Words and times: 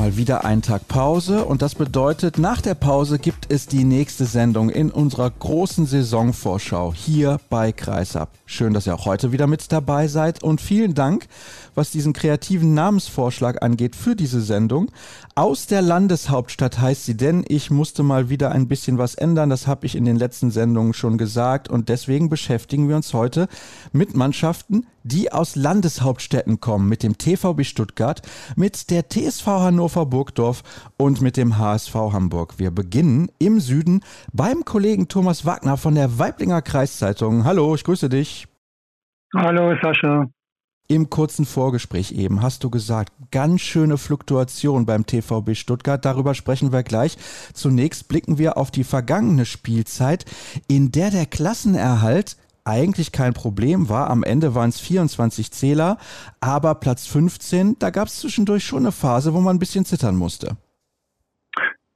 Mal 0.00 0.16
wieder 0.16 0.46
einen 0.46 0.62
Tag 0.62 0.88
Pause. 0.88 1.44
Und 1.44 1.60
das 1.60 1.74
bedeutet, 1.74 2.38
nach 2.38 2.62
der 2.62 2.74
Pause 2.74 3.18
gibt 3.18 3.52
es 3.52 3.66
die 3.66 3.84
nächste 3.84 4.24
Sendung 4.24 4.70
in 4.70 4.90
unserer 4.90 5.28
großen 5.28 5.84
Saisonvorschau 5.84 6.94
hier 6.94 7.38
bei 7.50 7.70
Kreisab. 7.70 8.30
Schön, 8.46 8.72
dass 8.72 8.86
ihr 8.86 8.94
auch 8.94 9.04
heute 9.04 9.30
wieder 9.30 9.46
mit 9.46 9.70
dabei 9.70 10.08
seid. 10.08 10.42
Und 10.42 10.62
vielen 10.62 10.94
Dank, 10.94 11.28
was 11.74 11.90
diesen 11.90 12.14
kreativen 12.14 12.72
Namensvorschlag 12.72 13.62
angeht 13.62 13.94
für 13.94 14.16
diese 14.16 14.40
Sendung. 14.40 14.90
Aus 15.34 15.66
der 15.66 15.82
Landeshauptstadt 15.82 16.80
heißt 16.80 17.04
sie 17.04 17.18
denn, 17.18 17.44
ich 17.46 17.70
musste 17.70 18.02
mal 18.02 18.30
wieder 18.30 18.52
ein 18.52 18.68
bisschen 18.68 18.96
was 18.96 19.14
ändern, 19.14 19.50
das 19.50 19.66
habe 19.66 19.84
ich 19.84 19.96
in 19.96 20.06
den 20.06 20.16
letzten 20.16 20.50
Sendungen 20.50 20.94
schon 20.94 21.18
gesagt. 21.18 21.68
Und 21.68 21.90
deswegen 21.90 22.30
beschäftigen 22.30 22.88
wir 22.88 22.96
uns 22.96 23.12
heute 23.12 23.48
mit 23.92 24.16
Mannschaften, 24.16 24.86
die 25.02 25.32
aus 25.32 25.56
Landeshauptstädten 25.56 26.60
kommen, 26.60 26.88
mit 26.88 27.02
dem 27.02 27.18
TVB 27.18 27.64
Stuttgart, 27.64 28.22
mit 28.56 28.90
der 28.90 29.08
TSV 29.08 29.46
Hannover 29.46 30.06
Burgdorf 30.06 30.62
und 30.96 31.20
mit 31.20 31.36
dem 31.36 31.58
HSV 31.58 31.94
Hamburg. 31.94 32.58
Wir 32.58 32.70
beginnen 32.70 33.30
im 33.38 33.60
Süden 33.60 34.02
beim 34.32 34.64
Kollegen 34.64 35.08
Thomas 35.08 35.44
Wagner 35.44 35.76
von 35.76 35.94
der 35.94 36.18
Weiblinger 36.18 36.62
Kreiszeitung. 36.62 37.44
Hallo, 37.44 37.74
ich 37.74 37.84
grüße 37.84 38.08
dich. 38.08 38.46
Hallo, 39.34 39.74
Sascha. 39.82 40.26
Im 40.90 41.08
kurzen 41.08 41.46
Vorgespräch 41.46 42.10
eben 42.10 42.42
hast 42.42 42.64
du 42.64 42.68
gesagt, 42.68 43.12
ganz 43.30 43.60
schöne 43.60 43.96
Fluktuation 43.96 44.86
beim 44.86 45.06
TVB 45.06 45.54
Stuttgart. 45.54 46.04
Darüber 46.04 46.34
sprechen 46.34 46.72
wir 46.72 46.82
gleich. 46.82 47.16
Zunächst 47.52 48.08
blicken 48.08 48.38
wir 48.38 48.56
auf 48.56 48.72
die 48.72 48.82
vergangene 48.82 49.46
Spielzeit, 49.46 50.24
in 50.66 50.90
der 50.90 51.12
der 51.12 51.26
Klassenerhalt 51.26 52.36
eigentlich 52.70 53.12
kein 53.12 53.34
Problem 53.34 53.88
war. 53.88 54.08
Am 54.08 54.22
Ende 54.22 54.54
waren 54.54 54.70
es 54.70 54.80
24 54.80 55.50
Zähler, 55.50 55.98
aber 56.40 56.76
Platz 56.76 57.06
15, 57.06 57.76
da 57.78 57.90
gab 57.90 58.06
es 58.06 58.20
zwischendurch 58.20 58.64
schon 58.64 58.80
eine 58.80 58.92
Phase, 58.92 59.34
wo 59.34 59.40
man 59.40 59.56
ein 59.56 59.58
bisschen 59.58 59.84
zittern 59.84 60.16
musste. 60.16 60.56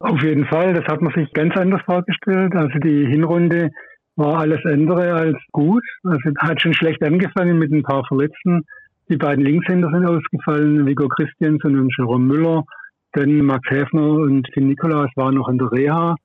Auf 0.00 0.20
jeden 0.22 0.44
Fall, 0.46 0.74
das 0.74 0.84
hat 0.84 1.00
man 1.00 1.14
sich 1.14 1.32
ganz 1.32 1.56
anders 1.56 1.80
vorgestellt. 1.86 2.54
Also 2.54 2.78
die 2.78 3.06
Hinrunde 3.06 3.70
war 4.16 4.40
alles 4.40 4.60
andere 4.64 5.14
als 5.14 5.38
gut. 5.52 5.82
Also 6.02 6.30
hat 6.38 6.60
schon 6.60 6.74
schlecht 6.74 7.02
angefangen 7.02 7.58
mit 7.58 7.72
ein 7.72 7.82
paar 7.82 8.04
Verletzten. 8.06 8.64
Die 9.08 9.16
beiden 9.16 9.44
Linkshänder 9.44 9.90
sind 9.90 10.06
ausgefallen, 10.06 10.86
Vigo 10.86 11.08
Christiansen 11.08 11.78
und 11.78 11.94
Jerome 11.96 12.26
Müller. 12.26 12.64
Dann 13.12 13.38
Max 13.38 13.68
Häfner 13.70 14.08
und 14.08 14.48
Finn 14.52 14.68
Nikolaus 14.68 15.10
waren 15.14 15.36
noch 15.36 15.48
in 15.48 15.58
der 15.58 15.70
Reha. 15.72 16.16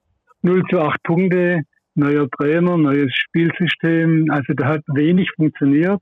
0 0.42 0.64
zu 0.70 0.80
8 0.80 1.03
Punkte, 1.03 1.61
neuer 2.00 2.28
Trainer, 2.30 2.78
neues 2.78 3.11
Spielsystem. 3.14 4.28
Also 4.31 4.53
da 4.53 4.67
hat 4.67 4.81
wenig 4.88 5.30
funktioniert. 5.36 6.02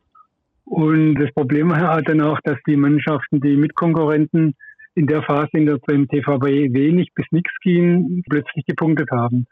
Und 0.66 1.16
das 1.16 1.32
Problem 1.34 1.74
hat 1.76 2.10
dann 2.10 2.22
auch, 2.22 2.40
dass 2.44 2.58
die 2.68 2.76
Mannschaften, 2.76 3.40
die 3.40 3.56
Mitkonkurrenten 3.56 4.56
in 4.96 5.08
der 5.08 5.24
Phase, 5.24 5.50
in 5.54 5.66
der 5.66 5.78
beim 5.86 6.08
TVB 6.08 6.74
wenig 6.74 7.10
bis 7.14 7.26
nichts 7.32 7.54
ging, 7.62 8.24
plötzlich 8.30 8.66
gepunktet 8.66 9.10
haben. 9.12 9.46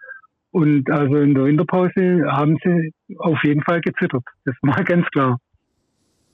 Und 0.51 0.89
also 0.89 1.17
in 1.17 1.33
der 1.33 1.45
Winterpause 1.45 2.23
haben 2.31 2.57
sie 2.63 2.91
auf 3.17 3.37
jeden 3.43 3.61
Fall 3.61 3.81
gezittert. 3.81 4.23
Das 4.45 4.55
war 4.61 4.83
ganz 4.85 5.05
klar. 5.07 5.37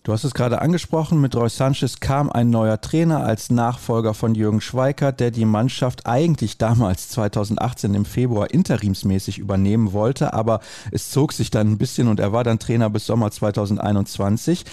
Du 0.03 0.13
hast 0.13 0.23
es 0.23 0.34
gerade 0.34 0.63
angesprochen, 0.63 1.22
mit 1.22 1.35
Roy 1.35 1.47
Sanchez 1.47 2.00
kam 2.00 2.31
ein 2.31 2.50
neuer 2.50 2.81
Trainer 2.81 3.23
als 3.23 3.51
Nachfolger 3.51 4.16
von 4.16 4.34
Jürgen 4.34 4.59
Schweikert, 4.59 5.19
der 5.19 5.29
die 5.29 5.45
Mannschaft 5.45 6.07
eigentlich 6.07 6.57
damals 6.57 7.09
2018 7.09 7.94
im 7.94 8.06
Februar 8.06 8.50
interimsmäßig 8.50 9.38
übernehmen 9.38 9.94
wollte, 9.94 10.34
aber 10.34 10.62
es 10.91 11.12
zog 11.12 11.34
sich 11.34 11.51
dann 11.51 11.73
ein 11.73 11.78
bisschen 11.78 12.07
und 12.07 12.19
er 12.19 12.34
war 12.34 12.44
dann 12.44 12.57
Trainer 12.57 12.89
bis 12.89 13.06
Sommer 13.06 13.29
2021. 13.29 14.66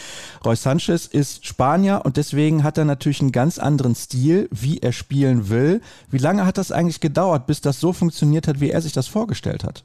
Roy 0.47 0.57
Sanchez 0.57 1.05
ist 1.05 1.47
Spanier 1.47 2.01
und 2.07 2.17
deswegen 2.17 2.65
hat 2.65 2.79
er 2.79 2.87
natürlich 2.87 3.21
einen 3.21 3.31
ganz 3.31 3.59
anderen 3.59 3.95
Stil, 3.95 4.49
wie 4.51 4.79
er 4.79 4.93
spielen 4.93 5.51
will. 5.51 5.83
Wie 6.11 6.17
lange 6.17 6.47
hat 6.47 6.57
das 6.57 6.73
eigentlich 6.73 7.01
gedauert, 7.01 7.47
bis 7.47 7.61
das 7.61 7.81
so 7.81 7.93
funktioniert 7.93 8.49
hat, 8.49 8.63
wie 8.63 8.71
er 8.71 8.81
sich 8.81 8.95
das 8.95 9.09
vorgestellt 9.09 9.63
hat? 9.63 9.85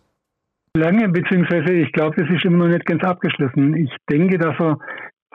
Lange, 0.77 1.09
beziehungsweise 1.09 1.73
ich 1.73 1.91
glaube, 1.91 2.15
das 2.15 2.33
ist 2.33 2.45
immer 2.45 2.65
noch 2.65 2.73
nicht 2.73 2.85
ganz 2.85 3.03
abgeschlossen. 3.03 3.75
Ich 3.75 3.91
denke, 4.09 4.39
dass 4.39 4.55
er 4.57 4.79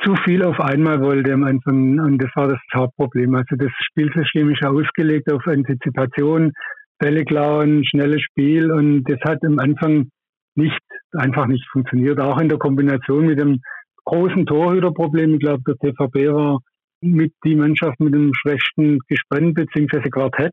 zu 0.04 0.14
viel 0.24 0.44
auf 0.44 0.60
einmal 0.60 1.00
wollte 1.00 1.32
am 1.32 1.44
Anfang 1.44 1.98
und 2.00 2.22
das 2.22 2.30
war 2.34 2.48
das 2.48 2.60
Hauptproblem. 2.74 3.34
Also 3.34 3.56
das 3.56 3.70
Spielsystem 3.90 4.50
ist 4.50 4.64
ausgelegt 4.64 5.32
auf 5.32 5.46
Antizipation, 5.46 6.52
Bälle 6.98 7.24
klauen, 7.24 7.84
schnelles 7.84 8.22
Spiel 8.22 8.70
und 8.70 9.04
das 9.04 9.18
hat 9.24 9.44
am 9.44 9.58
Anfang 9.58 10.08
nicht, 10.54 10.80
einfach 11.12 11.46
nicht 11.46 11.66
funktioniert. 11.70 12.20
Auch 12.20 12.40
in 12.40 12.48
der 12.48 12.58
Kombination 12.58 13.26
mit 13.26 13.38
dem 13.38 13.60
großen 14.04 14.46
Torhüterproblem. 14.46 15.34
Ich 15.34 15.40
glaube, 15.40 15.62
der 15.66 15.76
TVB 15.76 16.32
war 16.32 16.58
mit 17.00 17.32
die 17.44 17.54
Mannschaft 17.54 18.00
mit 18.00 18.14
dem 18.14 18.32
schwächsten 18.34 18.98
Gespann 19.08 19.54
bzw. 19.54 20.08
Quartett. 20.10 20.52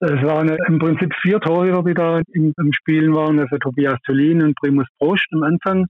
Es 0.00 0.22
waren 0.22 0.48
im 0.66 0.78
Prinzip 0.78 1.12
vier 1.22 1.40
Torhüter, 1.40 1.82
die 1.84 1.94
da 1.94 2.20
im, 2.32 2.52
Spielen 2.72 3.14
waren, 3.14 3.38
also 3.38 3.56
Tobias 3.58 3.98
Tolin 4.04 4.42
und 4.42 4.56
Primus 4.56 4.86
Prost 4.98 5.26
am 5.32 5.44
Anfang. 5.44 5.86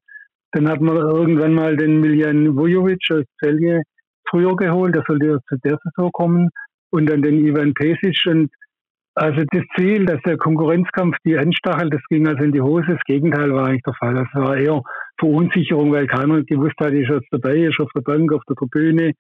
Dann 0.53 0.69
hat 0.69 0.81
man 0.81 0.97
irgendwann 0.97 1.55
mal 1.55 1.77
den 1.77 2.01
Miljan 2.01 2.57
Vujovic 2.57 3.03
aus 3.11 3.25
Celje 3.43 3.83
früher 4.29 4.55
geholt, 4.57 4.95
der 4.95 5.05
sollte 5.07 5.39
zu 5.49 5.57
der 5.65 5.79
Saison 5.83 6.11
kommen. 6.13 6.49
Und 6.91 7.09
dann 7.09 7.23
den 7.23 7.47
Ivan 7.47 7.73
Pesic. 7.73 8.19
Und 8.27 8.51
also 9.15 9.43
das 9.51 9.63
Ziel, 9.77 10.05
dass 10.05 10.21
der 10.23 10.37
Konkurrenzkampf 10.37 11.17
die 11.25 11.39
anstachelt, 11.39 11.93
das 11.95 12.03
ging 12.09 12.27
also 12.27 12.45
in 12.45 12.53
die 12.53 12.61
Hose. 12.61 12.87
Das 12.89 13.05
Gegenteil 13.07 13.53
war 13.53 13.67
eigentlich 13.67 13.83
der 13.83 13.95
Fall. 13.95 14.15
Das 14.15 14.29
war 14.35 14.57
eher 14.57 14.83
Verunsicherung, 15.19 15.93
weil 15.93 16.07
keiner 16.07 16.43
gewusst 16.43 16.79
hat, 16.81 16.93
ist 16.93 17.09
jetzt 17.09 17.29
dabei, 17.31 17.57
ist 17.57 17.81
auf 17.81 17.91
der 17.95 18.03
Bank, 18.03 18.33
auf 18.33 18.43
der 18.49 18.57
Tribüne. 18.57 19.13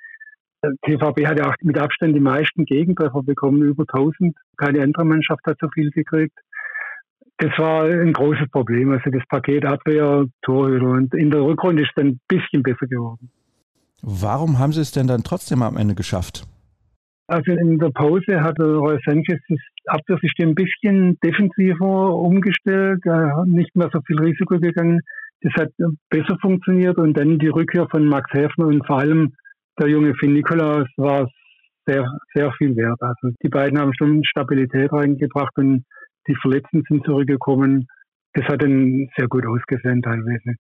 TVB 0.87 1.26
hat 1.26 1.38
ja 1.38 1.50
auch 1.50 1.54
mit 1.62 1.78
Abstand 1.78 2.14
die 2.14 2.20
meisten 2.20 2.64
Gegentreffer 2.66 3.22
bekommen, 3.22 3.62
über 3.62 3.84
1000. 3.88 4.34
Keine 4.59 4.82
andere 4.82 5.04
Mannschaft 5.04 5.44
hat 5.47 5.56
so 5.60 5.69
viel 5.70 5.91
gekriegt 5.91 6.38
das 7.42 7.58
war 7.58 7.84
ein 7.84 8.12
großes 8.12 8.48
Problem. 8.50 8.92
Also 8.92 9.10
das 9.10 9.22
Paket 9.28 9.64
Abwehr, 9.64 10.26
Torhüter. 10.42 10.91
Und 10.91 11.12
in 11.14 11.30
der 11.30 11.42
Rückrunde 11.42 11.82
ist 11.82 11.88
es 11.88 11.94
dann 11.97 12.06
ein 12.08 12.20
bisschen 12.28 12.62
besser 12.62 12.86
geworden. 12.86 13.30
Warum 14.00 14.58
haben 14.60 14.72
Sie 14.72 14.80
es 14.80 14.92
denn 14.92 15.08
dann 15.08 15.25
trotzdem 15.25 15.62
am 15.62 15.76
Ende 15.76 15.94
geschafft? 15.94 16.44
Also 17.26 17.52
in 17.52 17.78
der 17.78 17.91
Pause 17.91 18.42
hat 18.42 18.60
Roy 18.60 18.98
Sanchez 19.04 19.41
das 19.48 19.58
Abwehrsystem 19.86 20.50
ein 20.50 20.54
bisschen 20.54 21.19
defensiver 21.25 22.14
umgestellt, 22.14 23.00
nicht 23.47 23.75
mehr 23.75 23.91
so 23.92 24.00
viel 24.06 24.20
Risiko 24.20 24.58
gegangen. 24.58 25.00
Das 25.41 25.52
hat 25.54 25.70
besser 26.10 26.36
funktioniert 26.41 26.98
und 26.98 27.16
dann 27.16 27.38
die 27.38 27.48
Rückkehr 27.48 27.88
von 27.91 28.04
Max 28.04 28.31
Häfner 28.32 28.66
und 28.66 28.86
vor 28.86 29.00
allem 29.00 29.32
der 29.81 29.88
junge 29.88 30.14
Finn 30.14 30.34
Nikolaus 30.34 30.86
war 30.97 31.28
sehr, 31.86 32.06
sehr 32.34 32.52
viel 32.52 32.76
wert. 32.76 33.00
Also 33.00 33.34
die 33.42 33.48
beiden 33.48 33.78
haben 33.78 33.92
schon 33.97 34.22
Stabilität 34.25 34.92
reingebracht 34.92 35.56
und 35.56 35.84
die 36.27 36.37
Verletzten 36.41 36.83
sind 36.88 37.05
zurückgekommen. 37.05 37.87
Das 38.34 38.44
hat 38.47 38.62
dann 38.62 39.09
sehr 39.16 39.28
gut 39.28 39.47
ausgesehen 39.47 40.03
teilweise. 40.03 40.56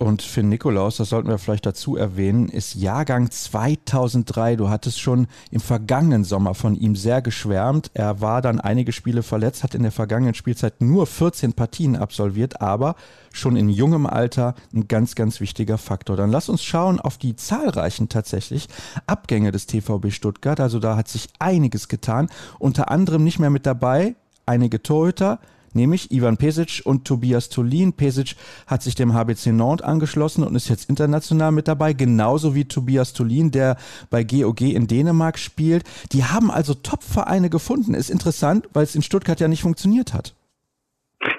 Und 0.00 0.22
Finn 0.22 0.48
Nikolaus, 0.48 0.96
das 0.96 1.10
sollten 1.10 1.28
wir 1.28 1.36
vielleicht 1.36 1.66
dazu 1.66 1.94
erwähnen, 1.94 2.48
ist 2.48 2.74
Jahrgang 2.74 3.30
2003. 3.30 4.56
Du 4.56 4.70
hattest 4.70 4.98
schon 4.98 5.26
im 5.50 5.60
vergangenen 5.60 6.24
Sommer 6.24 6.54
von 6.54 6.74
ihm 6.74 6.96
sehr 6.96 7.20
geschwärmt. 7.20 7.90
Er 7.92 8.22
war 8.22 8.40
dann 8.40 8.60
einige 8.60 8.92
Spiele 8.92 9.22
verletzt, 9.22 9.62
hat 9.62 9.74
in 9.74 9.82
der 9.82 9.92
vergangenen 9.92 10.32
Spielzeit 10.32 10.80
nur 10.80 11.06
14 11.06 11.52
Partien 11.52 11.96
absolviert, 11.96 12.62
aber 12.62 12.94
schon 13.30 13.56
in 13.56 13.68
jungem 13.68 14.06
Alter 14.06 14.54
ein 14.74 14.88
ganz, 14.88 15.14
ganz 15.16 15.38
wichtiger 15.38 15.76
Faktor. 15.76 16.16
Dann 16.16 16.30
lass 16.30 16.48
uns 16.48 16.64
schauen 16.64 16.98
auf 16.98 17.18
die 17.18 17.36
zahlreichen 17.36 18.08
tatsächlich 18.08 18.68
Abgänge 19.06 19.52
des 19.52 19.66
TVB 19.66 20.12
Stuttgart. 20.12 20.60
Also 20.60 20.78
da 20.78 20.96
hat 20.96 21.08
sich 21.08 21.28
einiges 21.38 21.88
getan. 21.88 22.30
Unter 22.58 22.90
anderem 22.90 23.22
nicht 23.22 23.38
mehr 23.38 23.50
mit 23.50 23.66
dabei 23.66 24.14
einige 24.50 24.82
Torhüter, 24.82 25.38
nämlich 25.74 26.10
Ivan 26.10 26.36
Pesic 26.36 26.82
und 26.84 27.06
Tobias 27.06 27.48
Tolin. 27.48 27.92
Pesic 27.92 28.34
hat 28.66 28.82
sich 28.82 28.96
dem 28.96 29.14
HBC 29.14 29.52
Nantes 29.52 29.86
angeschlossen 29.86 30.44
und 30.44 30.56
ist 30.56 30.68
jetzt 30.68 30.90
international 30.90 31.52
mit 31.52 31.68
dabei, 31.68 31.92
genauso 31.92 32.54
wie 32.54 32.64
Tobias 32.64 33.12
Tolin, 33.12 33.52
der 33.52 33.76
bei 34.10 34.24
GOG 34.24 34.62
in 34.62 34.88
Dänemark 34.88 35.38
spielt. 35.38 35.84
Die 36.12 36.24
haben 36.24 36.50
also 36.50 36.74
Top-Vereine 36.74 37.48
gefunden. 37.48 37.94
Ist 37.94 38.10
interessant, 38.10 38.68
weil 38.72 38.82
es 38.82 38.96
in 38.96 39.02
Stuttgart 39.02 39.38
ja 39.40 39.48
nicht 39.48 39.62
funktioniert 39.62 40.12
hat. 40.12 40.34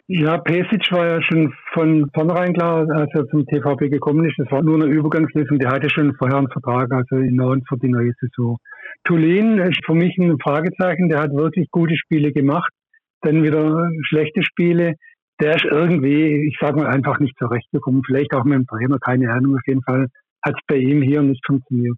Ja, 0.07 0.37
Pesic 0.37 0.91
war 0.91 1.07
ja 1.07 1.21
schon 1.23 1.53
von 1.73 2.09
vornherein 2.13 2.53
klar, 2.53 2.87
als 2.91 3.09
er 3.13 3.27
zum 3.27 3.45
TVB 3.45 3.89
gekommen 3.89 4.25
ist. 4.25 4.37
Das 4.37 4.51
war 4.51 4.61
nur 4.61 4.75
eine 4.75 4.93
Übergangslösung. 4.93 5.57
Der 5.57 5.71
hatte 5.71 5.89
schon 5.89 6.13
vorher 6.15 6.37
einen 6.37 6.49
Vertrag, 6.49 6.91
also 6.91 7.15
in 7.15 7.35
Nantes 7.35 7.67
für 7.67 7.77
die 7.77 7.89
neue 7.89 8.11
Saison. 8.19 8.57
Tulin 9.05 9.57
ist 9.57 9.83
für 9.85 9.95
mich 9.95 10.15
ein 10.17 10.37
Fragezeichen. 10.39 11.09
Der 11.09 11.19
hat 11.19 11.33
wirklich 11.33 11.71
gute 11.71 11.97
Spiele 11.97 12.31
gemacht 12.31 12.71
dann 13.21 13.43
wieder 13.43 13.89
schlechte 14.07 14.43
Spiele. 14.43 14.95
der 15.39 15.55
ist 15.55 15.65
irgendwie, 15.65 16.47
ich 16.47 16.57
sage 16.59 16.77
mal, 16.77 16.87
einfach 16.87 17.19
nicht 17.19 17.35
zurechtgekommen. 17.37 18.03
Vielleicht 18.05 18.33
auch 18.33 18.43
mit 18.43 18.59
dem 18.59 18.67
Trainer, 18.67 18.99
keine 18.99 19.31
Ahnung. 19.31 19.55
Auf 19.55 19.67
jeden 19.67 19.81
Fall 19.81 20.07
hat 20.43 20.55
es 20.55 20.61
bei 20.67 20.77
ihm 20.77 21.01
hier 21.01 21.21
nicht 21.23 21.45
funktioniert 21.45 21.97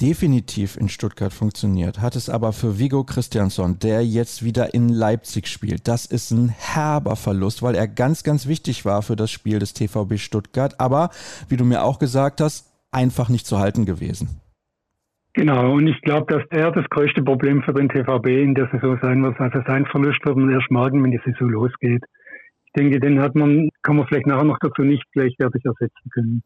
definitiv 0.00 0.76
in 0.76 0.88
Stuttgart 0.88 1.32
funktioniert, 1.32 2.00
hat 2.00 2.16
es 2.16 2.30
aber 2.30 2.52
für 2.52 2.78
Vigo 2.78 3.04
Christiansson, 3.04 3.78
der 3.78 4.04
jetzt 4.04 4.42
wieder 4.42 4.72
in 4.72 4.88
Leipzig 4.88 5.46
spielt. 5.46 5.86
Das 5.88 6.06
ist 6.06 6.30
ein 6.30 6.48
herber 6.48 7.16
Verlust, 7.16 7.62
weil 7.62 7.74
er 7.74 7.86
ganz, 7.86 8.22
ganz 8.22 8.46
wichtig 8.46 8.84
war 8.84 9.02
für 9.02 9.16
das 9.16 9.30
Spiel 9.30 9.58
des 9.58 9.74
TVB 9.74 10.18
Stuttgart, 10.18 10.80
aber 10.80 11.10
wie 11.48 11.56
du 11.56 11.64
mir 11.64 11.84
auch 11.84 11.98
gesagt 11.98 12.40
hast, 12.40 12.66
einfach 12.90 13.28
nicht 13.28 13.46
zu 13.46 13.58
halten 13.58 13.84
gewesen. 13.84 14.40
Genau, 15.32 15.74
und 15.74 15.86
ich 15.86 16.00
glaube, 16.02 16.26
dass 16.32 16.42
er 16.50 16.72
das 16.72 16.84
größte 16.90 17.22
Problem 17.22 17.62
für 17.62 17.72
den 17.72 17.88
TVB 17.88 18.26
in 18.26 18.54
der 18.54 18.68
Saison 18.72 18.98
sein 19.00 19.22
wird. 19.22 19.38
Also 19.38 19.60
sein 19.66 19.86
Verlust 19.86 20.24
wird 20.24 20.36
man 20.36 20.50
erst 20.50 20.70
merken, 20.70 21.02
wenn 21.04 21.12
die 21.12 21.20
Saison 21.24 21.50
losgeht. 21.50 22.02
Ich 22.66 22.72
denke, 22.72 22.98
den 22.98 23.20
hat 23.20 23.36
man, 23.36 23.68
kann 23.82 23.96
man 23.96 24.06
vielleicht 24.06 24.26
nachher 24.26 24.44
noch 24.44 24.58
dazu 24.60 24.82
nicht 24.82 25.04
gleichwertig 25.12 25.64
ersetzen 25.64 26.10
können. 26.12 26.42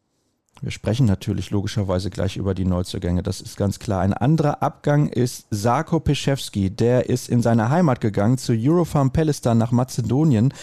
Wir 0.61 0.71
sprechen 0.71 1.05
natürlich 1.05 1.51
logischerweise 1.51 2.09
gleich 2.09 2.37
über 2.37 2.53
die 2.53 2.65
Neuzugänge, 2.65 3.21
das 3.21 3.41
ist 3.41 3.57
ganz 3.57 3.77
klar. 3.77 4.01
Ein 4.01 4.13
anderer 4.13 4.63
Abgang 4.63 5.09
ist 5.09 5.47
Sarko 5.51 5.99
Peschewski, 5.99 6.69
der 6.69 7.09
ist 7.09 7.27
in 7.29 7.41
seine 7.41 7.69
Heimat 7.69 7.99
gegangen, 7.99 8.37
zu 8.37 8.53
Eurofarm 8.55 9.11
Palestine 9.11 9.55
nach 9.55 9.73
Mazedonien. 9.73 10.53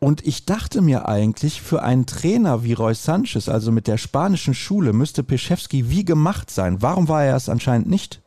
Und 0.00 0.26
ich 0.26 0.44
dachte 0.44 0.82
mir 0.82 1.08
eigentlich, 1.08 1.62
für 1.62 1.82
einen 1.82 2.04
Trainer 2.04 2.62
wie 2.62 2.74
Roy 2.74 2.94
Sanchez, 2.94 3.48
also 3.48 3.72
mit 3.72 3.88
der 3.88 3.96
spanischen 3.96 4.52
Schule, 4.52 4.92
müsste 4.92 5.22
Peschewski 5.22 5.90
wie 5.90 6.04
gemacht 6.04 6.50
sein. 6.50 6.82
Warum 6.82 7.08
war 7.08 7.24
er 7.24 7.34
es 7.34 7.48
anscheinend 7.48 7.88
nicht? 7.88 8.20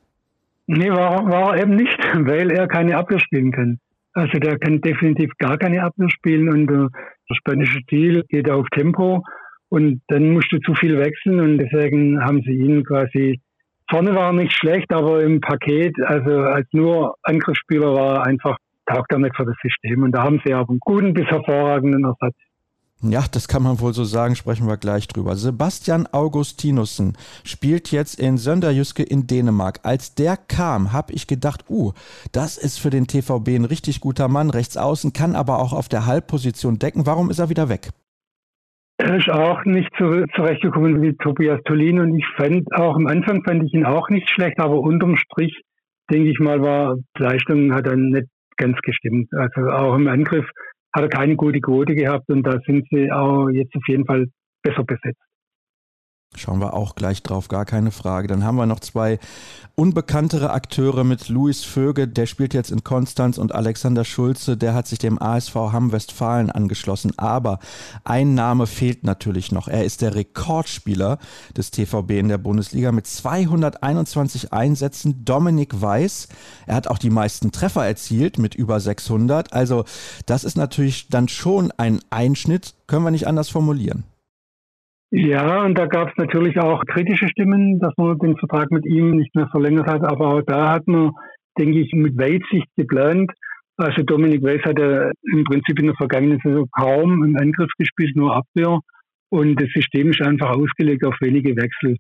Nee, 0.65 0.89
war, 0.89 1.25
war 1.29 1.55
er 1.55 1.61
eben 1.61 1.75
nicht, 1.75 1.99
weil 2.13 2.51
er 2.51 2.67
keine 2.67 2.97
Abwehr 2.97 3.19
spielen 3.19 3.51
kann. 3.51 3.79
Also 4.13 4.39
der 4.39 4.57
kann 4.57 4.81
definitiv 4.81 5.31
gar 5.37 5.57
keine 5.57 5.83
Abwehr 5.83 6.09
spielen 6.09 6.49
und 6.49 6.69
äh, 6.69 6.89
der 7.29 7.35
spanische 7.35 7.79
Stil 7.81 8.25
geht 8.27 8.49
auf 8.49 8.67
Tempo 8.71 9.23
und 9.71 10.01
dann 10.09 10.33
musste 10.33 10.59
zu 10.59 10.75
viel 10.75 10.99
wechseln 10.99 11.39
und 11.39 11.57
deswegen 11.57 12.21
haben 12.21 12.41
sie 12.41 12.51
ihn 12.51 12.83
quasi, 12.83 13.39
vorne 13.89 14.13
war 14.13 14.33
nicht 14.33 14.51
schlecht, 14.51 14.91
aber 14.91 15.23
im 15.23 15.39
Paket, 15.39 15.95
also 16.03 16.41
als 16.41 16.67
nur 16.73 17.15
Angriffsspieler 17.23 17.93
war 17.93 18.27
einfach, 18.27 18.57
taugt 18.85 19.13
er 19.13 19.19
nicht 19.19 19.35
für 19.35 19.45
das 19.45 19.55
System. 19.63 20.03
Und 20.03 20.11
da 20.11 20.23
haben 20.23 20.41
sie 20.43 20.53
aber 20.53 20.69
einen 20.69 20.79
guten 20.79 21.13
bis 21.13 21.25
hervorragenden 21.27 22.03
Ersatz. 22.03 22.35
Ja, 23.01 23.23
das 23.31 23.47
kann 23.47 23.63
man 23.63 23.79
wohl 23.79 23.93
so 23.93 24.03
sagen, 24.03 24.35
sprechen 24.35 24.67
wir 24.67 24.75
gleich 24.75 25.07
drüber. 25.07 25.37
Sebastian 25.37 26.05
Augustinussen 26.05 27.17
spielt 27.45 27.91
jetzt 27.91 28.19
in 28.19 28.37
Sönderjyske 28.37 29.03
in 29.03 29.25
Dänemark. 29.25 29.79
Als 29.83 30.15
der 30.15 30.35
kam, 30.35 30.91
habe 30.91 31.13
ich 31.13 31.27
gedacht, 31.27 31.63
uh, 31.69 31.93
das 32.33 32.57
ist 32.57 32.77
für 32.77 32.89
den 32.89 33.07
TVB 33.07 33.55
ein 33.55 33.65
richtig 33.65 34.01
guter 34.01 34.27
Mann, 34.27 34.49
rechts 34.49 34.75
außen, 34.75 35.13
kann 35.13 35.35
aber 35.35 35.59
auch 35.59 35.71
auf 35.71 35.87
der 35.87 36.05
Halbposition 36.05 36.77
decken. 36.77 37.05
Warum 37.05 37.31
ist 37.31 37.39
er 37.39 37.49
wieder 37.49 37.69
weg? 37.69 37.91
Er 39.03 39.15
ist 39.15 39.31
auch 39.31 39.65
nicht 39.65 39.89
zu, 39.97 40.25
zurechtgekommen 40.35 41.01
wie 41.01 41.15
Tobias 41.15 41.59
Tolin 41.63 41.99
und 41.99 42.15
ich 42.19 42.25
fand 42.37 42.71
auch 42.75 42.95
am 42.95 43.07
Anfang 43.07 43.43
fand 43.43 43.63
ich 43.63 43.73
ihn 43.73 43.83
auch 43.83 44.07
nicht 44.09 44.29
schlecht, 44.29 44.59
aber 44.59 44.79
unterm 44.79 45.17
Strich 45.17 45.59
denke 46.11 46.29
ich 46.29 46.39
mal 46.39 46.61
war 46.61 46.97
die 47.17 47.23
Leistung 47.23 47.73
hat 47.73 47.87
dann 47.87 48.09
nicht 48.09 48.27
ganz 48.57 48.77
gestimmt. 48.81 49.27
Also 49.33 49.71
auch 49.71 49.95
im 49.95 50.07
Angriff 50.07 50.47
hat 50.93 51.01
er 51.01 51.09
keine 51.09 51.35
gute 51.35 51.61
Quote 51.61 51.95
gehabt 51.95 52.29
und 52.29 52.43
da 52.43 52.59
sind 52.67 52.85
sie 52.91 53.11
auch 53.11 53.49
jetzt 53.49 53.75
auf 53.75 53.87
jeden 53.87 54.05
Fall 54.05 54.27
besser 54.61 54.83
besetzt. 54.83 55.30
Schauen 56.33 56.59
wir 56.59 56.73
auch 56.73 56.95
gleich 56.95 57.23
drauf, 57.23 57.49
gar 57.49 57.65
keine 57.65 57.91
Frage. 57.91 58.29
Dann 58.29 58.45
haben 58.45 58.55
wir 58.55 58.65
noch 58.65 58.79
zwei 58.79 59.19
unbekanntere 59.75 60.51
Akteure 60.51 61.03
mit 61.03 61.27
Luis 61.27 61.65
Vöge, 61.65 62.07
der 62.07 62.25
spielt 62.25 62.53
jetzt 62.53 62.71
in 62.71 62.85
Konstanz 62.85 63.37
und 63.37 63.53
Alexander 63.53 64.05
Schulze, 64.05 64.55
der 64.55 64.73
hat 64.73 64.87
sich 64.87 64.99
dem 64.99 65.21
ASV 65.21 65.55
Hamm 65.55 65.91
Westfalen 65.91 66.49
angeschlossen. 66.49 67.11
Aber 67.17 67.59
ein 68.05 68.33
Name 68.33 68.65
fehlt 68.65 69.03
natürlich 69.03 69.51
noch. 69.51 69.67
Er 69.67 69.83
ist 69.83 70.01
der 70.01 70.15
Rekordspieler 70.15 71.17
des 71.57 71.71
TVB 71.71 72.11
in 72.11 72.29
der 72.29 72.37
Bundesliga 72.37 72.93
mit 72.93 73.07
221 73.07 74.53
Einsätzen, 74.53 75.25
Dominik 75.25 75.81
Weiß. 75.81 76.29
Er 76.65 76.75
hat 76.75 76.87
auch 76.87 76.97
die 76.97 77.09
meisten 77.09 77.51
Treffer 77.51 77.85
erzielt 77.85 78.37
mit 78.37 78.55
über 78.55 78.79
600. 78.79 79.51
Also 79.51 79.83
das 80.27 80.45
ist 80.45 80.55
natürlich 80.55 81.09
dann 81.09 81.27
schon 81.27 81.71
ein 81.75 81.99
Einschnitt, 82.09 82.75
können 82.87 83.03
wir 83.03 83.11
nicht 83.11 83.27
anders 83.27 83.49
formulieren. 83.49 84.05
Ja, 85.13 85.63
und 85.65 85.77
da 85.77 85.87
gab 85.87 86.09
es 86.09 86.15
natürlich 86.15 86.57
auch 86.57 86.85
kritische 86.85 87.27
Stimmen, 87.27 87.79
dass 87.79 87.93
man 87.97 88.17
den 88.17 88.37
Vertrag 88.37 88.71
mit 88.71 88.85
ihm 88.85 89.11
nicht 89.17 89.35
mehr 89.35 89.49
verlängert 89.51 89.87
hat. 89.87 90.03
Aber 90.05 90.35
auch 90.35 90.41
da 90.41 90.71
hat 90.71 90.87
man, 90.87 91.11
denke 91.59 91.79
ich, 91.81 91.91
mit 91.91 92.17
Weitsicht 92.17 92.67
geplant. 92.77 93.29
Also 93.75 94.03
Dominik 94.03 94.41
Weiß 94.41 94.63
hat 94.63 94.79
ja 94.79 95.11
im 95.33 95.43
Prinzip 95.43 95.79
in 95.79 95.87
der 95.87 95.95
vergangenen 95.95 96.39
Saison 96.41 96.65
kaum 96.71 97.25
im 97.25 97.35
Angriff 97.35 97.71
gespielt, 97.77 98.15
nur 98.15 98.35
Abwehr. 98.35 98.79
Und 99.29 99.61
das 99.61 99.69
System 99.73 100.11
ist 100.11 100.21
einfach 100.21 100.51
ausgelegt 100.55 101.05
auf 101.05 101.15
wenige 101.19 101.57
Wechsel. 101.57 101.97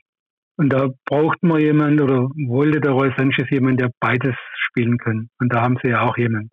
Und 0.57 0.71
da 0.71 0.89
braucht 1.05 1.43
man 1.43 1.59
jemand 1.59 1.99
oder 1.99 2.29
wollte 2.47 2.79
der 2.79 2.91
Roy 2.91 3.11
Sanchez 3.17 3.49
jemand, 3.49 3.81
der 3.81 3.91
beides 3.99 4.35
spielen 4.69 4.97
kann. 4.97 5.27
Und 5.39 5.53
da 5.53 5.61
haben 5.61 5.77
sie 5.83 5.89
ja 5.89 6.03
auch 6.03 6.17
jemand. 6.17 6.49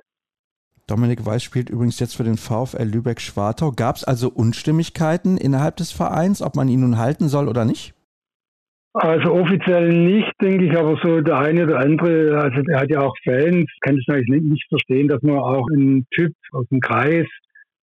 Dominik 0.88 1.24
Weiß 1.26 1.42
spielt 1.42 1.68
übrigens 1.68 2.00
jetzt 2.00 2.16
für 2.16 2.24
den 2.24 2.38
VfL 2.38 2.82
Lübeck-Schwartau. 2.82 3.72
Gab 3.72 3.96
es 3.96 4.04
also 4.04 4.30
Unstimmigkeiten 4.30 5.36
innerhalb 5.36 5.76
des 5.76 5.92
Vereins, 5.92 6.40
ob 6.40 6.56
man 6.56 6.68
ihn 6.68 6.80
nun 6.80 6.96
halten 6.96 7.28
soll 7.28 7.46
oder 7.46 7.66
nicht? 7.66 7.94
Also 8.94 9.32
offiziell 9.32 9.92
nicht, 9.92 10.32
denke 10.40 10.64
ich, 10.64 10.76
aber 10.76 10.98
so 11.02 11.20
der 11.20 11.38
eine 11.38 11.64
oder 11.64 11.78
andere, 11.80 12.40
also 12.40 12.62
er 12.68 12.80
hat 12.80 12.90
ja 12.90 13.00
auch 13.02 13.14
Fans, 13.22 13.66
kann 13.82 13.98
ich 13.98 14.08
eigentlich 14.08 14.42
nicht 14.42 14.66
verstehen, 14.68 15.08
dass 15.08 15.22
man 15.22 15.36
auch 15.36 15.66
einen 15.70 16.06
Typ 16.10 16.32
aus 16.52 16.66
dem 16.70 16.80
Kreis, 16.80 17.26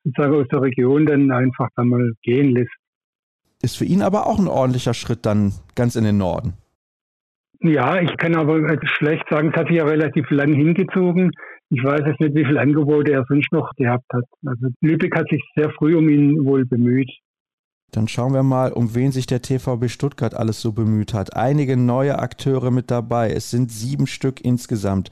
sozusagen 0.04 0.36
aus 0.36 0.48
der 0.52 0.63
Region, 0.63 1.06
dann 1.06 1.31
einfach 1.31 1.69
dann 1.75 1.90
mal 1.90 2.12
gehen 2.24 2.56
lässt. 2.56 2.74
Ist 3.62 3.78
für 3.78 3.86
ihn 3.86 4.02
aber 4.02 4.25
auch 4.25 4.40
ein 4.40 4.48
ordentlicher 4.48 4.96
Schritt 4.96 5.28
dann 5.28 5.54
ganz 5.75 5.96
in 5.96 6.06
den 6.06 6.18
Norden. 6.18 6.54
Ja, 7.62 8.02
ich 8.02 8.16
kann 8.18 8.36
aber 8.36 8.78
schlecht 8.98 9.25
sagen, 9.30 9.52
es 9.54 9.60
hat 9.60 9.68
sich 9.68 9.78
ja 9.78 9.86
relativ 9.86 10.30
lang 10.31 10.54
hingezogen. 10.54 11.31
Ich 11.69 11.83
weiß 11.83 12.01
jetzt 12.06 12.19
nicht, 12.19 12.35
wie 12.35 12.45
viele 12.45 12.59
Angebote 12.59 13.12
er 13.12 13.25
sonst 13.27 13.51
noch 13.51 13.71
gehabt 13.75 14.06
hat. 14.13 14.25
Also 14.45 14.67
Lübeck 14.81 15.15
hat 15.15 15.29
sich 15.29 15.41
sehr 15.56 15.71
früh 15.71 15.95
um 15.95 16.07
ihn 16.09 16.45
wohl 16.45 16.65
bemüht. 16.65 17.09
Dann 17.91 18.07
schauen 18.07 18.33
wir 18.33 18.44
mal, 18.44 18.71
um 18.71 18.94
wen 18.94 19.12
sich 19.12 19.25
der 19.25 19.41
TVB 19.41 19.89
Stuttgart 19.89 20.35
alles 20.35 20.62
so 20.62 20.73
bemüht 20.73 21.13
hat. 21.13 21.35
Einige 21.35 21.77
neue 21.77 22.19
Akteure 22.19 22.69
mit 22.69 22.91
dabei. 22.91 23.31
Es 23.31 23.51
sind 23.51 23.71
sieben 23.71 24.06
Stück 24.06 24.44
insgesamt. 24.44 25.09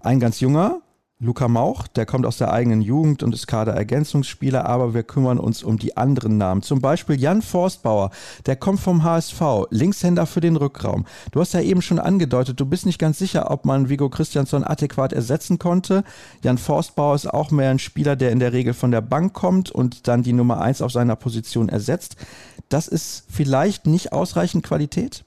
Ein 0.00 0.20
ganz 0.20 0.40
junger, 0.40 0.82
Luca 1.18 1.48
Mauch, 1.48 1.86
der 1.88 2.04
kommt 2.04 2.26
aus 2.26 2.36
der 2.36 2.52
eigenen 2.52 2.82
Jugend 2.82 3.22
und 3.22 3.32
ist 3.32 3.46
Kaderergänzungsspieler, 3.46 4.66
aber 4.66 4.92
wir 4.92 5.02
kümmern 5.02 5.38
uns 5.38 5.62
um 5.62 5.78
die 5.78 5.96
anderen 5.96 6.36
Namen. 6.36 6.60
Zum 6.60 6.82
Beispiel 6.82 7.18
Jan 7.18 7.40
Forstbauer, 7.40 8.10
der 8.44 8.56
kommt 8.56 8.80
vom 8.80 9.02
HSV, 9.02 9.40
Linkshänder 9.70 10.26
für 10.26 10.42
den 10.42 10.56
Rückraum. 10.56 11.06
Du 11.30 11.40
hast 11.40 11.54
ja 11.54 11.62
eben 11.62 11.80
schon 11.80 11.98
angedeutet, 11.98 12.60
du 12.60 12.66
bist 12.66 12.84
nicht 12.84 12.98
ganz 12.98 13.18
sicher, 13.18 13.50
ob 13.50 13.64
man 13.64 13.88
Vigo 13.88 14.10
Christiansson 14.10 14.62
adäquat 14.62 15.14
ersetzen 15.14 15.58
konnte. 15.58 16.04
Jan 16.42 16.58
Forstbauer 16.58 17.14
ist 17.14 17.32
auch 17.32 17.50
mehr 17.50 17.70
ein 17.70 17.78
Spieler, 17.78 18.14
der 18.14 18.30
in 18.30 18.38
der 18.38 18.52
Regel 18.52 18.74
von 18.74 18.90
der 18.90 19.00
Bank 19.00 19.32
kommt 19.32 19.70
und 19.70 20.08
dann 20.08 20.22
die 20.22 20.34
Nummer 20.34 20.60
eins 20.60 20.82
auf 20.82 20.92
seiner 20.92 21.16
Position 21.16 21.70
ersetzt. 21.70 22.16
Das 22.68 22.88
ist 22.88 23.24
vielleicht 23.30 23.86
nicht 23.86 24.12
ausreichend 24.12 24.64
Qualität? 24.64 25.25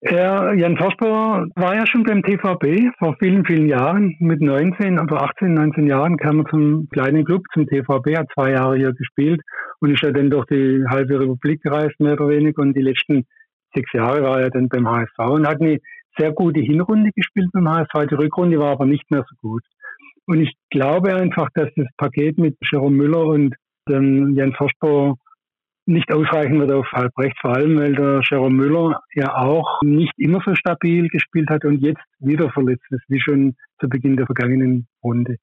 Er, 0.00 0.54
Jan 0.54 0.76
Vosper 0.76 1.46
war 1.56 1.74
ja 1.74 1.84
schon 1.84 2.04
beim 2.04 2.22
TVB 2.22 2.94
vor 2.98 3.16
vielen, 3.18 3.44
vielen 3.44 3.68
Jahren. 3.68 4.14
Mit 4.20 4.40
19, 4.40 4.96
also 4.96 5.16
18, 5.16 5.54
19 5.54 5.88
Jahren 5.88 6.16
kam 6.16 6.38
er 6.38 6.44
zum 6.50 6.88
kleinen 6.90 7.24
Club, 7.24 7.42
zum 7.52 7.66
TVB, 7.66 8.16
hat 8.16 8.28
zwei 8.32 8.52
Jahre 8.52 8.76
hier 8.76 8.92
gespielt 8.92 9.40
und 9.80 9.92
ist 9.92 10.02
ja 10.02 10.12
dann 10.12 10.30
durch 10.30 10.46
die 10.46 10.84
halbe 10.88 11.18
Republik 11.18 11.62
gereist, 11.62 11.98
mehr 11.98 12.12
oder 12.12 12.28
weniger. 12.28 12.62
Und 12.62 12.74
die 12.74 12.82
letzten 12.82 13.26
sechs 13.74 13.92
Jahre 13.92 14.22
war 14.22 14.40
er 14.40 14.50
dann 14.50 14.68
beim 14.68 14.88
HSV 14.88 15.18
und 15.18 15.48
hat 15.48 15.60
eine 15.60 15.78
sehr 16.16 16.32
gute 16.32 16.60
Hinrunde 16.60 17.10
gespielt 17.16 17.48
beim 17.52 17.68
HSV. 17.68 18.08
Die 18.08 18.14
Rückrunde 18.14 18.58
war 18.60 18.70
aber 18.72 18.86
nicht 18.86 19.10
mehr 19.10 19.24
so 19.28 19.34
gut. 19.42 19.64
Und 20.26 20.40
ich 20.42 20.54
glaube 20.70 21.12
einfach, 21.12 21.48
dass 21.54 21.70
das 21.74 21.88
Paket 21.96 22.38
mit 22.38 22.56
Jerome 22.70 22.96
Müller 22.96 23.24
und 23.24 23.56
ähm, 23.90 24.34
Jan 24.36 24.52
Vosper 24.52 25.14
nicht 25.88 26.12
ausreichen 26.12 26.60
wird 26.60 26.70
auf 26.70 26.86
halb 26.92 27.16
rechts, 27.18 27.40
vor 27.40 27.56
allem 27.56 27.78
weil 27.78 27.94
der 27.94 28.20
Jerome 28.28 28.54
Müller 28.54 29.00
ja 29.14 29.34
auch 29.36 29.80
nicht 29.82 30.12
immer 30.18 30.40
so 30.44 30.54
stabil 30.54 31.08
gespielt 31.08 31.48
hat 31.48 31.64
und 31.64 31.80
jetzt 31.80 32.02
wieder 32.20 32.50
verletzt 32.50 32.86
ist, 32.90 33.04
wie 33.08 33.20
schon 33.20 33.56
zu 33.80 33.88
Beginn 33.88 34.16
der 34.16 34.26
vergangenen 34.26 34.86
Runde. 35.02 35.36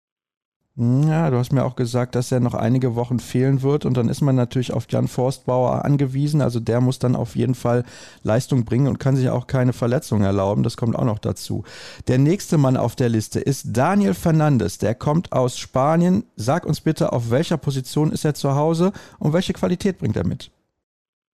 Ja, 0.77 1.29
du 1.29 1.37
hast 1.37 1.53
mir 1.53 1.63
auch 1.63 1.77
gesagt, 1.77 2.15
dass 2.15 2.33
er 2.33 2.41
noch 2.41 2.53
einige 2.53 2.95
Wochen 2.95 3.19
fehlen 3.19 3.61
wird 3.61 3.85
und 3.85 3.95
dann 3.95 4.09
ist 4.09 4.19
man 4.19 4.35
natürlich 4.35 4.73
auf 4.73 4.87
Jan 4.89 5.07
Forstbauer 5.07 5.85
angewiesen. 5.85 6.41
Also 6.41 6.59
der 6.59 6.81
muss 6.81 6.99
dann 6.99 7.15
auf 7.15 7.37
jeden 7.37 7.55
Fall 7.55 7.85
Leistung 8.23 8.65
bringen 8.65 8.87
und 8.87 8.99
kann 8.99 9.15
sich 9.15 9.29
auch 9.29 9.47
keine 9.47 9.71
Verletzung 9.71 10.21
erlauben. 10.23 10.63
Das 10.63 10.75
kommt 10.75 10.97
auch 10.97 11.05
noch 11.05 11.19
dazu. 11.19 11.63
Der 12.09 12.17
nächste 12.17 12.57
Mann 12.57 12.75
auf 12.75 12.97
der 12.97 13.07
Liste 13.07 13.39
ist 13.39 13.77
Daniel 13.77 14.13
Fernandes. 14.13 14.77
Der 14.77 14.95
kommt 14.95 15.31
aus 15.31 15.57
Spanien. 15.57 16.25
Sag 16.35 16.65
uns 16.65 16.81
bitte, 16.81 17.13
auf 17.13 17.31
welcher 17.31 17.55
Position 17.55 18.11
ist 18.11 18.25
er 18.25 18.33
zu 18.33 18.55
Hause 18.55 18.91
und 19.17 19.31
welche 19.31 19.53
Qualität 19.53 19.97
bringt 19.97 20.17
er 20.17 20.27
mit? 20.27 20.51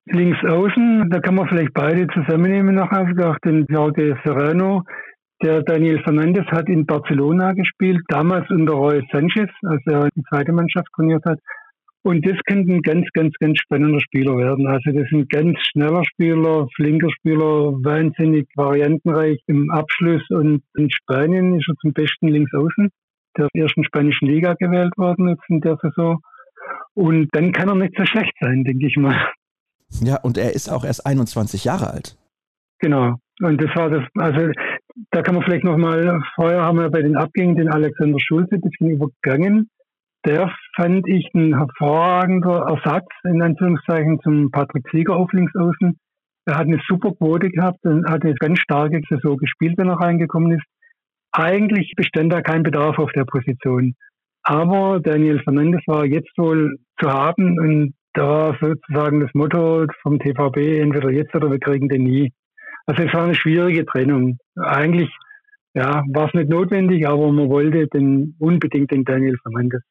Links 0.06 0.38
außen, 0.44 1.10
da 1.10 1.18
kann 1.18 1.34
man 1.34 1.48
vielleicht 1.48 1.74
beide 1.74 2.06
zusammennehmen 2.08 2.76
nachher, 2.76 3.06
auch 3.28 3.38
den 3.44 3.66
Jorge 3.68 4.16
Serrano 4.24 4.84
Der 5.42 5.62
Daniel 5.62 6.00
Fernandes 6.02 6.46
hat 6.46 6.68
in 6.68 6.86
Barcelona 6.86 7.52
gespielt, 7.52 8.02
damals 8.08 8.48
unter 8.50 8.74
Roy 8.74 9.02
Sanchez, 9.10 9.50
als 9.62 9.82
er 9.86 10.08
die 10.14 10.22
zweite 10.28 10.52
Mannschaft 10.52 10.86
trainiert 10.94 11.24
hat. 11.24 11.40
Und 12.04 12.26
das 12.26 12.36
könnte 12.46 12.72
ein 12.72 12.82
ganz, 12.82 13.06
ganz, 13.12 13.34
ganz 13.40 13.58
spannender 13.58 14.00
Spieler 14.00 14.36
werden. 14.36 14.66
Also 14.66 14.90
das 14.92 15.02
ist 15.02 15.12
ein 15.12 15.26
ganz 15.28 15.58
schneller 15.60 16.04
Spieler, 16.04 16.68
flinker 16.76 17.10
Spieler, 17.10 17.72
wahnsinnig 17.82 18.48
variantenreich 18.56 19.40
im 19.46 19.70
Abschluss. 19.70 20.22
Und 20.30 20.62
in 20.76 20.90
Spanien 20.90 21.58
ist 21.58 21.68
er 21.68 21.74
zum 21.80 21.92
besten 21.92 22.28
Linksaußen 22.28 22.90
der 23.36 23.48
ersten 23.54 23.84
spanischen 23.84 24.28
Liga 24.28 24.54
gewählt 24.54 24.92
worden 24.96 25.28
jetzt 25.28 25.48
in 25.48 25.60
der 25.60 25.76
Saison. 25.80 26.20
Und 26.94 27.28
dann 27.32 27.52
kann 27.52 27.68
er 27.68 27.74
nicht 27.74 27.94
so 27.96 28.04
schlecht 28.04 28.34
sein, 28.40 28.64
denke 28.64 28.86
ich 28.86 28.96
mal. 28.96 29.32
Ja, 30.02 30.20
und 30.20 30.38
er 30.38 30.54
ist 30.54 30.68
auch 30.68 30.84
erst 30.84 31.06
21 31.06 31.64
Jahre 31.64 31.90
alt. 31.90 32.16
Genau. 32.78 33.14
Und 33.40 33.60
das 33.62 33.74
war 33.74 33.90
das, 33.90 34.02
also 34.18 34.52
da 35.10 35.22
kann 35.22 35.34
man 35.34 35.44
vielleicht 35.44 35.64
nochmal, 35.64 36.22
vorher 36.34 36.62
haben 36.62 36.78
wir 36.78 36.90
bei 36.90 37.02
den 37.02 37.16
Abgängen 37.16 37.56
den 37.56 37.68
Alexander 37.68 38.18
Schulze 38.18 38.56
ein 38.56 38.60
bisschen 38.60 38.90
übergangen 38.90 39.70
der 40.24 40.54
fand 40.76 41.06
ich 41.08 41.28
ein 41.34 41.56
hervorragender 41.56 42.66
Ersatz, 42.68 43.08
in 43.24 43.42
Anführungszeichen, 43.42 44.20
zum 44.20 44.50
Patrick 44.50 44.84
Sieger 44.92 45.16
auf 45.16 45.32
Linksaußen. 45.32 45.98
Er 46.46 46.56
hat 46.56 46.66
eine 46.66 46.80
super 46.86 47.12
Quote 47.12 47.50
gehabt 47.50 47.84
und 47.84 48.08
hat 48.08 48.22
eine 48.22 48.34
ganz 48.34 48.60
starke 48.60 49.00
Saison 49.08 49.36
gespielt, 49.36 49.74
wenn 49.78 49.88
er 49.88 50.00
reingekommen 50.00 50.52
ist. 50.52 50.64
Eigentlich 51.32 51.92
bestand 51.96 52.32
da 52.32 52.40
kein 52.40 52.62
Bedarf 52.62 52.98
auf 52.98 53.10
der 53.12 53.24
Position. 53.24 53.94
Aber 54.44 55.00
Daniel 55.00 55.40
Fernandes 55.40 55.82
war 55.86 56.04
jetzt 56.04 56.36
wohl 56.36 56.78
zu 57.00 57.10
haben 57.10 57.58
und 57.58 57.94
da 58.12 58.50
war 58.50 58.58
sozusagen 58.60 59.20
das 59.20 59.30
Motto 59.34 59.86
vom 60.02 60.18
TVB, 60.18 60.80
entweder 60.80 61.10
jetzt 61.10 61.34
oder 61.34 61.50
wir 61.50 61.58
kriegen 61.58 61.88
den 61.88 62.04
nie. 62.04 62.32
Also 62.86 63.04
es 63.04 63.14
war 63.14 63.24
eine 63.24 63.34
schwierige 63.34 63.86
Trennung. 63.86 64.36
Eigentlich 64.56 65.10
ja, 65.74 66.04
war 66.08 66.28
es 66.28 66.34
nicht 66.34 66.50
notwendig, 66.50 67.08
aber 67.08 67.32
man 67.32 67.48
wollte 67.48 67.86
den, 67.86 68.34
unbedingt 68.38 68.90
den 68.90 69.04
Daniel 69.04 69.38
Fernandes. 69.42 69.82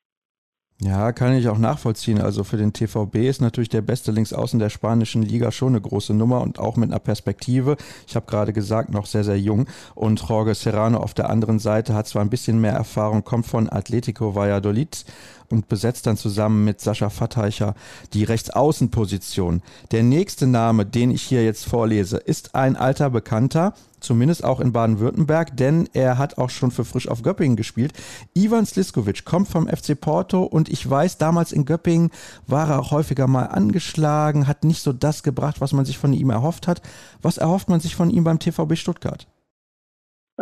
Ja, 0.84 1.12
kann 1.12 1.36
ich 1.36 1.48
auch 1.48 1.60
nachvollziehen. 1.60 2.20
Also 2.20 2.44
für 2.44 2.58
den 2.58 2.74
TVB 2.74 3.18
ist 3.18 3.40
natürlich 3.40 3.70
der 3.70 3.84
beste 3.84 4.12
Linksaußen 4.12 4.60
der 4.60 4.70
spanischen 4.70 5.22
Liga 5.22 5.52
schon 5.52 5.70
eine 5.70 5.82
große 5.82 6.16
Nummer 6.16 6.42
und 6.42 6.58
auch 6.58 6.76
mit 6.76 6.90
einer 6.90 7.00
Perspektive. 7.00 7.78
Ich 8.08 8.16
habe 8.16 8.26
gerade 8.26 8.52
gesagt, 8.52 8.90
noch 8.92 9.06
sehr, 9.06 9.24
sehr 9.24 9.38
jung. 9.38 9.68
Und 9.94 10.28
Jorge 10.28 10.56
Serrano 10.56 10.98
auf 10.98 11.14
der 11.14 11.30
anderen 11.30 11.60
Seite 11.60 11.94
hat 11.94 12.08
zwar 12.08 12.24
ein 12.24 12.32
bisschen 12.32 12.60
mehr 12.60 12.74
Erfahrung, 12.74 13.24
kommt 13.24 13.46
von 13.46 13.70
Atletico 13.72 14.34
Valladolid 14.34 15.06
und 15.52 15.68
besetzt 15.68 16.08
dann 16.08 16.18
zusammen 16.18 16.66
mit 16.66 16.82
Sascha 16.82 17.10
Fatteicher 17.10 17.76
die 18.14 18.24
Rechtsaußenposition. 18.24 19.62
Der 19.92 20.04
nächste 20.04 20.48
Name, 20.48 20.86
den 20.86 21.12
ich 21.12 21.22
hier 21.22 21.44
jetzt 21.44 21.66
vorlese, 21.66 22.18
ist 22.18 22.56
ein 22.56 22.76
alter 22.76 23.10
Bekannter, 23.10 23.74
zumindest 24.00 24.44
auch 24.44 24.60
in 24.60 24.74
Baden-Württemberg, 24.74 25.56
denn 25.56 25.88
er 25.94 26.18
hat 26.18 26.38
auch 26.38 26.50
schon 26.50 26.72
für 26.72 26.86
Frisch 26.86 27.08
auf 27.08 27.22
Göppingen 27.22 27.56
gespielt. 27.56 27.94
Ivan 28.34 28.66
Sliskovic 28.66 29.24
kommt 29.26 29.48
vom 29.48 29.68
FC 29.68 30.00
Porto 30.00 30.44
und 30.44 30.70
ich 30.70 30.90
weiß, 30.90 31.18
damals 31.18 31.52
in 31.52 31.66
Göppingen 31.66 32.12
war 32.48 32.70
er 32.70 32.80
auch 32.80 32.92
häufiger 32.92 33.28
mal 33.28 33.46
angeschlagen, 33.46 34.48
hat 34.48 34.64
nicht 34.64 34.82
so 34.82 34.92
das 34.92 35.24
gebracht, 35.24 35.62
was 35.62 35.74
man 35.74 35.86
sich 35.86 35.98
von 35.98 36.14
ihm 36.14 36.30
erhofft 36.30 36.68
hat. 36.68 36.82
Was 37.22 37.38
erhofft 37.38 37.70
man 37.70 37.80
sich 37.80 37.96
von 37.96 38.10
ihm 38.10 38.24
beim 38.24 38.40
TVB 38.40 38.76
Stuttgart? 38.76 39.28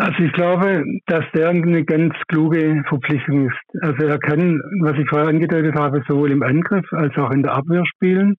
Also 0.02 0.24
ich 0.24 0.32
glaube, 0.32 0.86
dass 1.08 1.26
der 1.36 1.50
eine 1.50 1.84
ganz 1.84 2.14
kluge 2.30 2.82
Verpflichtung 2.88 3.48
ist. 3.48 3.84
Also 3.84 4.08
er 4.08 4.18
kann, 4.18 4.62
was 4.80 4.98
ich 4.98 5.06
vorher 5.10 5.28
angedeutet 5.28 5.76
habe, 5.76 6.02
sowohl 6.08 6.32
im 6.32 6.42
Angriff 6.42 6.86
als 6.94 7.14
auch 7.18 7.32
in 7.32 7.44
der 7.44 7.54
Abwehr 7.54 7.84
spielen 7.86 8.38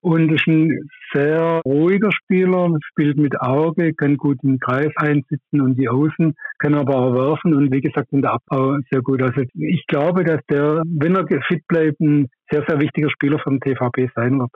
und 0.00 0.32
ist 0.32 0.46
ein 0.46 0.88
sehr 1.12 1.60
ruhiger 1.66 2.10
Spieler, 2.12 2.70
spielt 2.92 3.18
mit 3.18 3.38
Auge, 3.38 3.92
kann 3.92 4.16
gut 4.16 4.38
im 4.42 4.58
Kreis 4.58 4.90
einsitzen 4.96 5.60
und 5.60 5.76
die 5.76 5.90
Außen, 5.90 6.34
kann 6.60 6.74
aber 6.74 6.96
auch 6.96 7.14
werfen 7.14 7.54
und 7.54 7.70
wie 7.74 7.82
gesagt 7.82 8.10
in 8.12 8.22
der 8.22 8.32
Abbau 8.32 8.78
sehr 8.90 9.02
gut. 9.02 9.20
Also 9.20 9.42
ich 9.52 9.84
glaube, 9.88 10.24
dass 10.24 10.40
der, 10.48 10.82
wenn 10.86 11.14
er 11.14 11.26
fit 11.46 11.62
bleibt, 11.68 12.00
ein 12.00 12.28
sehr, 12.50 12.64
sehr 12.66 12.80
wichtiger 12.80 13.10
Spieler 13.10 13.38
vom 13.38 13.60
TVP 13.60 14.08
sein 14.14 14.38
wird. 14.38 14.50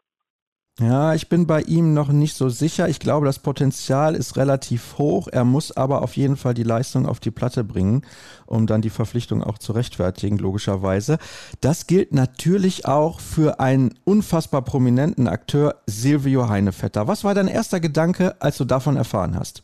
Ja, 0.80 1.14
ich 1.14 1.28
bin 1.28 1.46
bei 1.46 1.60
ihm 1.60 1.92
noch 1.92 2.10
nicht 2.10 2.34
so 2.34 2.48
sicher. 2.48 2.88
Ich 2.88 3.00
glaube, 3.00 3.26
das 3.26 3.38
Potenzial 3.38 4.14
ist 4.14 4.38
relativ 4.38 4.96
hoch. 4.96 5.28
Er 5.30 5.44
muss 5.44 5.76
aber 5.76 6.00
auf 6.00 6.16
jeden 6.16 6.36
Fall 6.36 6.54
die 6.54 6.62
Leistung 6.62 7.04
auf 7.04 7.20
die 7.20 7.30
Platte 7.30 7.64
bringen, 7.64 8.00
um 8.46 8.66
dann 8.66 8.80
die 8.80 8.88
Verpflichtung 8.88 9.42
auch 9.42 9.58
zu 9.58 9.72
rechtfertigen, 9.72 10.38
logischerweise. 10.38 11.18
Das 11.60 11.86
gilt 11.86 12.14
natürlich 12.14 12.86
auch 12.86 13.20
für 13.20 13.60
einen 13.60 13.92
unfassbar 14.04 14.62
prominenten 14.62 15.28
Akteur, 15.28 15.74
Silvio 15.86 16.48
Heinevetter. 16.48 17.06
Was 17.06 17.24
war 17.24 17.34
dein 17.34 17.48
erster 17.48 17.80
Gedanke, 17.80 18.40
als 18.40 18.56
du 18.56 18.64
davon 18.64 18.96
erfahren 18.96 19.36
hast? 19.36 19.62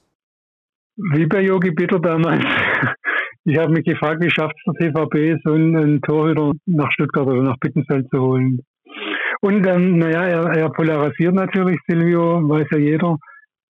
Wie 0.96 1.24
bei 1.24 1.40
Yogi 1.40 1.70
Bitter 1.70 1.98
damals. 1.98 2.44
Ich 3.48 3.56
habe 3.58 3.70
mich 3.70 3.84
gefragt, 3.84 4.20
wie 4.24 4.28
schafft 4.28 4.56
es 4.66 4.74
der 4.80 4.92
TVB, 4.92 5.40
so 5.44 5.52
einen 5.52 6.02
Torhüter 6.02 6.50
nach 6.66 6.90
Stuttgart 6.90 7.28
oder 7.28 7.42
nach 7.42 7.56
Bittenfeld 7.60 8.08
zu 8.10 8.18
holen. 8.18 8.60
Und 9.40 9.66
ähm, 9.66 9.98
naja, 9.98 10.24
er, 10.24 10.44
er 10.52 10.70
polarisiert 10.70 11.34
natürlich, 11.34 11.78
Silvio, 11.86 12.48
weiß 12.48 12.66
ja 12.72 12.78
jeder. 12.78 13.16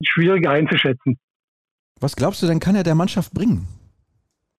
Schwierig 0.03 0.47
einzuschätzen. 0.49 1.19
Was 2.01 2.15
glaubst 2.17 2.43
du 2.43 2.47
denn, 2.47 2.61
kann 2.61 2.77
er 2.77 2.83
der 2.83 2.95
Mannschaft 2.95 3.33
bringen? 3.33 3.67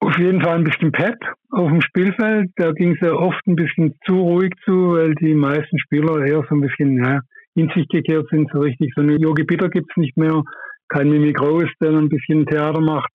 Auf 0.00 0.16
jeden 0.18 0.40
Fall 0.42 0.56
ein 0.56 0.64
bisschen 0.64 0.92
Pep 0.92 1.16
auf 1.50 1.68
dem 1.68 1.80
Spielfeld. 1.80 2.50
Da 2.56 2.72
ging 2.72 2.92
es 2.92 3.00
ja 3.00 3.12
oft 3.12 3.46
ein 3.46 3.56
bisschen 3.56 3.94
zu 4.06 4.20
ruhig 4.20 4.52
zu, 4.64 4.92
weil 4.92 5.14
die 5.14 5.34
meisten 5.34 5.78
Spieler 5.78 6.24
eher 6.24 6.44
so 6.48 6.54
ein 6.54 6.60
bisschen 6.60 7.02
ja, 7.04 7.20
in 7.54 7.68
sich 7.74 7.86
gekehrt 7.88 8.26
sind. 8.30 8.48
So 8.52 8.60
richtig 8.60 8.92
so 8.94 9.02
eine 9.02 9.16
Yogi 9.16 9.44
Bitter 9.44 9.68
gibt 9.68 9.90
es 9.90 9.96
nicht 9.96 10.16
mehr. 10.16 10.42
Kein 10.88 11.10
Mimi 11.10 11.32
Groß, 11.32 11.68
der 11.80 11.90
ein 11.90 12.08
bisschen 12.08 12.46
Theater 12.46 12.80
macht. 12.80 13.10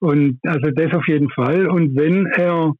Und 0.00 0.38
also 0.44 0.70
das 0.70 0.92
auf 0.94 1.06
jeden 1.06 1.30
Fall. 1.30 1.66
Und 1.68 1.94
wenn 1.96 2.26
er 2.26 2.72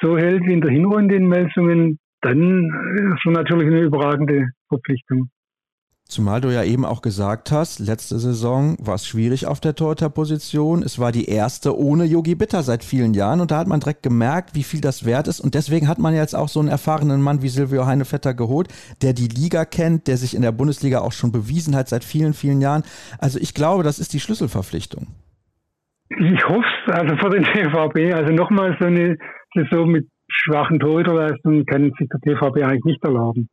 so 0.00 0.18
hält 0.18 0.44
wie 0.46 0.52
in 0.52 0.60
der 0.60 0.70
Hinrunde 0.70 1.16
in 1.16 1.28
Melsungen, 1.28 1.98
dann 2.26 3.14
ist 3.14 3.26
es 3.26 3.32
natürlich 3.32 3.66
eine 3.66 3.82
überragende 3.82 4.48
Verpflichtung. 4.68 5.30
Zumal 6.08 6.40
du 6.40 6.54
ja 6.54 6.62
eben 6.62 6.84
auch 6.84 7.02
gesagt 7.02 7.50
hast, 7.50 7.80
letzte 7.80 8.20
Saison 8.20 8.76
war 8.78 8.94
es 8.94 9.08
schwierig 9.08 9.48
auf 9.48 9.58
der 9.58 9.74
Torhüterposition. 9.74 10.84
Es 10.84 11.00
war 11.00 11.10
die 11.10 11.28
erste 11.28 11.76
ohne 11.76 12.04
Yogi 12.04 12.36
Bitter 12.36 12.62
seit 12.62 12.84
vielen 12.84 13.12
Jahren 13.12 13.40
und 13.40 13.50
da 13.50 13.58
hat 13.58 13.66
man 13.66 13.80
direkt 13.80 14.04
gemerkt, 14.04 14.54
wie 14.54 14.62
viel 14.62 14.80
das 14.80 15.04
wert 15.04 15.26
ist. 15.26 15.40
Und 15.40 15.56
deswegen 15.56 15.88
hat 15.88 15.98
man 15.98 16.14
jetzt 16.14 16.36
auch 16.36 16.48
so 16.48 16.60
einen 16.60 16.68
erfahrenen 16.68 17.20
Mann 17.20 17.42
wie 17.42 17.48
Silvio 17.48 17.86
Heinevetter 17.86 18.34
geholt, 18.34 18.68
der 19.02 19.14
die 19.14 19.26
Liga 19.26 19.64
kennt, 19.64 20.06
der 20.06 20.16
sich 20.16 20.36
in 20.36 20.42
der 20.42 20.52
Bundesliga 20.52 21.00
auch 21.00 21.10
schon 21.10 21.32
bewiesen 21.32 21.74
hat 21.74 21.88
seit 21.88 22.04
vielen, 22.04 22.34
vielen 22.34 22.60
Jahren. 22.60 22.84
Also 23.18 23.40
ich 23.40 23.52
glaube, 23.52 23.82
das 23.82 23.98
ist 23.98 24.12
die 24.12 24.20
Schlüsselverpflichtung. 24.20 25.08
Ich 26.08 26.48
hoffe 26.48 26.64
es, 26.86 26.94
also 26.94 27.16
für 27.16 27.30
den 27.30 27.42
TVB. 27.42 28.14
Also 28.14 28.32
nochmal 28.32 28.76
so 28.78 28.86
eine 28.86 29.16
Saison 29.54 29.90
mit 29.90 30.06
schwachen 30.42 30.78
Torhüterleistungen 30.78 31.66
kann 31.66 31.92
sich 31.98 32.08
der 32.08 32.20
TVB 32.20 32.62
eigentlich 32.62 32.84
nicht 32.84 33.04
erlauben. 33.04 33.48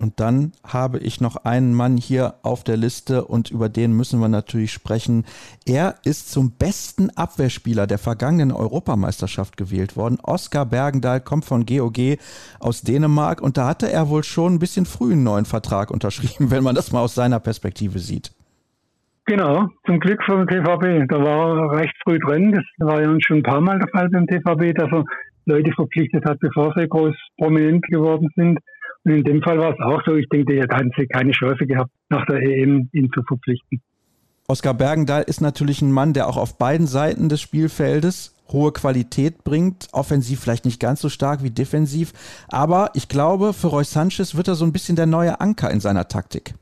Und 0.00 0.18
dann 0.18 0.52
habe 0.66 0.98
ich 0.98 1.20
noch 1.20 1.36
einen 1.44 1.74
Mann 1.74 1.98
hier 1.98 2.36
auf 2.42 2.64
der 2.64 2.78
Liste 2.78 3.26
und 3.26 3.50
über 3.50 3.68
den 3.68 3.94
müssen 3.94 4.18
wir 4.18 4.28
natürlich 4.28 4.72
sprechen. 4.72 5.26
Er 5.66 5.96
ist 6.04 6.32
zum 6.32 6.52
besten 6.52 7.10
Abwehrspieler 7.10 7.86
der 7.86 7.98
vergangenen 7.98 8.50
Europameisterschaft 8.50 9.58
gewählt 9.58 9.98
worden. 9.98 10.18
Oskar 10.22 10.64
Bergendahl 10.64 11.20
kommt 11.20 11.44
von 11.44 11.66
GOG 11.66 12.16
aus 12.60 12.80
Dänemark 12.80 13.42
und 13.42 13.58
da 13.58 13.68
hatte 13.68 13.92
er 13.92 14.08
wohl 14.08 14.24
schon 14.24 14.54
ein 14.54 14.58
bisschen 14.58 14.86
früh 14.86 15.12
einen 15.12 15.22
neuen 15.22 15.44
Vertrag 15.44 15.90
unterschrieben, 15.92 16.50
wenn 16.50 16.64
man 16.64 16.74
das 16.74 16.92
mal 16.92 17.00
aus 17.00 17.14
seiner 17.14 17.38
Perspektive 17.38 17.98
sieht. 17.98 18.32
Genau, 19.26 19.68
zum 19.84 20.00
Glück 20.00 20.20
vom 20.24 20.46
TVB. 20.46 21.08
Da 21.08 21.22
war 21.22 21.56
er 21.56 21.78
recht 21.78 21.94
früh 22.02 22.18
drin. 22.18 22.52
Das 22.52 22.64
war 22.88 23.02
ja 23.02 23.14
schon 23.20 23.36
ein 23.36 23.42
paar 23.42 23.60
Mal 23.60 23.78
der 23.78 23.88
Fall 23.88 24.08
beim 24.08 24.26
TVB, 24.26 24.74
dass 24.76 24.90
er 24.90 25.04
Leute 25.50 25.72
verpflichtet 25.72 26.24
hat, 26.24 26.38
bevor 26.40 26.72
sie 26.76 26.88
groß 26.88 27.14
prominent 27.38 27.84
geworden 27.86 28.28
sind. 28.36 28.58
Und 29.04 29.12
in 29.12 29.24
dem 29.24 29.42
Fall 29.42 29.58
war 29.58 29.72
es 29.72 29.80
auch 29.80 30.02
so. 30.04 30.14
Ich 30.14 30.28
denke, 30.28 30.54
er 30.54 30.62
hat 30.62 31.10
keine 31.12 31.32
Chance 31.32 31.66
gehabt, 31.66 31.90
nach 32.10 32.24
der 32.26 32.42
EM 32.42 32.88
ihn 32.92 33.10
zu 33.12 33.22
verpflichten. 33.22 33.80
Oskar 34.46 34.74
Bergendahl 34.74 35.22
ist 35.22 35.40
natürlich 35.40 35.80
ein 35.80 35.92
Mann, 35.92 36.12
der 36.12 36.28
auch 36.28 36.36
auf 36.36 36.58
beiden 36.58 36.86
Seiten 36.86 37.28
des 37.28 37.40
Spielfeldes 37.40 38.34
hohe 38.52 38.72
Qualität 38.72 39.44
bringt. 39.44 39.88
Offensiv 39.92 40.40
vielleicht 40.40 40.64
nicht 40.64 40.80
ganz 40.80 41.00
so 41.00 41.08
stark 41.08 41.42
wie 41.42 41.50
defensiv. 41.50 42.12
Aber 42.48 42.90
ich 42.94 43.08
glaube, 43.08 43.52
für 43.52 43.68
Roy 43.68 43.84
Sanchez 43.84 44.34
wird 44.34 44.48
er 44.48 44.56
so 44.56 44.64
ein 44.64 44.72
bisschen 44.72 44.96
der 44.96 45.06
neue 45.06 45.40
Anker 45.40 45.70
in 45.70 45.80
seiner 45.80 46.08
Taktik. 46.08 46.54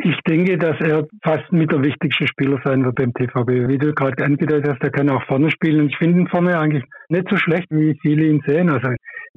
Ich 0.00 0.16
denke, 0.28 0.56
dass 0.56 0.80
er 0.80 1.08
fast 1.24 1.50
mit 1.50 1.72
der 1.72 1.82
wichtigste 1.82 2.28
Spieler 2.28 2.60
sein 2.64 2.84
wird 2.84 2.94
beim 2.94 3.12
TVB. 3.12 3.68
Wie 3.68 3.78
du 3.78 3.92
gerade 3.92 4.24
angedeutet 4.24 4.68
hast, 4.70 4.82
er 4.82 4.90
kann 4.90 5.10
auch 5.10 5.24
vorne 5.24 5.50
spielen. 5.50 5.80
Und 5.80 5.88
ich 5.88 5.96
finde 5.96 6.20
ihn 6.20 6.28
vorne 6.28 6.56
eigentlich 6.56 6.84
nicht 7.08 7.28
so 7.28 7.36
schlecht, 7.36 7.66
wie 7.70 7.98
viele 8.00 8.26
ihn 8.26 8.40
sehen. 8.46 8.70
Also 8.70 8.90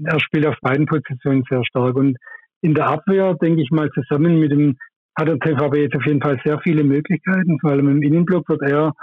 er 0.04 0.20
spielt 0.20 0.46
auf 0.46 0.56
beiden 0.62 0.86
Positionen 0.86 1.44
sehr 1.50 1.66
stark. 1.66 1.96
Und 1.96 2.16
in 2.62 2.76
der 2.76 2.90
Abwehr, 2.90 3.34
denke 3.42 3.64
ich 3.64 3.72
mal, 3.72 3.90
zusammen 3.90 4.40
mit 4.40 4.52
dem, 4.52 4.78
hat 5.18 5.30
der 5.30 5.40
TVB 5.40 5.78
jetzt 5.78 5.96
auf 5.96 6.06
jeden 6.06 6.22
Fall 6.22 6.40
sehr 6.46 6.60
viele 6.60 6.84
Möglichkeiten. 6.84 7.58
Vor 7.60 7.72
allem 7.72 7.90
im 7.90 8.04
Innenblock 8.04 8.48
wird 8.48 8.62
er 8.62 8.94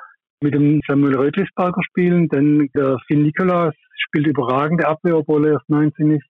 mit 0.40 0.54
dem 0.54 0.80
Samuel 0.86 1.16
Rötlisberger 1.16 1.82
spielen. 1.82 2.28
Denn 2.28 2.68
der 2.76 2.98
Finn 3.08 3.24
Nikolaus 3.24 3.74
spielt 3.96 4.28
überragende 4.28 4.86
Abwehr, 4.86 5.18
obwohl 5.18 5.46
er 5.46 5.52
erst 5.54 5.68
19 5.68 6.12
ist. 6.12 6.27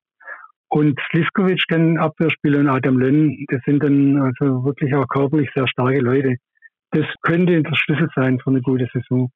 Und 0.71 0.99
Sliskovic 1.11 1.63
kann 1.69 1.97
Abwehrspieler 1.97 2.61
und 2.61 2.69
Adam 2.69 2.99
Lönn, 2.99 3.47
das 3.49 3.61
sind 3.65 3.83
dann 3.83 4.21
also 4.21 4.65
wirklich 4.65 4.95
auch 4.95 5.09
körperlich 5.09 5.49
sehr 5.55 5.67
starke 5.69 6.01
Leute. 6.01 6.37
Das 6.91 7.07
könnte 7.23 7.63
der 7.63 7.75
Schlüssel 7.75 8.09
sein 8.15 8.39
für 8.39 8.51
eine 8.51 8.61
gute 8.61 8.87
Saison. 8.93 9.31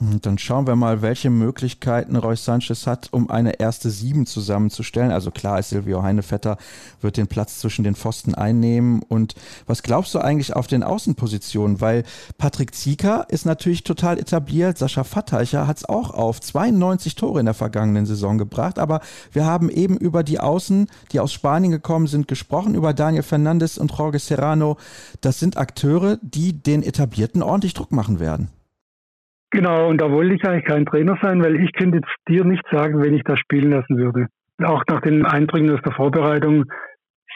Dann 0.00 0.38
schauen 0.38 0.66
wir 0.66 0.74
mal, 0.74 1.02
welche 1.02 1.30
Möglichkeiten 1.30 2.16
Roy 2.16 2.36
Sanchez 2.36 2.84
hat, 2.84 3.08
um 3.12 3.30
eine 3.30 3.60
erste 3.60 3.90
Sieben 3.90 4.26
zusammenzustellen. 4.26 5.12
Also 5.12 5.30
klar 5.30 5.60
ist 5.60 5.68
Silvio 5.68 6.02
Heinevetter 6.02 6.58
wird 7.00 7.16
den 7.16 7.28
Platz 7.28 7.60
zwischen 7.60 7.84
den 7.84 7.94
Pfosten 7.94 8.34
einnehmen. 8.34 9.02
Und 9.02 9.36
was 9.66 9.84
glaubst 9.84 10.12
du 10.12 10.18
eigentlich 10.18 10.56
auf 10.56 10.66
den 10.66 10.82
Außenpositionen? 10.82 11.80
Weil 11.80 12.02
Patrick 12.38 12.74
Zieker 12.74 13.26
ist 13.28 13.46
natürlich 13.46 13.84
total 13.84 14.18
etabliert. 14.18 14.78
Sascha 14.78 15.04
Vatteicher 15.04 15.68
hat 15.68 15.76
es 15.76 15.84
auch 15.84 16.10
auf 16.10 16.40
92 16.40 17.14
Tore 17.14 17.38
in 17.38 17.46
der 17.46 17.54
vergangenen 17.54 18.04
Saison 18.04 18.36
gebracht. 18.36 18.80
Aber 18.80 19.00
wir 19.30 19.46
haben 19.46 19.70
eben 19.70 19.96
über 19.96 20.24
die 20.24 20.40
Außen, 20.40 20.88
die 21.12 21.20
aus 21.20 21.32
Spanien 21.32 21.70
gekommen 21.70 22.08
sind, 22.08 22.26
gesprochen, 22.26 22.74
über 22.74 22.94
Daniel 22.94 23.22
Fernandes 23.22 23.78
und 23.78 23.96
Jorge 23.96 24.18
Serrano. 24.18 24.76
Das 25.20 25.38
sind 25.38 25.56
Akteure, 25.56 26.18
die 26.20 26.52
den 26.52 26.82
Etablierten 26.82 27.44
ordentlich 27.44 27.74
Druck 27.74 27.92
machen 27.92 28.18
werden. 28.18 28.50
Genau, 29.54 29.88
und 29.88 30.00
da 30.00 30.10
wollte 30.10 30.34
ich 30.34 30.44
eigentlich 30.44 30.64
kein 30.64 30.84
Trainer 30.84 31.16
sein, 31.22 31.40
weil 31.40 31.54
ich 31.54 31.72
könnte 31.74 31.98
jetzt 31.98 32.12
dir 32.26 32.44
nicht 32.44 32.64
sagen, 32.72 33.00
wenn 33.00 33.14
ich 33.14 33.22
das 33.22 33.38
spielen 33.38 33.70
lassen 33.70 33.96
würde. 33.96 34.26
Auch 34.60 34.82
nach 34.88 35.00
den 35.00 35.24
Eindrücken 35.24 35.70
aus 35.70 35.80
der 35.84 35.92
Vorbereitung 35.92 36.64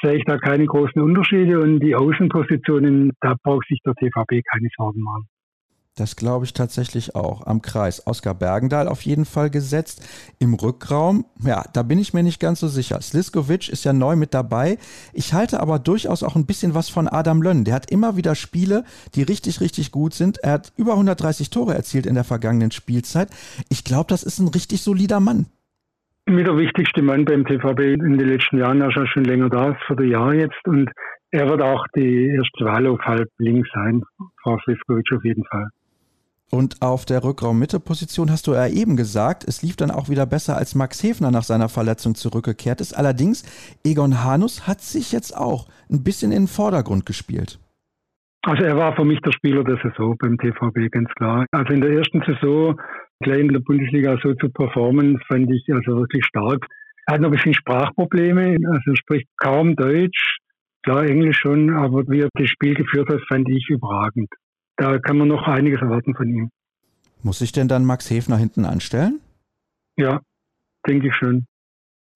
sehe 0.03 0.17
ich 0.17 0.25
da 0.25 0.37
keine 0.37 0.67
großen 0.67 1.01
Unterschiede 1.01 1.61
und 1.61 1.79
die 1.79 1.95
Außenpositionen, 1.95 3.13
da 3.21 3.37
braucht 3.41 3.69
sich 3.69 3.79
der 3.87 3.95
TVB 3.95 4.43
keine 4.51 4.69
Sorgen 4.77 5.01
machen. 5.01 5.29
Das 5.99 6.14
glaube 6.14 6.45
ich 6.45 6.52
tatsächlich 6.52 7.17
auch. 7.17 7.45
Am 7.45 7.61
Kreis. 7.61 8.07
Oskar 8.07 8.35
Bergendahl 8.35 8.87
auf 8.87 9.02
jeden 9.02 9.25
Fall 9.25 9.50
gesetzt. 9.50 10.00
Im 10.38 10.55
Rückraum, 10.55 11.25
ja, 11.45 11.64
da 11.73 11.83
bin 11.83 11.99
ich 11.99 12.14
mir 12.14 12.23
nicht 12.23 12.38
ganz 12.38 12.61
so 12.61 12.69
sicher. 12.69 13.00
Sliskovic 13.00 13.69
ist 13.69 13.85
ja 13.85 13.93
neu 13.93 14.14
mit 14.14 14.33
dabei. 14.33 14.78
Ich 15.12 15.35
halte 15.35 15.59
aber 15.59 15.81
durchaus 15.81 16.23
auch 16.23 16.37
ein 16.37 16.47
bisschen 16.47 16.73
was 16.73 16.88
von 16.88 17.09
Adam 17.09 17.43
Lönn. 17.43 17.64
Der 17.64 17.75
hat 17.75 17.90
immer 17.90 18.17
wieder 18.17 18.37
Spiele, 18.37 18.85
die 19.17 19.25
richtig, 19.25 19.61
richtig 19.61 19.90
gut 19.90 20.14
sind. 20.14 20.38
Er 20.38 20.52
hat 20.52 20.73
über 20.76 20.93
130 20.93 21.50
Tore 21.50 21.75
erzielt 21.75 22.07
in 22.07 22.14
der 22.14 22.23
vergangenen 22.23 22.71
Spielzeit. 22.71 23.28
Ich 23.69 23.83
glaube, 23.83 24.07
das 24.09 24.23
ist 24.23 24.38
ein 24.38 24.49
richtig 24.49 24.83
solider 24.83 25.19
Mann. 25.19 25.47
Mit 26.26 26.47
der 26.47 26.57
wichtigste 26.57 27.02
Mann 27.02 27.25
beim 27.25 27.45
TVB 27.45 27.81
in 27.81 28.19
den 28.19 28.28
letzten 28.28 28.59
Jahren, 28.59 28.83
er 28.83 28.88
ist 28.88 29.09
schon 29.09 29.25
länger 29.25 29.49
da, 29.49 29.76
für 29.88 29.97
die 29.97 30.11
Jahr 30.11 30.33
jetzt. 30.33 30.64
Und 30.64 30.93
er 31.33 31.49
wird 31.49 31.61
auch 31.61 31.85
die 31.97 32.28
erste 32.28 32.67
Wahl 32.67 32.87
auf 32.87 33.00
halb 33.00 33.28
links 33.38 33.69
sein, 33.75 34.05
Frau 34.43 34.59
Sliskovic 34.61 35.11
auf 35.12 35.25
jeden 35.25 35.45
Fall. 35.47 35.69
Und 36.50 36.81
auf 36.81 37.05
der 37.05 37.23
Rückraum-Mitte-Position 37.25 38.31
hast 38.31 38.47
du 38.47 38.55
ja 38.55 38.67
eben 38.67 38.97
gesagt, 38.97 39.45
es 39.47 39.62
lief 39.62 39.76
dann 39.76 39.90
auch 39.90 40.09
wieder 40.09 40.25
besser, 40.25 40.57
als 40.57 40.75
Max 40.75 41.02
Hefner 41.02 41.31
nach 41.31 41.43
seiner 41.43 41.69
Verletzung 41.69 42.14
zurückgekehrt 42.14 42.81
ist. 42.81 42.95
Allerdings, 42.95 43.45
Egon 43.85 44.25
Hanus 44.25 44.67
hat 44.67 44.81
sich 44.81 45.12
jetzt 45.12 45.37
auch 45.37 45.67
ein 45.90 46.02
bisschen 46.05 46.33
in 46.33 46.45
den 46.45 46.49
Vordergrund 46.49 47.05
gespielt. 47.05 47.59
Also 48.43 48.62
er 48.62 48.76
war 48.76 48.97
für 48.97 49.05
mich 49.05 49.21
der 49.21 49.33
Spieler 49.33 49.62
der 49.62 49.76
Saison 49.83 50.17
beim 50.19 50.38
TVB, 50.38 50.90
ganz 50.90 51.11
klar. 51.17 51.45
Also 51.50 51.75
in 51.75 51.83
der 51.83 51.90
ersten 51.90 52.23
Saison 52.23 52.81
gleich 53.21 53.40
in 53.40 53.49
der 53.49 53.61
Bundesliga 53.61 54.17
so 54.23 54.33
zu 54.35 54.49
performen, 54.49 55.21
fand 55.28 55.50
ich 55.50 55.64
also 55.71 55.99
wirklich 55.99 56.25
stark. 56.25 56.64
Er 57.07 57.14
hat 57.14 57.21
noch 57.21 57.28
ein 57.28 57.33
bisschen 57.33 57.55
Sprachprobleme, 57.55 58.57
also 58.71 58.90
er 58.90 58.97
spricht 58.97 59.28
kaum 59.37 59.76
Deutsch, 59.76 60.38
klar 60.83 61.05
Englisch 61.05 61.38
schon, 61.38 61.75
aber 61.75 62.09
wie 62.09 62.21
er 62.21 62.28
das 62.33 62.49
Spiel 62.49 62.75
geführt 62.75 63.11
hat, 63.11 63.21
fand 63.28 63.49
ich 63.50 63.69
überragend 63.69 64.28
da 64.78 64.99
kann 64.99 65.18
man 65.18 65.28
noch 65.28 65.47
einiges 65.47 65.82
erwarten 65.82 66.14
von 66.14 66.28
ihm. 66.28 66.50
Muss 67.23 67.40
ich 67.40 67.52
denn 67.52 67.68
dann 67.68 67.85
Max 67.85 68.08
Hefner 68.11 68.37
hinten 68.37 68.64
anstellen? 68.64 69.20
Ja, 69.97 70.20
denke 70.87 71.08
ich 71.08 71.14
schon. 71.16 71.47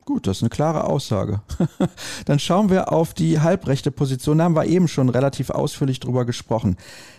Gut, 0.04 0.26
das 0.26 0.38
ist 0.38 0.42
eine 0.42 0.50
klare 0.50 0.84
Aussage. 0.84 1.42
Dann 2.24 2.40
schauen 2.40 2.70
wir 2.70 2.92
auf 2.92 3.14
die 3.14 3.38
halbrechte 3.38 3.92
Position. 3.92 4.38
Da 4.38 4.44
haben 4.44 4.56
wir 4.56 4.66
eben 4.66 4.88
schon 4.88 5.08
relativ 5.08 5.50
ausführlich 5.50 6.00
drüber 6.00 6.24
gesprochen. 6.24 6.76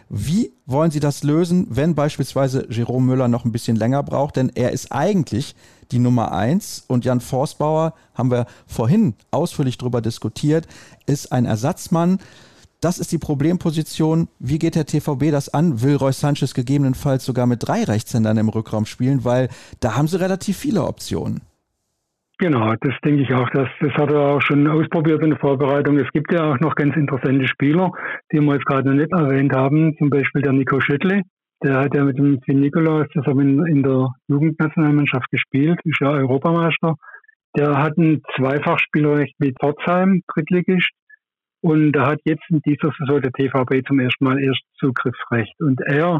Wie 0.10 0.52
wollen 0.66 0.92
Sie 0.92 1.00
das 1.00 1.24
lösen, 1.24 1.68
wenn 1.70 1.96
beispielsweise 1.96 2.68
Jerome 2.70 3.06
Müller 3.06 3.30
noch 3.30 3.46
ein 3.46 3.54
bisschen 3.54 3.78
länger 3.78 4.04
braucht? 4.04 4.36
Denn 4.36 4.52
er 4.54 4.72
ist 4.72 4.92
eigentlich 4.92 5.56
die 5.92 6.00
Nummer 6.00 6.34
eins 6.34 6.84
und 6.88 7.06
Jan 7.06 7.22
Forstbauer, 7.22 7.94
haben 8.16 8.32
wir 8.32 8.48
vorhin 8.68 9.16
ausführlich 9.32 9.78
drüber 9.78 10.02
diskutiert, 10.02 10.68
ist 11.06 11.32
ein 11.32 11.46
Ersatzmann. 11.46 12.20
Das 12.84 13.00
ist 13.00 13.14
die 13.14 13.18
Problemposition. 13.18 14.28
Wie 14.40 14.60
geht 14.60 14.76
der 14.76 14.86
TVB 14.86 15.32
das 15.32 15.48
an? 15.54 15.82
Will 15.82 15.96
Roy 15.96 16.12
Sanchez 16.12 16.54
gegebenenfalls 16.54 17.24
sogar 17.24 17.48
mit 17.48 17.66
drei 17.66 17.86
Rechtshändern 17.86 18.36
im 18.36 18.50
Rückraum 18.50 18.86
spielen? 18.86 19.24
Weil 19.24 19.48
da 19.80 19.96
haben 19.96 20.08
sie 20.08 20.20
relativ 20.20 20.58
viele 20.58 20.84
Optionen. 20.84 21.40
Genau, 22.40 22.74
das 22.82 22.94
denke 23.06 23.22
ich 23.22 23.34
auch. 23.34 23.50
Das, 23.52 23.70
das 23.80 23.94
hat 23.94 24.12
er 24.12 24.20
auch 24.20 24.42
schon 24.42 24.68
ausprobiert 24.68 25.24
in 25.24 25.30
der 25.30 25.40
Vorbereitung. 25.40 25.98
Es 25.98 26.12
gibt 26.12 26.34
ja 26.34 26.52
auch 26.52 26.60
noch 26.60 26.76
ganz 26.76 26.94
interessante 26.98 27.48
Spieler, 27.48 27.90
die 28.34 28.42
wir 28.42 28.56
jetzt 28.56 28.66
gerade 28.66 28.90
noch 28.90 28.96
nicht 28.96 29.14
erwähnt 29.14 29.56
haben. 29.56 29.96
Zum 29.98 30.10
Beispiel 30.10 30.42
der 30.42 30.52
Nico 30.52 30.82
Schüttle. 30.82 31.22
Der 31.64 31.80
hat 31.80 31.96
ja 31.96 32.04
mit 32.04 32.18
dem 32.18 32.42
Finn 32.42 32.60
Nikolaus 32.60 33.08
zusammen 33.14 33.66
in 33.66 33.84
der 33.84 34.10
Jugendnationalmannschaft 34.28 35.32
gespielt, 35.32 35.80
ist 35.86 36.02
ja 36.02 36.10
Europameister. 36.10 36.96
Der 37.56 37.78
hat 37.78 37.98
ein 37.98 38.22
Zweifachspielrecht 38.36 39.40
mit 39.40 39.56
Pforzheim, 39.62 40.24
Drittligist. 40.28 40.92
Und 41.64 41.94
da 41.94 42.08
hat 42.08 42.20
jetzt 42.26 42.44
in 42.50 42.60
dieser 42.66 42.92
Saison 43.00 43.22
der 43.22 43.32
TVB 43.32 43.88
zum 43.88 43.98
ersten 44.02 44.26
Mal 44.26 44.38
erst 44.44 44.64
Zugriffsrecht. 44.80 45.56
Und 45.62 45.80
er 45.80 46.20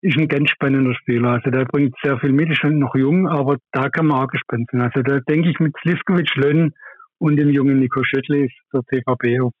ist 0.00 0.18
ein 0.18 0.26
ganz 0.26 0.50
spannender 0.50 0.92
Spieler. 0.96 1.34
Also 1.34 1.50
der 1.50 1.66
bringt 1.66 1.94
sehr 2.02 2.18
viel 2.18 2.32
mit, 2.32 2.50
ist 2.50 2.64
noch 2.64 2.96
jung, 2.96 3.28
aber 3.28 3.58
da 3.70 3.88
kann 3.90 4.06
man 4.06 4.24
auch 4.24 4.26
gespannt 4.26 4.68
sein. 4.72 4.80
Also 4.80 5.02
da 5.02 5.20
denke 5.20 5.50
ich 5.50 5.60
mit 5.60 5.72
Sliskovic, 5.80 6.34
Lönn 6.34 6.72
und 7.18 7.36
dem 7.36 7.50
jungen 7.50 7.78
Nico 7.78 8.02
Schöttli 8.02 8.46
ist 8.46 8.56
der 8.72 8.82
TVB 8.82 9.52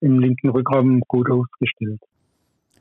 im 0.00 0.18
linken 0.18 0.50
Rückraum 0.50 1.00
gut 1.08 1.30
aufgestellt. 1.30 2.02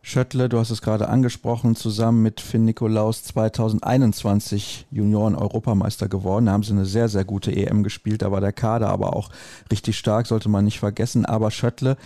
Schöttle, 0.09 0.47
du 0.47 0.57
hast 0.57 0.69
es 0.69 0.81
gerade 0.81 1.09
angesprochen, 1.09 1.75
zusammen 1.75 2.23
mit 2.23 2.39
Finn 2.39 2.63
Nikolaus 2.63 3.25
2021 3.25 4.87
Junioren-Europameister 4.89 6.07
geworden. 6.07 6.45
Da 6.45 6.53
haben 6.53 6.63
sie 6.63 6.71
eine 6.71 6.85
sehr, 6.85 7.09
sehr 7.09 7.25
gute 7.25 7.53
EM 7.53 7.83
gespielt. 7.83 8.21
Da 8.21 8.31
war 8.31 8.39
der 8.39 8.53
Kader 8.53 8.87
aber 8.87 9.17
auch 9.17 9.29
richtig 9.69 9.97
stark, 9.97 10.25
sollte 10.25 10.47
man 10.47 10.63
nicht 10.63 10.79
vergessen. 10.79 11.25
Aber 11.25 11.51
Schöttle 11.51 11.97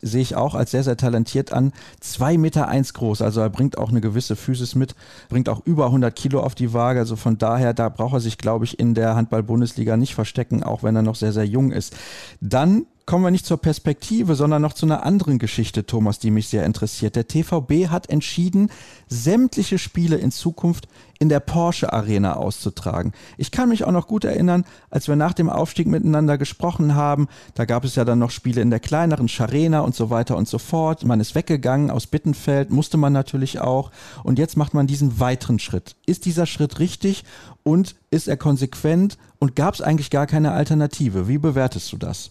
sehe 0.00 0.22
ich 0.22 0.36
auch 0.36 0.54
als 0.54 0.70
sehr, 0.70 0.84
sehr 0.84 0.96
talentiert 0.96 1.52
an. 1.52 1.74
Zwei 2.00 2.38
Meter 2.38 2.66
eins 2.66 2.94
groß, 2.94 3.20
also 3.20 3.42
er 3.42 3.50
bringt 3.50 3.76
auch 3.76 3.90
eine 3.90 4.00
gewisse 4.00 4.36
Physis 4.36 4.74
mit, 4.74 4.94
bringt 5.28 5.50
auch 5.50 5.60
über 5.66 5.84
100 5.84 6.16
Kilo 6.16 6.40
auf 6.40 6.54
die 6.54 6.72
Waage. 6.72 7.00
Also 7.00 7.14
von 7.14 7.36
daher, 7.36 7.74
da 7.74 7.90
braucht 7.90 8.14
er 8.14 8.20
sich, 8.20 8.38
glaube 8.38 8.64
ich, 8.64 8.78
in 8.78 8.94
der 8.94 9.16
Handball-Bundesliga 9.16 9.98
nicht 9.98 10.14
verstecken, 10.14 10.62
auch 10.62 10.82
wenn 10.82 10.96
er 10.96 11.02
noch 11.02 11.14
sehr, 11.14 11.32
sehr 11.34 11.46
jung 11.46 11.72
ist. 11.72 11.94
Dann 12.40 12.86
kommen 13.10 13.24
wir 13.24 13.32
nicht 13.32 13.44
zur 13.44 13.56
Perspektive, 13.56 14.36
sondern 14.36 14.62
noch 14.62 14.72
zu 14.72 14.86
einer 14.86 15.04
anderen 15.04 15.40
Geschichte, 15.40 15.84
Thomas, 15.84 16.20
die 16.20 16.30
mich 16.30 16.46
sehr 16.46 16.64
interessiert. 16.64 17.16
Der 17.16 17.26
TVB 17.26 17.88
hat 17.88 18.08
entschieden, 18.08 18.70
sämtliche 19.08 19.78
Spiele 19.78 20.14
in 20.14 20.30
Zukunft 20.30 20.86
in 21.18 21.28
der 21.28 21.40
Porsche 21.40 21.92
Arena 21.92 22.34
auszutragen. 22.34 23.10
Ich 23.36 23.50
kann 23.50 23.68
mich 23.68 23.82
auch 23.82 23.90
noch 23.90 24.06
gut 24.06 24.22
erinnern, 24.22 24.64
als 24.90 25.08
wir 25.08 25.16
nach 25.16 25.32
dem 25.32 25.50
Aufstieg 25.50 25.88
miteinander 25.88 26.38
gesprochen 26.38 26.94
haben, 26.94 27.26
da 27.56 27.64
gab 27.64 27.84
es 27.84 27.96
ja 27.96 28.04
dann 28.04 28.20
noch 28.20 28.30
Spiele 28.30 28.62
in 28.62 28.70
der 28.70 28.78
kleineren 28.78 29.26
Scharena 29.26 29.80
und 29.80 29.96
so 29.96 30.10
weiter 30.10 30.36
und 30.36 30.46
so 30.46 30.58
fort. 30.58 31.04
Man 31.04 31.18
ist 31.18 31.34
weggegangen 31.34 31.90
aus 31.90 32.06
Bittenfeld, 32.06 32.70
musste 32.70 32.96
man 32.96 33.12
natürlich 33.12 33.58
auch. 33.58 33.90
Und 34.22 34.38
jetzt 34.38 34.56
macht 34.56 34.72
man 34.72 34.86
diesen 34.86 35.18
weiteren 35.18 35.58
Schritt. 35.58 35.96
Ist 36.06 36.26
dieser 36.26 36.46
Schritt 36.46 36.78
richtig 36.78 37.24
und 37.64 37.96
ist 38.12 38.28
er 38.28 38.36
konsequent 38.36 39.18
und 39.40 39.56
gab 39.56 39.74
es 39.74 39.80
eigentlich 39.80 40.10
gar 40.10 40.28
keine 40.28 40.52
Alternative? 40.52 41.26
Wie 41.26 41.38
bewertest 41.38 41.90
du 41.90 41.96
das? 41.96 42.30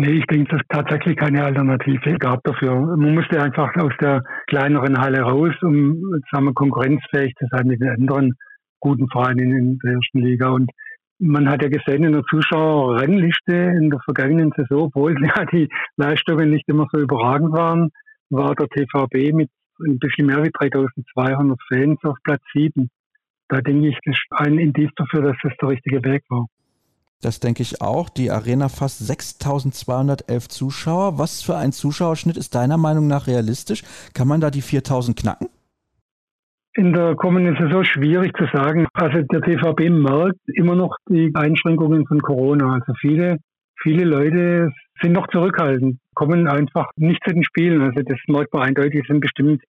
Nee, 0.00 0.12
ich 0.12 0.26
denke, 0.26 0.52
dass 0.52 0.60
es 0.60 0.68
tatsächlich 0.68 1.16
keine 1.16 1.42
Alternative 1.42 2.18
gab 2.18 2.44
dafür. 2.44 2.72
Man 2.96 3.16
musste 3.16 3.42
einfach 3.42 3.74
aus 3.78 3.92
der 4.00 4.22
kleineren 4.46 4.96
Halle 4.96 5.22
raus, 5.22 5.52
um 5.60 6.20
sagen 6.30 6.44
wir, 6.44 6.54
konkurrenzfähig 6.54 7.34
zu 7.34 7.46
sein 7.50 7.66
mit 7.66 7.80
den 7.80 7.88
anderen 7.88 8.34
guten 8.78 9.08
Vereinen 9.08 9.50
in 9.50 9.78
der 9.80 9.94
ersten 9.94 10.20
Liga. 10.20 10.50
Und 10.50 10.70
man 11.18 11.48
hat 11.48 11.62
ja 11.62 11.68
gesehen 11.68 12.04
in 12.04 12.12
der 12.12 12.22
Zuschauerrennliste 12.30 13.52
in 13.52 13.90
der 13.90 13.98
vergangenen 14.04 14.52
Saison, 14.56 14.84
obwohl 14.84 15.20
ja 15.26 15.44
die 15.46 15.68
Leistungen 15.96 16.50
nicht 16.50 16.68
immer 16.68 16.86
so 16.92 17.00
überragend 17.00 17.52
waren, 17.52 17.90
war 18.30 18.54
der 18.54 18.68
TVB 18.68 19.34
mit 19.34 19.50
ein 19.84 19.98
bisschen 19.98 20.26
mehr 20.26 20.44
wie 20.44 20.52
3200 20.52 21.58
Fans 21.72 21.98
auf 22.04 22.16
Platz 22.22 22.42
7. 22.54 22.88
Da 23.48 23.60
denke 23.62 23.88
ich, 23.88 23.98
das 24.04 24.14
ist 24.14 24.26
ein 24.30 24.58
Indiz 24.58 24.90
dafür, 24.94 25.22
dass 25.22 25.36
das 25.42 25.54
der 25.60 25.70
richtige 25.70 26.04
Weg 26.04 26.22
war. 26.28 26.46
Das 27.20 27.40
denke 27.40 27.62
ich 27.62 27.82
auch. 27.82 28.08
Die 28.08 28.30
Arena 28.30 28.68
fast 28.68 29.04
6211 29.04 30.48
Zuschauer. 30.48 31.18
Was 31.18 31.42
für 31.42 31.56
ein 31.56 31.72
Zuschauerschnitt 31.72 32.36
ist 32.36 32.54
deiner 32.54 32.76
Meinung 32.76 33.08
nach 33.08 33.26
realistisch? 33.26 33.82
Kann 34.14 34.28
man 34.28 34.40
da 34.40 34.50
die 34.50 34.62
4000 34.62 35.18
knacken? 35.18 35.48
In 36.74 36.92
der 36.92 37.16
kommenden 37.16 37.56
Saison 37.56 37.82
schwierig 37.82 38.36
zu 38.36 38.46
sagen. 38.52 38.86
Also 38.92 39.22
der 39.22 39.40
TVB 39.40 39.90
merkt 39.90 40.38
immer 40.54 40.76
noch 40.76 40.96
die 41.08 41.32
Einschränkungen 41.34 42.06
von 42.06 42.20
Corona. 42.20 42.74
Also 42.74 42.92
viele, 43.00 43.38
viele 43.82 44.04
Leute 44.04 44.70
sind 45.02 45.12
noch 45.12 45.26
zurückhaltend, 45.26 45.98
kommen 46.14 46.46
einfach 46.46 46.88
nicht 46.94 47.20
zu 47.26 47.34
den 47.34 47.42
Spielen. 47.42 47.82
Also 47.82 48.02
das 48.02 48.18
merkt 48.28 48.54
man 48.54 48.62
eindeutig, 48.68 49.00
es 49.00 49.08
sind 49.08 49.20
bestimmt 49.20 49.60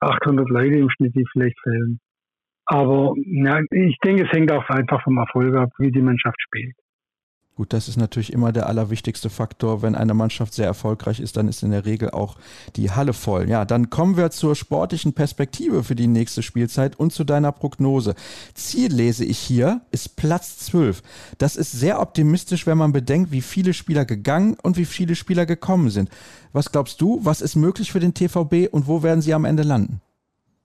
800 0.00 0.48
Leute 0.50 0.78
im 0.78 0.90
Schnitt, 0.90 1.14
die 1.14 1.24
vielleicht 1.32 1.58
fehlen. 1.62 2.00
Aber 2.64 3.14
ja, 3.16 3.60
ich 3.70 3.96
denke, 4.04 4.24
es 4.24 4.32
hängt 4.32 4.50
auch 4.50 4.68
einfach 4.68 5.04
vom 5.04 5.18
Erfolg 5.18 5.54
ab, 5.54 5.70
wie 5.78 5.92
die 5.92 6.02
Mannschaft 6.02 6.40
spielt. 6.42 6.74
Gut, 7.56 7.72
das 7.72 7.88
ist 7.88 7.96
natürlich 7.96 8.34
immer 8.34 8.52
der 8.52 8.66
allerwichtigste 8.66 9.30
Faktor. 9.30 9.80
Wenn 9.80 9.94
eine 9.94 10.12
Mannschaft 10.12 10.52
sehr 10.52 10.66
erfolgreich 10.66 11.20
ist, 11.20 11.38
dann 11.38 11.48
ist 11.48 11.62
in 11.62 11.70
der 11.70 11.86
Regel 11.86 12.10
auch 12.10 12.36
die 12.76 12.90
Halle 12.90 13.14
voll. 13.14 13.48
Ja, 13.48 13.64
dann 13.64 13.88
kommen 13.88 14.18
wir 14.18 14.30
zur 14.30 14.54
sportlichen 14.54 15.14
Perspektive 15.14 15.82
für 15.82 15.94
die 15.94 16.06
nächste 16.06 16.42
Spielzeit 16.42 17.00
und 17.00 17.14
zu 17.14 17.24
deiner 17.24 17.52
Prognose. 17.52 18.14
Ziel 18.52 18.92
lese 18.92 19.24
ich 19.24 19.38
hier, 19.38 19.80
ist 19.90 20.16
Platz 20.16 20.58
12. 20.66 21.02
Das 21.38 21.56
ist 21.56 21.72
sehr 21.72 21.98
optimistisch, 21.98 22.66
wenn 22.66 22.76
man 22.76 22.92
bedenkt, 22.92 23.30
wie 23.30 23.40
viele 23.40 23.72
Spieler 23.72 24.04
gegangen 24.04 24.58
und 24.62 24.76
wie 24.76 24.84
viele 24.84 25.14
Spieler 25.14 25.46
gekommen 25.46 25.88
sind. 25.88 26.10
Was 26.52 26.72
glaubst 26.72 27.00
du, 27.00 27.20
was 27.22 27.40
ist 27.40 27.56
möglich 27.56 27.90
für 27.90 28.00
den 28.00 28.12
TVB 28.12 28.70
und 28.70 28.86
wo 28.86 29.02
werden 29.02 29.22
sie 29.22 29.32
am 29.32 29.46
Ende 29.46 29.62
landen? 29.62 30.02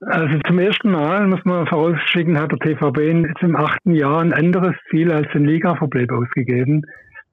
Also 0.04 0.36
zum 0.48 0.58
ersten 0.58 0.90
Mal, 0.90 1.28
muss 1.28 1.44
man 1.44 1.64
vorausschicken, 1.68 2.36
hat 2.36 2.50
der 2.50 2.58
TVB 2.58 3.28
jetzt 3.28 3.42
im 3.42 3.54
achten 3.54 3.94
Jahr 3.94 4.20
ein 4.20 4.32
anderes 4.32 4.74
Ziel 4.90 5.12
als 5.12 5.30
den 5.32 5.44
Liga-Verbleib 5.44 6.10
ausgegeben. 6.10 6.82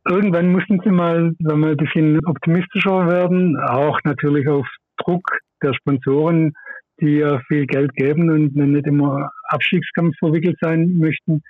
Irgendwann 0.08 0.52
mussten 0.52 0.80
sie 0.84 0.92
mal, 0.92 1.34
sagen 1.40 1.62
wir, 1.62 1.70
ein 1.70 1.78
bisschen 1.78 2.24
optimistischer 2.28 3.08
werden, 3.08 3.58
auch 3.58 4.00
natürlich 4.04 4.48
auf 4.48 4.68
Druck 4.98 5.24
der 5.64 5.74
Sponsoren, 5.74 6.54
die 7.02 7.18
ja 7.18 7.40
viel 7.48 7.66
Geld 7.66 7.92
geben 7.96 8.30
und 8.30 8.56
nicht 8.56 8.86
immer 8.86 9.32
Abstiegskampf 9.46 10.16
verwickelt 10.20 10.58
sein 10.62 10.94
möchten. 10.98 11.42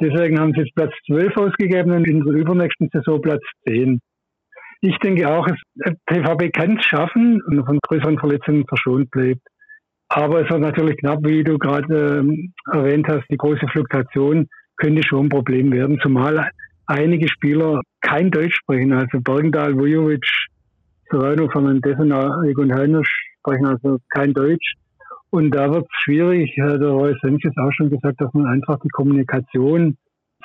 Deswegen 0.00 0.40
haben 0.40 0.52
sie 0.52 0.62
jetzt 0.62 0.74
Platz 0.74 0.92
12 1.06 1.36
ausgegeben 1.36 1.92
und 1.92 2.08
in 2.08 2.24
der 2.24 2.34
übernächsten 2.34 2.90
Saison 2.92 3.22
Platz 3.22 3.42
10. 3.68 4.00
Ich 4.80 4.98
denke 4.98 5.28
auch, 5.28 5.46
TVB 6.10 6.52
kann 6.52 6.76
es 6.76 6.84
schaffen 6.84 7.40
und 7.42 7.64
von 7.64 7.78
größeren 7.86 8.18
Verletzungen 8.18 8.66
verschont 8.66 9.10
bleibt. 9.12 9.46
Aber 10.08 10.44
es 10.44 10.50
wird 10.50 10.60
natürlich 10.60 10.96
knapp, 10.98 11.20
wie 11.24 11.42
du 11.42 11.58
gerade 11.58 12.18
ähm, 12.20 12.52
erwähnt 12.72 13.06
hast, 13.08 13.24
die 13.30 13.36
große 13.36 13.66
Fluktuation 13.68 14.46
könnte 14.76 15.02
schon 15.06 15.26
ein 15.26 15.30
Problem 15.30 15.72
werden, 15.72 15.98
zumal 16.00 16.50
einige 16.86 17.28
Spieler 17.28 17.80
kein 18.02 18.30
Deutsch 18.30 18.54
sprechen. 18.56 18.92
Also 18.92 19.20
Bergendahl, 19.20 19.74
Vujovic, 19.76 20.24
Serrano, 21.10 21.48
Fernandez 21.50 21.98
und 21.98 22.12
Egon 22.46 22.74
Heiner 22.74 23.02
sprechen 23.04 23.66
also 23.66 23.98
kein 24.10 24.32
Deutsch. 24.32 24.74
Und 25.30 25.50
da 25.50 25.70
wird 25.72 25.84
es 25.84 26.00
schwierig, 26.04 26.54
der 26.56 26.78
Roy 26.78 27.14
Sanchez 27.20 27.52
auch 27.56 27.72
schon 27.72 27.90
gesagt, 27.90 28.20
dass 28.20 28.32
man 28.32 28.46
einfach 28.46 28.78
die 28.84 28.88
Kommunikation 28.88 29.96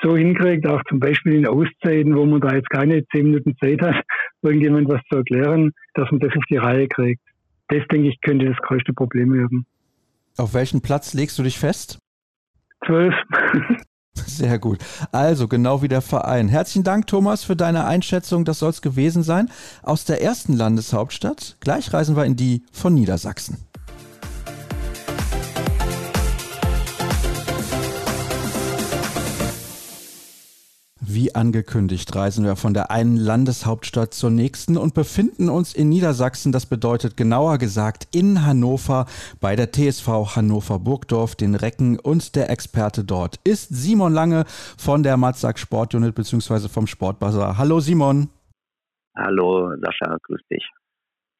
so 0.01 0.17
hinkriegt, 0.17 0.65
auch 0.65 0.81
zum 0.89 0.99
Beispiel 0.99 1.35
in 1.35 1.47
Auszeiten, 1.47 2.15
wo 2.15 2.25
man 2.25 2.41
da 2.41 2.55
jetzt 2.55 2.69
keine 2.71 3.05
zehn 3.09 3.25
Minuten 3.25 3.55
Zeit 3.57 3.81
hat, 3.81 4.03
irgendjemand 4.41 4.89
was 4.89 5.01
zu 5.11 5.17
erklären, 5.17 5.71
dass 5.93 6.09
man 6.09 6.19
das 6.19 6.35
auf 6.35 6.43
die 6.49 6.57
Reihe 6.57 6.87
kriegt 6.87 7.21
das, 7.71 7.87
denke 7.87 8.09
ich, 8.09 8.21
könnte 8.21 8.45
das 8.45 8.57
größte 8.57 8.93
Problem 8.93 9.33
werden. 9.33 9.65
Auf 10.37 10.53
welchen 10.53 10.81
Platz 10.81 11.13
legst 11.13 11.37
du 11.39 11.43
dich 11.43 11.57
fest? 11.57 11.99
Zwölf. 12.85 13.13
Sehr 14.13 14.59
gut. 14.59 14.79
Also 15.11 15.47
genau 15.47 15.81
wie 15.81 15.87
der 15.87 16.01
Verein. 16.01 16.47
Herzlichen 16.47 16.83
Dank, 16.83 17.07
Thomas, 17.07 17.43
für 17.43 17.55
deine 17.55 17.85
Einschätzung. 17.85 18.43
Das 18.45 18.59
soll 18.59 18.69
es 18.69 18.81
gewesen 18.81 19.23
sein. 19.23 19.49
Aus 19.83 20.05
der 20.05 20.21
ersten 20.21 20.53
Landeshauptstadt. 20.53 21.57
Gleich 21.59 21.93
reisen 21.93 22.15
wir 22.15 22.25
in 22.25 22.35
die 22.35 22.63
von 22.71 22.93
Niedersachsen. 22.93 23.57
Wie 31.13 31.35
angekündigt 31.35 32.15
reisen 32.15 32.45
wir 32.45 32.55
von 32.55 32.73
der 32.73 32.89
einen 32.89 33.17
Landeshauptstadt 33.17 34.13
zur 34.13 34.29
nächsten 34.29 34.77
und 34.77 34.93
befinden 34.93 35.49
uns 35.49 35.73
in 35.73 35.89
Niedersachsen. 35.89 36.53
Das 36.53 36.65
bedeutet 36.65 37.17
genauer 37.17 37.57
gesagt 37.57 38.07
in 38.13 38.45
Hannover 38.45 39.07
bei 39.41 39.57
der 39.57 39.73
TSV 39.73 40.37
Hannover 40.37 40.79
Burgdorf, 40.79 41.35
den 41.35 41.55
Recken 41.55 41.99
und 41.99 42.37
der 42.37 42.49
Experte 42.49 43.03
dort 43.03 43.39
ist 43.43 43.75
Simon 43.75 44.13
Lange 44.13 44.45
von 44.77 45.03
der 45.03 45.17
Matzak 45.17 45.59
Sportunit 45.59 46.15
bzw. 46.15 46.69
vom 46.69 46.87
Sportbazar. 46.87 47.57
Hallo 47.57 47.81
Simon. 47.81 48.29
Hallo 49.17 49.75
Sascha, 49.81 50.17
grüß 50.23 50.41
dich. 50.49 50.65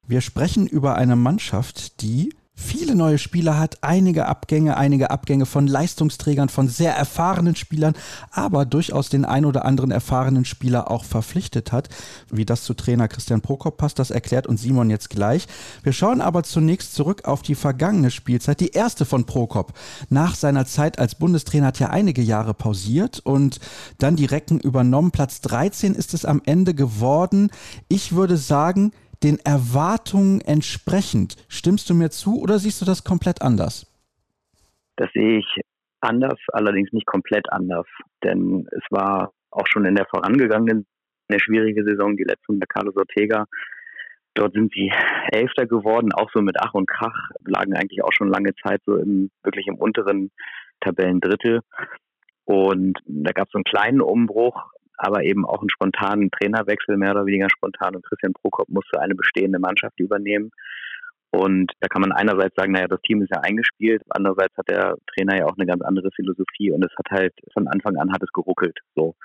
Wir 0.05 0.19
sprechen 0.19 0.67
über 0.67 0.95
eine 0.95 1.15
Mannschaft, 1.15 2.01
die 2.01 2.33
viele 2.61 2.95
neue 2.95 3.17
Spieler 3.17 3.59
hat, 3.59 3.79
einige 3.81 4.27
Abgänge, 4.27 4.77
einige 4.77 5.11
Abgänge 5.11 5.45
von 5.45 5.67
Leistungsträgern, 5.67 6.49
von 6.49 6.69
sehr 6.69 6.95
erfahrenen 6.95 7.55
Spielern, 7.55 7.93
aber 8.31 8.65
durchaus 8.65 9.09
den 9.09 9.25
ein 9.25 9.45
oder 9.45 9.65
anderen 9.65 9.91
erfahrenen 9.91 10.45
Spieler 10.45 10.89
auch 10.89 11.03
verpflichtet 11.03 11.71
hat. 11.71 11.89
Wie 12.29 12.45
das 12.45 12.63
zu 12.63 12.73
Trainer 12.73 13.07
Christian 13.07 13.41
Prokop 13.41 13.77
passt, 13.77 13.99
das 13.99 14.11
erklärt 14.11 14.47
uns 14.47 14.61
Simon 14.61 14.89
jetzt 14.89 15.09
gleich. 15.09 15.47
Wir 15.83 15.93
schauen 15.93 16.21
aber 16.21 16.43
zunächst 16.43 16.93
zurück 16.93 17.25
auf 17.25 17.41
die 17.41 17.55
vergangene 17.55 18.11
Spielzeit, 18.11 18.59
die 18.59 18.69
erste 18.69 19.05
von 19.05 19.25
Prokop. 19.25 19.73
Nach 20.09 20.35
seiner 20.35 20.65
Zeit 20.65 20.99
als 20.99 21.15
Bundestrainer 21.15 21.67
hat 21.67 21.81
er 21.81 21.89
einige 21.89 22.21
Jahre 22.21 22.53
pausiert 22.53 23.19
und 23.19 23.59
dann 23.97 24.15
die 24.15 24.25
Recken 24.25 24.59
übernommen. 24.59 25.11
Platz 25.11 25.41
13 25.41 25.95
ist 25.95 26.13
es 26.13 26.25
am 26.25 26.41
Ende 26.45 26.73
geworden. 26.73 27.49
Ich 27.87 28.13
würde 28.13 28.37
sagen, 28.37 28.91
den 29.23 29.39
Erwartungen 29.39 30.41
entsprechend. 30.41 31.35
Stimmst 31.47 31.89
du 31.89 31.93
mir 31.93 32.09
zu 32.09 32.41
oder 32.41 32.59
siehst 32.59 32.81
du 32.81 32.85
das 32.85 33.03
komplett 33.03 33.41
anders? 33.41 33.87
Das 34.95 35.09
sehe 35.13 35.39
ich 35.39 35.61
anders, 36.01 36.39
allerdings 36.53 36.91
nicht 36.91 37.05
komplett 37.05 37.51
anders. 37.51 37.87
Denn 38.23 38.67
es 38.71 38.83
war 38.89 39.31
auch 39.51 39.67
schon 39.67 39.85
in 39.85 39.95
der 39.95 40.05
vorangegangenen, 40.05 40.85
eine 41.29 41.39
schwierige 41.39 41.83
Saison, 41.83 42.17
die 42.17 42.23
letzte 42.23 42.53
der 42.53 42.67
Carlos 42.67 42.95
Ortega. 42.95 43.45
Dort 44.33 44.53
sind 44.53 44.71
sie 44.73 44.91
Elfter 45.31 45.65
geworden, 45.65 46.13
auch 46.13 46.29
so 46.33 46.41
mit 46.41 46.57
Ach 46.59 46.73
und 46.73 46.89
Krach, 46.89 47.29
lagen 47.45 47.75
eigentlich 47.75 48.03
auch 48.03 48.13
schon 48.13 48.29
lange 48.29 48.55
Zeit 48.55 48.81
so 48.85 48.95
im, 48.97 49.29
wirklich 49.43 49.67
im 49.67 49.75
unteren 49.75 50.31
Tabellendrittel. 50.79 51.61
Und 52.45 52.97
da 53.05 53.31
gab 53.31 53.47
es 53.47 53.51
so 53.51 53.57
einen 53.57 53.65
kleinen 53.65 54.01
Umbruch, 54.01 54.71
aber 55.01 55.23
eben 55.23 55.45
auch 55.45 55.61
einen 55.61 55.69
spontanen 55.69 56.29
Trainerwechsel, 56.31 56.95
mehr 56.97 57.11
oder 57.11 57.25
weniger 57.25 57.49
spontan. 57.49 57.95
Und 57.95 58.05
Christian 58.05 58.33
Prokop 58.33 58.69
musste 58.69 59.01
eine 59.01 59.15
bestehende 59.15 59.59
Mannschaft 59.59 59.99
übernehmen. 59.99 60.51
Und 61.31 61.71
da 61.79 61.87
kann 61.87 62.01
man 62.01 62.11
einerseits 62.11 62.55
sagen, 62.55 62.73
naja, 62.73 62.87
das 62.87 63.01
Team 63.01 63.21
ist 63.21 63.31
ja 63.33 63.41
eingespielt, 63.41 64.03
andererseits 64.09 64.55
hat 64.57 64.69
der 64.69 64.95
Trainer 65.15 65.37
ja 65.37 65.45
auch 65.45 65.57
eine 65.57 65.65
ganz 65.65 65.81
andere 65.81 66.11
Philosophie 66.13 66.71
und 66.71 66.83
es 66.83 66.91
hat 66.97 67.09
halt 67.09 67.33
von 67.53 67.69
Anfang 67.69 67.95
an 67.95 68.11
hat 68.11 68.21
es 68.21 68.33
geruckelt, 68.33 68.77
so, 68.95 69.15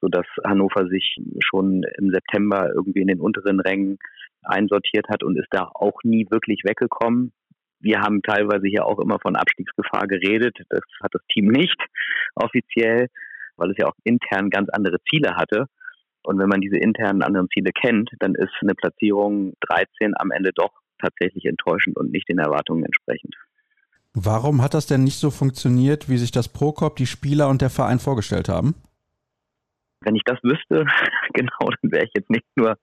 dass 0.00 0.26
Hannover 0.46 0.86
sich 0.86 1.16
schon 1.40 1.82
im 1.98 2.10
September 2.10 2.70
irgendwie 2.72 3.00
in 3.00 3.08
den 3.08 3.20
unteren 3.20 3.58
Rängen 3.58 3.98
einsortiert 4.44 5.08
hat 5.08 5.24
und 5.24 5.36
ist 5.36 5.48
da 5.50 5.68
auch 5.74 5.98
nie 6.04 6.28
wirklich 6.30 6.62
weggekommen. 6.64 7.32
Wir 7.80 8.02
haben 8.02 8.22
teilweise 8.22 8.68
hier 8.68 8.86
auch 8.86 9.00
immer 9.00 9.18
von 9.18 9.34
Abstiegsgefahr 9.34 10.06
geredet. 10.06 10.56
Das 10.68 10.82
hat 11.02 11.12
das 11.12 11.22
Team 11.26 11.48
nicht 11.48 11.80
offiziell 12.36 13.08
weil 13.58 13.70
es 13.70 13.76
ja 13.78 13.86
auch 13.86 13.94
intern 14.04 14.50
ganz 14.50 14.68
andere 14.70 14.98
Ziele 15.10 15.36
hatte. 15.36 15.66
Und 16.22 16.38
wenn 16.38 16.48
man 16.48 16.60
diese 16.60 16.76
internen 16.76 17.22
anderen 17.22 17.48
Ziele 17.52 17.70
kennt, 17.72 18.10
dann 18.20 18.34
ist 18.34 18.52
eine 18.60 18.74
Platzierung 18.74 19.54
13 19.68 20.14
am 20.16 20.30
Ende 20.30 20.50
doch 20.54 20.72
tatsächlich 21.00 21.44
enttäuschend 21.44 21.96
und 21.96 22.10
nicht 22.10 22.28
den 22.28 22.38
Erwartungen 22.38 22.84
entsprechend. 22.84 23.34
Warum 24.14 24.62
hat 24.62 24.74
das 24.74 24.86
denn 24.86 25.04
nicht 25.04 25.18
so 25.18 25.30
funktioniert, 25.30 26.08
wie 26.08 26.18
sich 26.18 26.30
das 26.30 26.48
Prokop, 26.48 26.96
die 26.96 27.06
Spieler 27.06 27.48
und 27.48 27.62
der 27.62 27.70
Verein 27.70 27.98
vorgestellt 27.98 28.48
haben? 28.48 28.74
Wenn 30.00 30.16
ich 30.16 30.22
das 30.24 30.38
wüsste, 30.42 30.86
genau, 31.34 31.70
dann 31.80 31.92
wäre 31.92 32.04
ich 32.04 32.10
jetzt 32.14 32.30
nicht 32.30 32.46
nur 32.56 32.76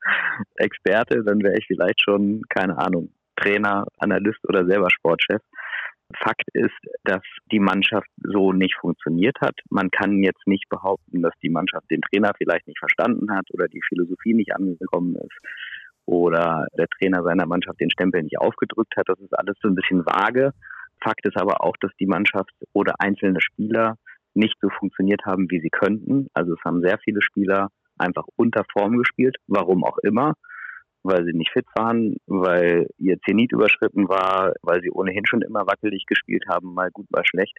Experte, 0.55 1.23
dann 1.23 1.41
wäre 1.41 1.57
ich 1.57 1.65
vielleicht 1.67 2.01
schon, 2.01 2.41
keine 2.49 2.77
Ahnung, 2.77 3.11
Trainer, 3.35 3.85
Analyst 3.97 4.39
oder 4.47 4.65
selber 4.65 4.89
Sportchef. 4.89 5.41
Fakt 6.13 6.47
ist, 6.53 6.75
dass 7.03 7.23
die 7.51 7.59
Mannschaft 7.59 8.07
so 8.17 8.53
nicht 8.53 8.75
funktioniert 8.79 9.37
hat. 9.41 9.55
Man 9.69 9.89
kann 9.89 10.21
jetzt 10.23 10.45
nicht 10.45 10.69
behaupten, 10.69 11.21
dass 11.21 11.33
die 11.41 11.49
Mannschaft 11.49 11.89
den 11.89 12.01
Trainer 12.01 12.31
vielleicht 12.37 12.67
nicht 12.67 12.79
verstanden 12.79 13.31
hat 13.31 13.47
oder 13.51 13.67
die 13.67 13.81
Philosophie 13.87 14.33
nicht 14.33 14.55
angekommen 14.55 15.15
ist 15.15 15.37
oder 16.05 16.67
der 16.77 16.87
Trainer 16.87 17.23
seiner 17.23 17.47
Mannschaft 17.47 17.79
den 17.81 17.89
Stempel 17.89 18.21
nicht 18.23 18.39
aufgedrückt 18.39 18.95
hat. 18.95 19.09
Das 19.09 19.19
ist 19.19 19.37
alles 19.37 19.57
so 19.61 19.67
ein 19.67 19.75
bisschen 19.75 20.05
vage. 20.05 20.51
Fakt 21.03 21.25
ist 21.25 21.37
aber 21.37 21.63
auch, 21.63 21.75
dass 21.81 21.91
die 21.99 22.05
Mannschaft 22.05 22.51
oder 22.73 22.93
einzelne 22.99 23.41
Spieler 23.41 23.97
nicht 24.33 24.55
so 24.61 24.69
funktioniert 24.69 25.25
haben, 25.25 25.49
wie 25.49 25.59
sie 25.59 25.69
könnten. 25.69 26.27
Also 26.33 26.53
es 26.53 26.63
haben 26.63 26.81
sehr 26.81 26.99
viele 27.03 27.21
Spieler 27.21 27.69
einfach 27.97 28.25
unter 28.35 28.63
Form 28.71 28.97
gespielt, 28.97 29.37
warum 29.47 29.83
auch 29.83 29.97
immer 29.99 30.33
weil 31.05 31.23
sie 31.25 31.33
nicht 31.33 31.51
fit 31.51 31.67
waren, 31.75 32.17
weil 32.25 32.87
ihr 32.97 33.19
Zenit 33.21 33.51
überschritten 33.51 34.09
war, 34.09 34.53
weil 34.61 34.81
sie 34.81 34.91
ohnehin 34.91 35.25
schon 35.25 35.41
immer 35.41 35.67
wackelig 35.67 36.05
gespielt 36.07 36.43
haben, 36.49 36.73
mal 36.73 36.89
gut, 36.91 37.09
mal 37.11 37.23
schlecht. 37.25 37.57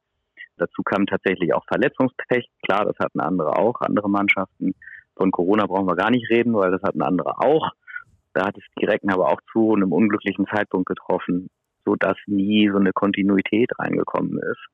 Dazu 0.56 0.82
kam 0.82 1.06
tatsächlich 1.06 1.54
auch 1.54 1.64
Verletzungspech. 1.66 2.48
Klar, 2.62 2.86
das 2.86 2.98
hatten 2.98 3.20
andere 3.20 3.56
auch, 3.56 3.80
andere 3.80 4.10
Mannschaften. 4.10 4.74
Von 5.16 5.30
Corona 5.30 5.66
brauchen 5.66 5.86
wir 5.86 5.96
gar 5.96 6.10
nicht 6.10 6.28
reden, 6.30 6.54
weil 6.54 6.70
das 6.70 6.82
hatten 6.82 7.02
andere 7.02 7.38
auch. 7.38 7.70
Da 8.32 8.46
hat 8.46 8.56
es 8.56 8.64
die 8.78 8.84
Recken 8.84 9.10
aber 9.10 9.28
auch 9.28 9.40
zu 9.52 9.74
einem 9.74 9.92
unglücklichen 9.92 10.46
Zeitpunkt 10.46 10.88
getroffen, 10.88 11.48
so 11.84 11.94
dass 11.94 12.16
nie 12.26 12.68
so 12.70 12.78
eine 12.78 12.92
Kontinuität 12.92 13.70
reingekommen 13.78 14.38
ist. 14.38 14.66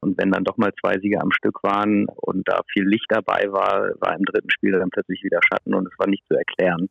Und 0.00 0.18
wenn 0.18 0.30
dann 0.30 0.44
doch 0.44 0.56
mal 0.56 0.72
zwei 0.80 0.98
Siege 0.98 1.20
am 1.20 1.32
Stück 1.32 1.62
waren 1.62 2.06
und 2.06 2.48
da 2.48 2.60
viel 2.72 2.86
Licht 2.86 3.06
dabei 3.08 3.50
war, 3.50 3.90
war 4.00 4.16
im 4.16 4.24
dritten 4.24 4.50
Spiel 4.50 4.72
dann 4.72 4.90
plötzlich 4.90 5.22
wieder 5.22 5.40
Schatten 5.42 5.74
und 5.74 5.86
es 5.86 5.98
war 5.98 6.08
nicht 6.08 6.26
zu 6.26 6.34
erklären. 6.34 6.88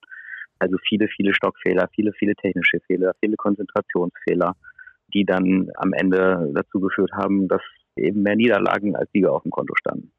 Also 0.59 0.77
viele, 0.87 1.07
viele 1.07 1.33
Stockfehler, 1.33 1.89
viele, 1.95 2.11
viele 2.13 2.35
technische 2.35 2.79
Fehler, 2.85 3.13
viele 3.23 3.35
Konzentrationsfehler, 3.37 4.55
die 5.13 5.25
dann 5.25 5.69
am 5.75 5.93
Ende 5.93 6.51
dazu 6.53 6.79
geführt 6.79 7.11
haben, 7.13 7.47
dass 7.47 7.61
eben 7.95 8.21
mehr 8.21 8.35
Niederlagen 8.35 8.95
als 8.95 9.09
Sieger 9.11 9.33
auf 9.33 9.43
dem 9.43 9.51
Konto 9.51 9.73
standen. 9.75 10.11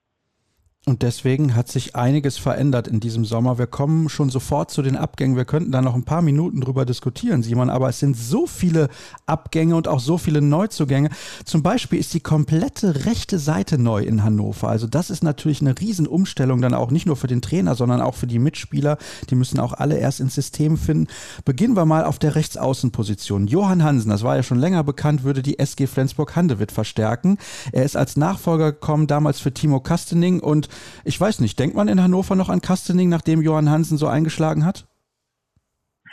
Und 0.87 1.03
deswegen 1.03 1.55
hat 1.55 1.69
sich 1.69 1.95
einiges 1.95 2.39
verändert 2.39 2.89
in 2.89 3.01
diesem 3.01 3.27
Sommer. 3.27 3.59
Wir 3.59 3.67
kommen 3.67 4.09
schon 4.09 4.31
sofort 4.31 4.71
zu 4.71 4.81
den 4.81 4.97
Abgängen. 4.97 5.37
Wir 5.37 5.45
könnten 5.45 5.73
da 5.73 5.83
noch 5.83 5.95
ein 5.95 6.05
paar 6.05 6.23
Minuten 6.23 6.63
drüber 6.63 6.87
diskutieren, 6.87 7.43
Simon, 7.43 7.69
aber 7.69 7.91
es 7.91 7.99
sind 7.99 8.17
so 8.17 8.47
viele 8.47 8.89
Abgänge 9.27 9.77
und 9.77 9.89
auch 9.89 10.01
so 10.01 10.17
viele 10.17 10.41
Neuzugänge. 10.41 11.11
Zum 11.45 11.63
Beispiel 11.63 11.99
ist 11.99 12.15
die 12.15 12.21
komplette 12.21 13.05
rechte 13.05 13.39
Seite 13.39 13.77
neu 13.77 14.03
in 14.03 14.25
Hannover. 14.25 14.71
Also 14.71 14.87
das 14.87 15.11
ist 15.11 15.23
natürlich 15.23 15.61
eine 15.61 15.79
Riesenumstellung 15.79 16.63
dann 16.63 16.73
auch 16.73 16.91
nicht 16.91 17.05
nur 17.05 17.17
für 17.17 17.27
den 17.27 17.43
Trainer, 17.43 17.75
sondern 17.75 18.01
auch 18.01 18.15
für 18.15 18.27
die 18.27 18.39
Mitspieler. 18.39 18.97
Die 19.29 19.35
müssen 19.35 19.61
auch 19.61 19.75
alle 19.75 19.99
erst 19.99 20.21
ins 20.21 20.35
System 20.35 20.79
finden. 20.79 21.09
Beginnen 21.45 21.77
wir 21.77 21.85
mal 21.85 22.07
auf 22.07 22.19
der 22.19 22.37
Rechtsaußenposition. 22.37 23.49
Johann 23.49 23.85
Hansen, 23.85 24.09
das 24.09 24.23
war 24.23 24.37
ja 24.37 24.43
schon 24.43 24.59
länger 24.59 24.83
bekannt, 24.83 25.25
würde 25.25 25.43
die 25.43 25.59
SG 25.59 25.87
Flensburg-Handewitt 25.87 26.73
verstärken. 26.73 27.37
Er 27.71 27.85
ist 27.85 27.99
als 27.99 28.17
Nachfolger 28.17 28.73
gekommen, 28.73 29.07
damals 29.07 29.41
für 29.41 29.53
Timo 29.53 29.81
Kastening 29.81 30.41
und 30.41 30.70
ich 31.05 31.21
weiß 31.21 31.41
nicht, 31.41 31.59
denkt 31.59 31.77
man 31.77 31.89
in 31.89 32.03
Hannover 32.03 32.37
noch 32.37 32.49
an 32.49 32.61
Kastening, 32.61 33.09
nachdem 33.09 33.43
Johann 33.43 33.71
Hansen 33.71 33.99
so 33.99 34.07
eingeschlagen 34.07 34.65
hat? 34.65 34.87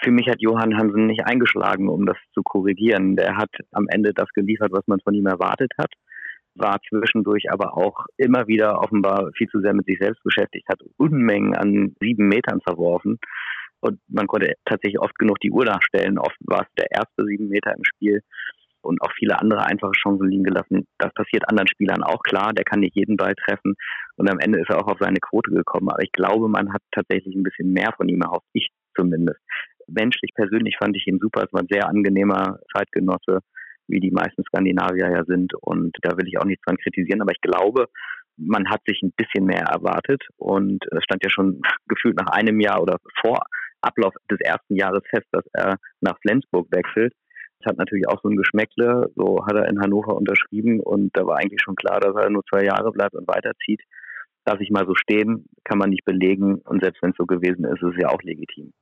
Für 0.02 0.12
mich 0.12 0.28
hat 0.28 0.42
Johann 0.42 0.78
Hansen 0.78 1.08
nicht 1.08 1.26
eingeschlagen, 1.26 1.90
um 1.90 2.06
das 2.06 2.18
zu 2.34 2.44
korrigieren. 2.44 3.16
Der 3.16 3.36
hat 3.36 3.50
am 3.72 3.88
Ende 3.90 4.14
das 4.14 4.30
geliefert, 4.34 4.72
was 4.72 4.86
man 4.86 5.00
von 5.00 5.16
ihm 5.16 5.26
erwartet 5.26 5.72
hat, 5.78 5.92
war 6.56 6.80
zwischendurch 6.90 7.52
aber 7.52 7.78
auch 7.78 8.06
immer 8.18 8.48
wieder 8.48 8.80
offenbar 8.80 9.32
viel 9.36 9.48
zu 9.48 9.62
sehr 9.62 9.74
mit 9.74 9.86
sich 9.86 9.98
selbst 10.00 10.22
beschäftigt, 10.24 10.68
hat 10.70 10.82
Unmengen 10.98 11.56
an 11.56 11.96
sieben 12.00 12.28
Metern 12.28 12.62
verworfen. 12.62 13.20
Und 13.80 14.00
man 14.08 14.28
konnte 14.28 14.54
tatsächlich 14.66 15.00
oft 15.00 15.18
genug 15.20 15.40
die 15.40 15.52
Uhr 15.52 15.66
nachstellen. 15.66 16.18
Oft 16.18 16.38
war 16.42 16.62
es 16.62 16.68
der 16.78 16.92
erste 16.92 17.26
sieben 17.26 17.48
Meter 17.50 17.74
im 17.76 17.84
Spiel 17.84 18.22
und 18.82 19.02
auch 19.02 19.12
viele 19.18 19.40
andere 19.40 19.66
einfache 19.66 19.92
Chancen 19.92 20.30
liegen 20.30 20.44
gelassen. 20.44 20.88
Das 20.98 21.14
passiert 21.14 21.50
anderen 21.50 21.68
Spielern 21.68 22.04
auch 22.04 22.22
klar. 22.22 22.54
Der 22.54 22.64
kann 22.64 22.80
nicht 22.80 22.96
jeden 22.96 23.18
Ball 23.18 23.34
treffen. 23.36 23.76
Und 24.16 24.30
am 24.30 24.40
Ende 24.40 24.60
ist 24.60 24.70
er 24.70 24.80
auch 24.80 24.88
auf 24.88 25.00
seine 25.00 25.20
Quote 25.20 25.52
gekommen. 25.52 25.90
Aber 25.90 26.02
ich 26.04 26.12
glaube, 26.12 26.48
man 26.48 26.74
hat 26.74 26.82
tatsächlich 26.92 27.36
ein 27.36 27.44
bisschen 27.44 27.74
mehr 27.74 27.92
von 27.96 28.08
ihm 28.08 28.22
erhofft. 28.22 28.48
Ich 28.54 28.70
zumindest. 28.96 29.40
Menschlich, 29.88 30.32
persönlich 30.36 30.76
fand 30.78 30.96
ich 30.98 31.08
ihn 31.08 31.20
super. 31.20 31.44
Es 31.46 31.54
war 31.54 31.62
ein 31.62 31.70
sehr 31.70 31.88
angenehmer 31.88 32.60
Zeitgenosse, 32.76 33.40
wie 33.88 34.00
die 34.00 34.12
meisten 34.12 34.44
Skandinavier 34.44 35.12
ja 35.12 35.24
sind. 35.26 35.54
Und 35.62 35.96
da 36.02 36.18
will 36.18 36.28
ich 36.28 36.38
auch 36.38 36.46
nichts 36.46 36.64
dran 36.66 36.78
kritisieren. 36.78 37.22
Aber 37.22 37.32
ich 37.32 37.42
glaube, 37.42 37.88
man 38.38 38.70
hat 38.70 38.82
sich 38.86 39.02
ein 39.02 39.14
bisschen 39.16 39.46
mehr 39.46 39.64
erwartet. 39.64 40.24
Und 40.38 40.86
es 40.92 41.04
stand 41.04 41.24
ja 41.24 41.30
schon 41.30 41.62
gefühlt 41.88 42.18
nach 42.18 42.32
einem 42.32 42.60
Jahr 42.60 42.82
oder 42.82 42.98
vor 43.22 43.40
Ablauf 43.82 44.14
des 44.30 44.40
ersten 44.42 44.76
Jahres 44.76 45.04
fest, 45.10 45.28
dass 45.32 45.46
er 45.54 45.78
nach 46.02 46.18
Flensburg 46.22 46.68
wechselt. 46.72 47.14
Das 47.60 47.72
hat 47.72 47.78
natürlich 47.78 48.08
auch 48.08 48.22
so 48.22 48.30
ein 48.30 48.36
Geschmäckle. 48.36 49.12
So 49.16 49.46
hat 49.46 49.56
er 49.56 49.68
in 49.68 49.80
Hannover 49.80 50.16
unterschrieben 50.16 50.80
und 50.80 51.16
da 51.16 51.26
war 51.26 51.38
eigentlich 51.38 51.62
schon 51.62 51.76
klar, 51.76 52.00
dass 52.00 52.16
er 52.16 52.30
nur 52.30 52.44
zwei 52.46 52.64
Jahre 52.64 52.92
bleibt 52.92 53.16
und 53.16 53.28
weiterzieht. 53.28 53.82
Darf 54.46 54.62
ich 54.62 54.70
mal 54.70 54.86
so 54.86 54.96
stehen, 54.96 55.46
kann 55.64 55.78
man 55.78 55.90
nicht 55.90 56.06
belegen 56.06 56.56
und 56.66 56.82
selbst 56.82 57.02
wenn 57.02 57.12
es 57.12 57.18
so 57.18 57.26
gewesen 57.26 57.66
ist, 57.66 57.82
ist 57.82 57.96
es 57.96 58.02
ja 58.02 58.10
auch 58.10 58.22
legitim. 58.22 58.74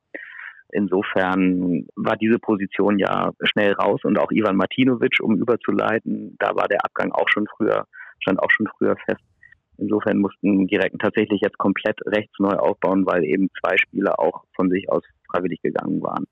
Insofern 0.72 1.86
war 1.96 2.16
diese 2.16 2.38
Position 2.38 2.98
ja 2.98 3.32
schnell 3.42 3.72
raus 3.72 4.00
und 4.04 4.18
auch 4.18 4.30
Ivan 4.30 4.56
Martinovic, 4.56 5.18
um 5.22 5.36
überzuleiten, 5.36 6.36
da 6.38 6.54
war 6.54 6.68
der 6.68 6.84
Abgang 6.84 7.12
auch 7.12 7.28
schon 7.28 7.46
früher, 7.56 7.86
stand 8.20 8.40
auch 8.40 8.50
schon 8.50 8.68
früher 8.76 8.96
fest. 9.06 9.22
Insofern 9.78 10.18
mussten 10.18 10.66
die 10.66 10.76
Recken 10.76 10.98
tatsächlich 10.98 11.40
jetzt 11.40 11.58
komplett 11.58 11.98
rechts 12.06 12.34
neu 12.38 12.54
aufbauen, 12.54 13.06
weil 13.06 13.24
eben 13.24 13.48
zwei 13.60 13.76
Spieler 13.76 14.18
auch 14.18 14.44
von 14.54 14.70
sich 14.70 14.90
aus 14.90 15.02
freiwillig 15.30 15.60
gegangen 15.62 16.02
waren. 16.02 16.26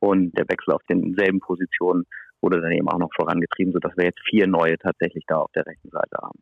Und 0.00 0.36
der 0.36 0.48
Wechsel 0.48 0.72
auf 0.72 0.82
denselben 0.88 1.40
Positionen 1.40 2.04
wurde 2.42 2.60
dann 2.60 2.72
eben 2.72 2.88
auch 2.88 2.98
noch 2.98 3.10
vorangetrieben, 3.16 3.72
sodass 3.72 3.96
wir 3.96 4.04
jetzt 4.04 4.20
vier 4.28 4.46
neue 4.46 4.78
tatsächlich 4.78 5.24
da 5.26 5.38
auf 5.38 5.50
der 5.52 5.66
rechten 5.66 5.90
Seite 5.90 6.16
haben. 6.22 6.38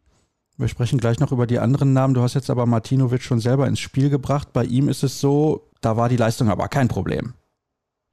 Wir 0.57 0.69
sprechen 0.69 0.99
gleich 0.99 1.19
noch 1.19 1.33
über 1.33 1.47
die 1.47 1.59
anderen 1.59 1.93
Namen. 1.93 2.14
Du 2.14 2.21
hast 2.21 2.35
jetzt 2.35 2.51
aber 2.51 2.67
Martinovic 2.67 3.23
schon 3.23 3.40
selber 3.40 3.67
ins 3.67 3.81
Spiel 3.81 4.09
gebracht. 4.09 4.53
Bei 4.53 4.64
ihm 4.64 4.88
ist 4.88 5.03
es 5.03 5.21
so, 5.21 5.69
da 5.81 5.97
war 5.97 6.09
die 6.09 6.17
Leistung 6.17 6.49
aber 6.49 6.69
kein 6.69 6.88
Problem. 6.88 7.35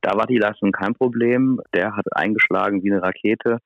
Da 0.02 0.18
war 0.18 0.26
die 0.26 0.40
Leistung 0.40 0.72
kein 0.72 0.96
Problem. 0.96 1.62
Der 1.76 1.96
hat 1.96 2.06
eingeschlagen 2.14 2.82
wie 2.82 2.92
eine 2.92 3.04
Rakete, 3.04 3.60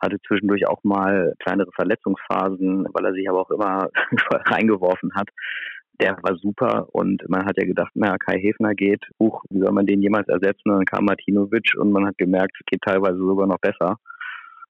hatte 0.00 0.16
zwischendurch 0.26 0.66
auch 0.66 0.82
mal 0.84 1.34
kleinere 1.38 1.70
Verletzungsphasen, 1.74 2.86
weil 2.94 3.04
er 3.04 3.12
sich 3.12 3.28
aber 3.28 3.42
auch 3.42 3.50
immer 3.50 3.90
reingeworfen 4.30 5.14
hat 5.14 5.28
der 6.00 6.16
war 6.22 6.36
super 6.36 6.88
und 6.92 7.22
man 7.28 7.44
hat 7.46 7.56
ja 7.56 7.64
gedacht, 7.64 7.92
naja, 7.94 8.16
Kai 8.18 8.38
Hefner 8.38 8.74
geht, 8.74 9.02
Huch, 9.20 9.44
wie 9.50 9.60
soll 9.60 9.72
man 9.72 9.86
den 9.86 10.02
jemals 10.02 10.28
ersetzen? 10.28 10.70
Und 10.70 10.76
dann 10.76 10.84
kam 10.84 11.04
Martinovic 11.04 11.74
und 11.76 11.92
man 11.92 12.06
hat 12.06 12.18
gemerkt, 12.18 12.56
es 12.58 12.66
geht 12.66 12.82
teilweise 12.82 13.18
sogar 13.18 13.46
noch 13.46 13.58
besser. 13.58 13.98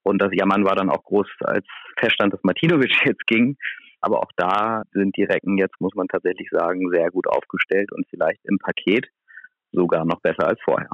Und 0.03 0.21
das 0.21 0.29
Jammern 0.33 0.65
war 0.65 0.75
dann 0.75 0.89
auch 0.89 1.03
groß, 1.03 1.27
als 1.41 1.65
feststand, 1.97 2.33
dass 2.33 2.43
Martinovic 2.43 2.93
jetzt 3.05 3.25
ging. 3.25 3.57
Aber 4.01 4.19
auch 4.19 4.31
da 4.35 4.83
sind 4.93 5.17
die 5.17 5.23
Recken 5.23 5.57
jetzt, 5.57 5.81
muss 5.81 5.95
man 5.95 6.07
tatsächlich 6.07 6.47
sagen, 6.51 6.91
sehr 6.91 7.09
gut 7.09 7.27
aufgestellt 7.27 7.91
und 7.91 8.05
vielleicht 8.09 8.39
im 8.45 8.59
Paket 8.59 9.07
sogar 9.71 10.05
noch 10.05 10.21
besser 10.21 10.47
als 10.47 10.59
vorher. 10.63 10.89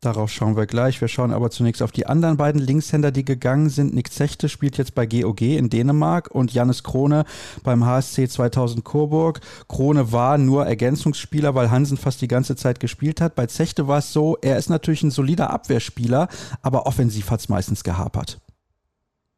Darauf 0.00 0.30
schauen 0.30 0.56
wir 0.56 0.66
gleich. 0.66 1.00
Wir 1.00 1.08
schauen 1.08 1.32
aber 1.32 1.50
zunächst 1.50 1.82
auf 1.82 1.90
die 1.90 2.06
anderen 2.06 2.36
beiden 2.36 2.60
Linkshänder, 2.60 3.10
die 3.10 3.24
gegangen 3.24 3.68
sind. 3.68 3.92
Nick 3.92 4.12
Zechte 4.12 4.48
spielt 4.48 4.78
jetzt 4.78 4.94
bei 4.94 5.06
GOG 5.06 5.40
in 5.40 5.70
Dänemark 5.70 6.30
und 6.30 6.54
Jannis 6.54 6.84
Krone 6.84 7.24
beim 7.64 7.84
HSC 7.84 8.28
2000 8.28 8.84
Coburg. 8.84 9.40
Krone 9.66 10.12
war 10.12 10.38
nur 10.38 10.66
Ergänzungsspieler, 10.66 11.56
weil 11.56 11.72
Hansen 11.72 11.96
fast 11.96 12.22
die 12.22 12.28
ganze 12.28 12.54
Zeit 12.54 12.78
gespielt 12.78 13.20
hat. 13.20 13.34
Bei 13.34 13.46
Zechte 13.46 13.88
war 13.88 13.98
es 13.98 14.12
so, 14.12 14.38
er 14.40 14.56
ist 14.56 14.70
natürlich 14.70 15.02
ein 15.02 15.10
solider 15.10 15.50
Abwehrspieler, 15.50 16.28
aber 16.62 16.86
offensiv 16.86 17.32
hat 17.32 17.40
es 17.40 17.48
meistens 17.48 17.82
gehapert. 17.82 18.38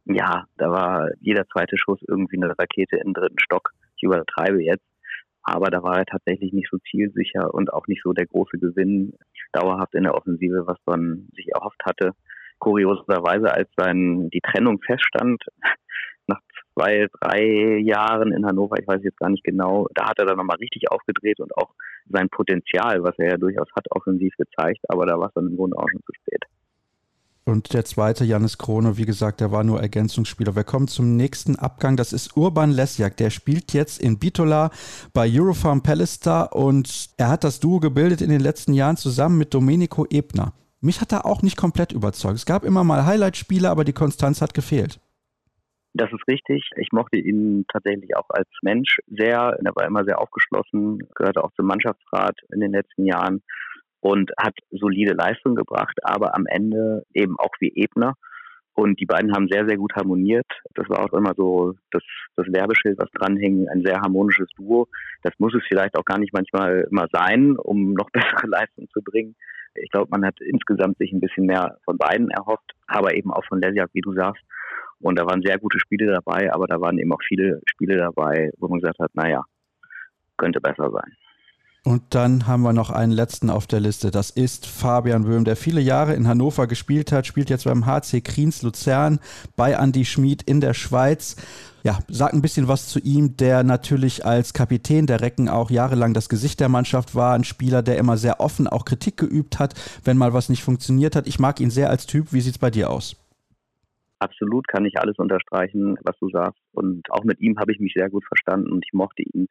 Ja, 0.05 0.45
da 0.59 0.71
war 0.71 1.09
jeder 1.21 1.47
zweite 1.49 1.79
Schuss 1.79 2.01
irgendwie 2.07 2.37
eine 2.37 2.51
Rakete 2.51 2.97
im 2.97 3.15
dritten 3.15 3.39
Stock. 3.39 3.71
Ich 3.97 4.03
übertreibe 4.03 4.63
jetzt. 4.63 4.85
Aber 5.43 5.71
da 5.71 5.83
war 5.83 5.99
er 5.99 6.07
tatsächlich 6.07 6.53
nicht 6.53 6.69
so 6.71 6.79
zielsicher 6.91 7.53
und 7.53 7.73
auch 7.73 7.87
nicht 7.87 8.03
so 8.03 8.13
der 8.13 8.27
große 8.27 8.59
Gewinn 8.59 9.15
dauerhaft 9.53 9.95
in 9.95 10.05
der 10.05 10.15
Offensive, 10.15 10.67
was 10.67 10.79
man 10.87 11.29
sich 11.35 11.49
erhofft 11.53 11.81
hatte. 11.85 12.13
Kurioserweise, 12.59 13.53
als 13.53 13.69
dann 13.77 14.29
die 14.31 14.41
Trennung 14.41 14.81
feststand, 14.83 15.43
nach 16.27 16.41
zwei, 16.75 17.09
drei 17.21 17.79
Jahren 17.79 18.33
in 18.33 18.47
Hannover, 18.47 18.77
ich 18.79 18.87
weiß 18.87 19.03
jetzt 19.03 19.19
gar 19.19 19.31
nicht 19.31 19.45
genau, 19.45 19.89
da 19.95 20.09
hat 20.09 20.19
er 20.19 20.27
dann 20.27 20.37
nochmal 20.37 20.59
richtig 20.59 20.91
aufgedreht 20.91 21.41
und 21.41 21.57
auch 21.57 21.71
sein 22.09 22.29
Potenzial, 22.29 23.03
was 23.03 23.19
er 23.19 23.31
ja 23.31 23.37
durchaus 23.37 23.69
hat, 23.75 23.87
offensiv 23.91 24.35
gezeigt, 24.37 24.81
aber 24.89 25.07
da 25.07 25.19
war 25.19 25.29
es 25.29 25.35
dann 25.35 25.49
im 25.49 25.57
Grunde 25.57 25.79
auch 25.79 25.89
schon 25.91 26.03
zu 26.03 26.13
spät. 26.13 26.45
Und 27.45 27.73
der 27.73 27.85
zweite, 27.85 28.25
Janis 28.25 28.59
Krone, 28.59 28.97
wie 28.97 29.07
gesagt, 29.07 29.41
der 29.41 29.51
war 29.51 29.65
nur 29.65 29.81
Ergänzungsspieler. 29.81 30.55
Wir 30.57 30.65
kommen 30.65 30.89
zum 30.89 31.17
nächsten 31.17 31.57
Abgang. 31.57 31.97
Das 31.97 32.13
ist 32.13 32.37
Urban 32.37 32.71
Lesjak. 32.71 33.17
Der 33.17 33.31
spielt 33.31 33.73
jetzt 33.73 34.01
in 34.01 34.19
Bitola 34.19 34.71
bei 35.13 35.29
Eurofarm 35.29 35.83
Pallister 35.83 36.55
und 36.55 37.11
er 37.17 37.29
hat 37.29 37.43
das 37.45 37.59
Duo 37.59 37.81
gebildet 37.81 38.21
in 38.21 38.31
den 38.31 38.41
letzten 38.41 38.75
Jahren 38.75 38.97
zusammen 38.97 39.39
mit 39.39 39.55
Domenico 39.55 40.07
Ebner. 40.11 40.53
Mich 40.81 41.01
hat 41.01 41.13
er 41.13 41.27
auch 41.27 41.43
nicht 41.43 41.57
komplett 41.57 41.93
überzeugt. 41.93 42.37
Es 42.37 42.47
gab 42.47 42.65
immer 42.65 42.85
mal 42.85 43.05
Highlight-Spiele, 43.05 43.69
aber 43.69 43.85
die 43.85 43.93
Konstanz 43.93 44.41
hat 44.41 44.55
gefehlt. 44.55 45.01
Das 45.93 46.13
ist 46.13 46.27
richtig. 46.29 46.71
Ich 46.77 46.93
mochte 46.93 47.17
ihn 47.17 47.65
tatsächlich 47.73 48.17
auch 48.17 48.29
als 48.31 48.49
Mensch 48.63 48.99
sehr. 49.09 49.59
Er 49.63 49.75
war 49.75 49.87
immer 49.87 50.05
sehr 50.05 50.21
aufgeschlossen, 50.21 51.09
gehörte 51.17 51.43
auch 51.43 51.51
zum 51.57 51.67
Mannschaftsrat 51.67 52.37
in 52.53 52.61
den 52.61 52.71
letzten 52.71 53.07
Jahren 53.07 53.43
und 54.01 54.31
hat 54.39 54.55
solide 54.71 55.13
Leistung 55.15 55.55
gebracht, 55.55 55.99
aber 56.03 56.35
am 56.35 56.47
Ende 56.47 57.05
eben 57.15 57.39
auch 57.39 57.53
wie 57.61 57.73
Ebner. 57.75 58.15
Und 58.75 58.99
die 58.99 59.07
beiden 59.07 59.35
haben 59.35 59.49
sehr, 59.51 59.67
sehr 59.67 59.77
gut 59.77 59.95
harmoniert. 59.95 60.47
Das 60.75 60.89
war 60.89 61.05
auch 61.05 61.13
immer 61.13 61.35
so 61.37 61.75
das, 61.91 62.03
das 62.37 62.47
Werbeschild, 62.51 62.99
was 62.99 63.11
dranhing, 63.11 63.69
ein 63.69 63.83
sehr 63.83 64.01
harmonisches 64.01 64.49
Duo. 64.57 64.89
Das 65.23 65.35
muss 65.39 65.55
es 65.55 65.63
vielleicht 65.69 65.97
auch 65.97 66.05
gar 66.05 66.19
nicht 66.19 66.33
manchmal 66.33 66.87
immer 66.91 67.07
sein, 67.13 67.57
um 67.59 67.93
noch 67.93 68.09
bessere 68.13 68.47
Leistung 68.47 68.89
zu 68.93 69.03
bringen. 69.03 69.37
Ich 69.75 69.91
glaube, 69.91 70.09
man 70.11 70.25
hat 70.25 70.41
insgesamt 70.41 70.99
sich 70.99 71.13
ein 71.13 71.21
bisschen 71.21 71.47
mehr 71.47 71.77
von 71.85 71.99
beiden 71.99 72.31
erhofft, 72.31 72.73
aber 72.87 73.15
eben 73.15 73.33
auch 73.33 73.45
von 73.47 73.61
Lesiak, 73.61 73.91
wie 73.93 74.01
du 74.01 74.15
sagst. 74.15 74.43
Und 75.01 75.19
da 75.19 75.27
waren 75.27 75.43
sehr 75.43 75.59
gute 75.59 75.79
Spiele 75.79 76.07
dabei, 76.07 76.53
aber 76.53 76.67
da 76.67 76.81
waren 76.81 76.99
eben 76.99 77.13
auch 77.13 77.23
viele 77.27 77.61
Spiele 77.67 77.97
dabei, 77.97 78.51
wo 78.59 78.69
man 78.69 78.81
gesagt 78.81 78.99
hat, 78.99 79.15
naja, 79.15 79.45
könnte 80.37 80.61
besser 80.61 80.91
sein. 80.91 81.17
Und 81.83 82.03
dann 82.11 82.47
haben 82.47 82.63
wir 82.63 82.75
noch 82.75 82.91
einen 82.91 83.13
letzten 83.13 83.49
auf 83.49 83.67
der 83.67 83.81
Liste. 83.81 84.11
Das 84.11 84.29
ist 84.29 84.67
Fabian 84.67 85.25
Böhm, 85.25 85.47
der 85.47 85.57
viele 85.57 85.81
Jahre 85.81 86.15
in 86.15 86.29
Hannover 86.29 86.67
gespielt 86.67 87.11
hat, 87.11 87.27
spielt 87.27 87.49
jetzt 87.49 87.65
beim 87.65 87.87
HC 87.87 88.21
Kriens 88.21 88.61
Luzern 88.61 89.19
bei 89.57 89.73
Andy 89.73 90.05
Schmid 90.05 90.43
in 90.43 90.61
der 90.61 90.75
Schweiz. 90.75 91.37
Ja, 91.83 92.01
sag 92.09 92.35
ein 92.35 92.43
bisschen 92.43 92.69
was 92.69 92.89
zu 92.89 92.99
ihm, 92.99 93.39
der 93.39 93.63
natürlich 93.63 94.27
als 94.27 94.53
Kapitän 94.53 95.07
der 95.07 95.23
Recken 95.23 95.49
auch 95.49 95.71
jahrelang 95.71 96.13
das 96.13 96.29
Gesicht 96.29 96.61
der 96.61 96.69
Mannschaft 96.69 97.15
war. 97.15 97.33
Ein 97.33 97.45
Spieler, 97.45 97.83
der 97.83 97.97
immer 97.97 98.19
sehr 98.19 98.41
offen 98.41 98.69
auch 98.69 98.85
Kritik 98.85 99.17
geübt 99.17 99.59
hat, 99.59 99.73
wenn 100.05 100.19
mal 100.19 100.35
was 100.35 100.51
nicht 100.51 100.63
funktioniert 100.63 101.17
hat. 101.17 101.27
Ich 101.27 101.39
mag 101.39 101.61
ihn 101.61 101.71
sehr 101.71 101.89
als 101.89 102.05
Typ. 102.05 102.35
Wie 102.35 102.43
sieht's 102.43 102.59
bei 102.59 102.71
dir 102.71 102.91
aus? 102.91 103.17
Absolut 104.19 104.69
kann 104.69 104.85
ich 104.85 104.99
alles 104.99 105.17
unterstreichen, 105.17 105.97
was 106.05 106.19
du 106.19 106.29
sagst. 106.29 106.61
Und 106.73 107.11
auch 107.11 107.25
mit 107.25 107.41
ihm 107.41 107.59
habe 107.59 107.73
ich 107.73 107.81
mich 107.81 107.95
sehr 107.97 108.11
gut 108.11 108.27
verstanden 108.27 108.71
und 108.71 108.85
ich 108.85 108.93
mochte 108.93 109.23
ihn 109.23 109.49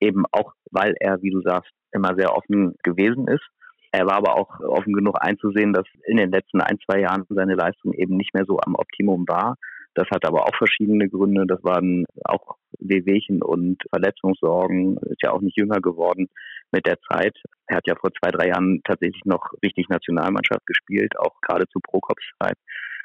eben 0.00 0.24
auch, 0.32 0.52
weil 0.70 0.94
er, 1.00 1.22
wie 1.22 1.30
du 1.30 1.40
sagst, 1.42 1.70
immer 1.92 2.14
sehr 2.16 2.34
offen 2.34 2.74
gewesen 2.82 3.28
ist. 3.28 3.44
Er 3.92 4.06
war 4.06 4.14
aber 4.14 4.36
auch 4.36 4.60
offen 4.60 4.92
genug 4.92 5.16
einzusehen, 5.20 5.72
dass 5.72 5.86
in 6.04 6.16
den 6.16 6.30
letzten 6.30 6.60
ein, 6.60 6.78
zwei 6.84 7.00
Jahren 7.00 7.24
seine 7.28 7.54
Leistung 7.54 7.92
eben 7.92 8.16
nicht 8.16 8.34
mehr 8.34 8.44
so 8.46 8.58
am 8.60 8.76
Optimum 8.76 9.26
war. 9.26 9.56
Das 9.94 10.08
hat 10.10 10.24
aber 10.24 10.44
auch 10.44 10.54
verschiedene 10.56 11.08
Gründe. 11.08 11.44
Das 11.46 11.62
waren 11.64 12.04
auch 12.24 12.56
Wehwehchen 12.78 13.42
und 13.42 13.82
Verletzungssorgen, 13.90 14.98
ist 14.98 15.22
ja 15.22 15.32
auch 15.32 15.40
nicht 15.40 15.56
jünger 15.56 15.80
geworden 15.80 16.28
mit 16.70 16.86
der 16.86 17.00
Zeit. 17.10 17.36
Er 17.66 17.78
hat 17.78 17.86
ja 17.88 17.96
vor 17.96 18.10
zwei, 18.12 18.30
drei 18.30 18.48
Jahren 18.48 18.80
tatsächlich 18.84 19.24
noch 19.24 19.52
richtig 19.64 19.88
Nationalmannschaft 19.88 20.64
gespielt, 20.66 21.18
auch 21.18 21.40
gerade 21.40 21.66
zu 21.68 21.80
Prokopszeit 21.80 22.56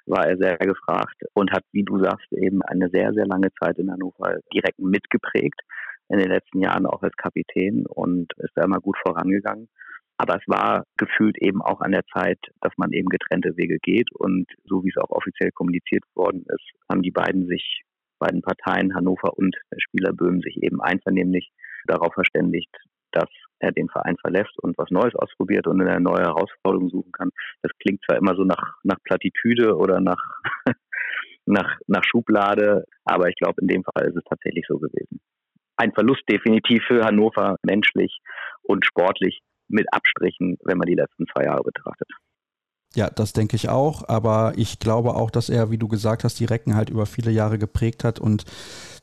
war 0.06 0.28
er 0.28 0.38
sehr 0.38 0.58
gefragt 0.58 1.24
und 1.34 1.52
hat, 1.52 1.64
wie 1.72 1.84
du 1.84 2.00
sagst, 2.00 2.32
eben 2.32 2.62
eine 2.62 2.90
sehr, 2.90 3.14
sehr 3.14 3.26
lange 3.26 3.50
Zeit 3.60 3.78
in 3.80 3.92
Hannover 3.92 4.38
direkt 4.54 4.80
mitgeprägt. 4.80 5.60
In 6.10 6.20
den 6.20 6.30
letzten 6.30 6.62
Jahren 6.62 6.86
auch 6.86 7.02
als 7.02 7.16
Kapitän 7.16 7.86
und 7.88 8.32
ist 8.38 8.52
da 8.56 8.64
immer 8.64 8.80
gut 8.80 8.98
vorangegangen. 9.06 9.70
Aber 10.18 10.36
es 10.36 10.44
war 10.48 10.86
gefühlt 10.98 11.38
eben 11.42 11.62
auch 11.62 11.82
an 11.82 11.92
der 11.92 12.06
Zeit, 12.14 12.40
dass 12.62 12.72
man 12.78 12.94
eben 12.94 13.10
getrennte 13.10 13.58
Wege 13.58 13.80
geht. 13.80 14.10
Und 14.14 14.46
so 14.64 14.84
wie 14.84 14.90
es 14.90 15.02
auch 15.02 15.10
offiziell 15.10 15.52
kommuniziert 15.52 16.04
worden 16.16 16.46
ist, 16.48 16.72
haben 16.90 17.02
die 17.02 17.12
beiden 17.12 17.48
sich, 17.48 17.82
beiden 18.20 18.42
Parteien, 18.42 18.96
Hannover 18.96 19.38
und 19.38 19.56
der 19.72 19.80
Spieler 19.80 20.14
Böhm, 20.14 20.42
sich 20.42 20.62
eben 20.64 20.80
einvernehmlich 20.80 21.52
darauf 21.86 22.14
verständigt, 22.14 22.72
dass 23.12 23.30
er 23.60 23.72
den 23.72 23.90
Verein 23.90 24.16
verlässt 24.22 24.58
und 24.62 24.78
was 24.78 24.90
Neues 24.90 25.16
ausprobiert 25.16 25.68
und 25.68 25.82
eine 25.82 26.00
neue 26.00 26.24
Herausforderung 26.24 26.90
suchen 26.90 27.12
kann. 27.12 27.30
Das 27.62 27.72
klingt 27.80 28.02
zwar 28.06 28.18
immer 28.18 28.36
so 28.36 28.44
nach, 28.44 28.76
nach 28.84 28.98
Plattitüde 29.04 29.76
oder 29.76 30.00
nach, 30.00 30.22
nach, 31.46 31.78
nach 31.88 32.04
Schublade, 32.04 32.86
aber 33.06 33.30
ich 33.30 33.36
glaube, 33.36 33.62
in 33.62 33.68
dem 33.68 33.84
Fall 33.84 34.08
ist 34.08 34.18
es 34.18 34.24
tatsächlich 34.30 34.66
so 34.68 34.78
gewesen. 34.78 35.20
Ein 35.78 35.92
Verlust 35.94 36.24
definitiv 36.30 36.84
für 36.88 37.04
Hannover 37.04 37.58
menschlich 37.64 38.20
und 38.64 38.86
sportlich 38.86 39.42
mit 39.68 39.92
Abstrichen, 39.92 40.58
wenn 40.64 40.78
man 40.78 40.88
die 40.88 40.96
letzten 40.96 41.26
zwei 41.28 41.46
Jahre 41.46 41.64
betrachtet. 41.64 42.08
Ja, 42.96 43.10
das 43.10 43.34
denke 43.34 43.58
ich 43.58 43.68
auch, 43.68 44.08
aber 44.08 44.54
ich 44.56 44.80
glaube 44.80 45.16
auch, 45.16 45.30
dass 45.30 45.50
er, 45.50 45.70
wie 45.70 45.78
du 45.78 45.90
gesagt 45.90 46.24
hast, 46.24 46.40
die 46.40 46.46
Recken 46.46 46.76
halt 46.76 46.90
über 46.90 47.06
viele 47.06 47.32
Jahre 47.32 47.58
geprägt 47.58 48.06
hat 48.06 48.20
und 48.20 48.46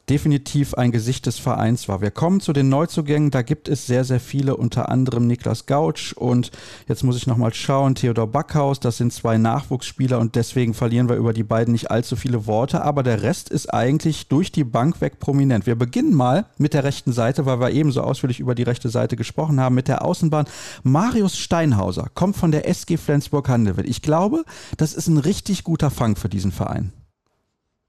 definitiv 0.09 0.75
ein 0.75 0.91
Gesicht 0.91 1.27
des 1.27 1.39
Vereins 1.39 1.89
war. 1.89 2.01
Wir 2.01 2.11
kommen 2.11 2.41
zu 2.41 2.53
den 2.53 2.69
Neuzugängen. 2.69 3.31
Da 3.31 3.43
gibt 3.43 3.69
es 3.69 3.87
sehr, 3.87 4.05
sehr 4.05 4.21
viele, 4.21 4.57
unter 4.57 4.89
anderem 4.89 5.27
Niklas 5.27 5.67
Gautsch 5.67 6.13
und 6.13 6.51
jetzt 6.89 7.05
muss 7.05 7.17
ich 7.17 7.27
nochmal 7.27 7.55
schauen, 7.55 7.95
Theodor 7.95 8.27
Backhaus. 8.27 8.81
Das 8.81 8.97
sind 8.97 9.13
zwei 9.13 9.39
Nachwuchsspieler 9.39 10.19
und 10.19 10.35
deswegen 10.35 10.75
verlieren 10.75 11.09
wir 11.09 11.17
über 11.17 11.33
die 11.33 11.45
beiden 11.45 11.73
nicht 11.73 11.91
allzu 11.91 12.17
viele 12.17 12.47
Worte. 12.47 12.83
Aber 12.83 13.03
der 13.03 13.23
Rest 13.23 13.49
ist 13.49 13.73
eigentlich 13.73 14.29
durch 14.29 14.51
die 14.51 14.65
Bank 14.65 15.01
weg 15.01 15.21
prominent. 15.21 15.67
Wir 15.67 15.77
beginnen 15.77 16.15
mal 16.15 16.47
mit 16.59 16.75
der 16.75 16.85
rechten 16.85 17.13
Seite, 17.13 17.47
weil 17.47 17.61
wir 17.61 17.71
ebenso 17.71 18.03
ausführlich 18.03 18.41
über 18.41 18.55
die 18.55 18.65
rechte 18.65 18.89
Seite 18.89 19.17
gesprochen 19.17 19.61
haben, 19.61 19.75
mit 19.75 19.89
der 19.89 20.05
Außenbahn. 20.05 20.47
Marius 20.83 21.39
Steinhauser 21.39 22.09
kommt 22.15 22.37
von 22.37 22.51
der 22.51 22.69
SG 22.69 22.97
Flensburg-Handewitt. 22.97 23.89
Ich 23.89 24.03
glaube, 24.03 24.45
das 24.77 24.95
ist 24.95 25.07
ein 25.07 25.19
richtig 25.19 25.65
guter 25.65 25.91
Fang 25.91 26.17
für 26.17 26.29
diesen 26.29 26.53
Verein. 26.53 26.93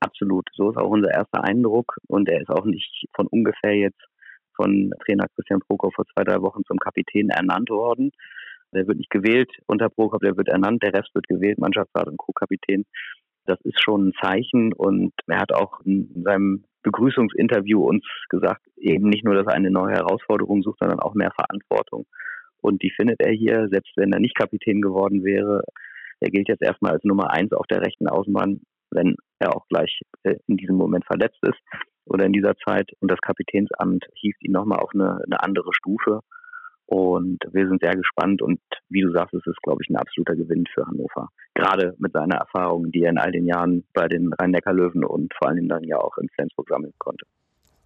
Absolut. 0.03 0.49
So 0.53 0.69
ist 0.69 0.77
auch 0.77 0.89
unser 0.89 1.11
erster 1.11 1.43
Eindruck. 1.43 1.95
Und 2.07 2.27
er 2.29 2.41
ist 2.41 2.49
auch 2.49 2.65
nicht 2.65 3.05
von 3.15 3.27
ungefähr 3.27 3.73
jetzt 3.73 4.01
von 4.55 4.91
Trainer 5.05 5.27
Christian 5.33 5.61
Prokop 5.61 5.93
vor 5.95 6.05
zwei, 6.13 6.23
drei 6.23 6.41
Wochen 6.41 6.63
zum 6.67 6.77
Kapitän 6.77 7.29
ernannt 7.29 7.69
worden. 7.69 8.11
Der 8.73 8.85
wird 8.87 8.97
nicht 8.97 9.09
gewählt 9.09 9.49
unter 9.65 9.89
Prokop, 9.89 10.21
der 10.21 10.35
wird 10.35 10.49
ernannt, 10.49 10.83
der 10.83 10.93
Rest 10.93 11.09
wird 11.13 11.27
gewählt, 11.27 11.57
Mannschaftsrat 11.57 12.07
und 12.07 12.17
Co-Kapitän. 12.17 12.85
Das 13.45 13.59
ist 13.61 13.81
schon 13.81 14.07
ein 14.07 14.13
Zeichen 14.21 14.73
und 14.73 15.13
er 15.27 15.39
hat 15.39 15.53
auch 15.53 15.79
in 15.85 16.23
seinem 16.23 16.65
Begrüßungsinterview 16.81 17.81
uns 17.81 18.05
gesagt, 18.29 18.61
eben 18.77 19.09
nicht 19.09 19.23
nur, 19.23 19.35
dass 19.35 19.47
er 19.47 19.53
eine 19.53 19.71
neue 19.71 19.93
Herausforderung 19.93 20.63
sucht, 20.63 20.79
sondern 20.79 20.99
auch 20.99 21.13
mehr 21.13 21.31
Verantwortung. 21.31 22.05
Und 22.61 22.81
die 22.81 22.91
findet 22.91 23.19
er 23.21 23.31
hier, 23.31 23.67
selbst 23.69 23.93
wenn 23.95 24.11
er 24.11 24.19
nicht 24.19 24.37
Kapitän 24.37 24.81
geworden 24.81 25.23
wäre. 25.23 25.63
Er 26.19 26.29
gilt 26.29 26.47
jetzt 26.47 26.63
erstmal 26.63 26.93
als 26.93 27.03
Nummer 27.03 27.31
eins 27.31 27.53
auf 27.53 27.67
der 27.67 27.81
rechten 27.81 28.07
Außenbahn 28.07 28.61
wenn 28.93 29.15
er 29.39 29.55
auch 29.55 29.67
gleich 29.67 30.01
äh, 30.23 30.35
in 30.47 30.57
diesem 30.57 30.75
Moment 30.75 31.05
verletzt 31.05 31.39
ist 31.41 31.59
oder 32.05 32.25
in 32.25 32.33
dieser 32.33 32.55
Zeit. 32.57 32.91
Und 32.99 33.11
das 33.11 33.19
Kapitänsamt 33.21 34.05
hieft 34.15 34.41
ihn 34.43 34.51
nochmal 34.51 34.79
auf 34.79 34.91
eine, 34.93 35.21
eine 35.25 35.41
andere 35.41 35.73
Stufe. 35.73 36.21
Und 36.85 37.39
wir 37.51 37.67
sind 37.67 37.81
sehr 37.81 37.95
gespannt 37.95 38.41
und 38.41 38.59
wie 38.89 39.01
du 39.01 39.11
sagst, 39.11 39.33
es 39.33 39.47
ist, 39.47 39.61
glaube 39.63 39.81
ich, 39.81 39.89
ein 39.89 39.95
absoluter 39.95 40.35
Gewinn 40.35 40.65
für 40.73 40.85
Hannover. 40.85 41.29
Gerade 41.55 41.95
mit 41.97 42.11
seiner 42.11 42.35
Erfahrung, 42.35 42.91
die 42.91 43.03
er 43.03 43.09
in 43.09 43.17
all 43.17 43.31
den 43.31 43.47
Jahren 43.47 43.85
bei 43.93 44.07
den 44.07 44.33
Rhein-Neckar-Löwen 44.33 45.05
und 45.05 45.33
vor 45.37 45.47
allem 45.47 45.69
dann 45.69 45.83
ja 45.83 45.97
auch 45.97 46.17
in 46.17 46.29
Flensburg 46.29 46.67
sammeln 46.69 46.93
konnte. 46.97 47.25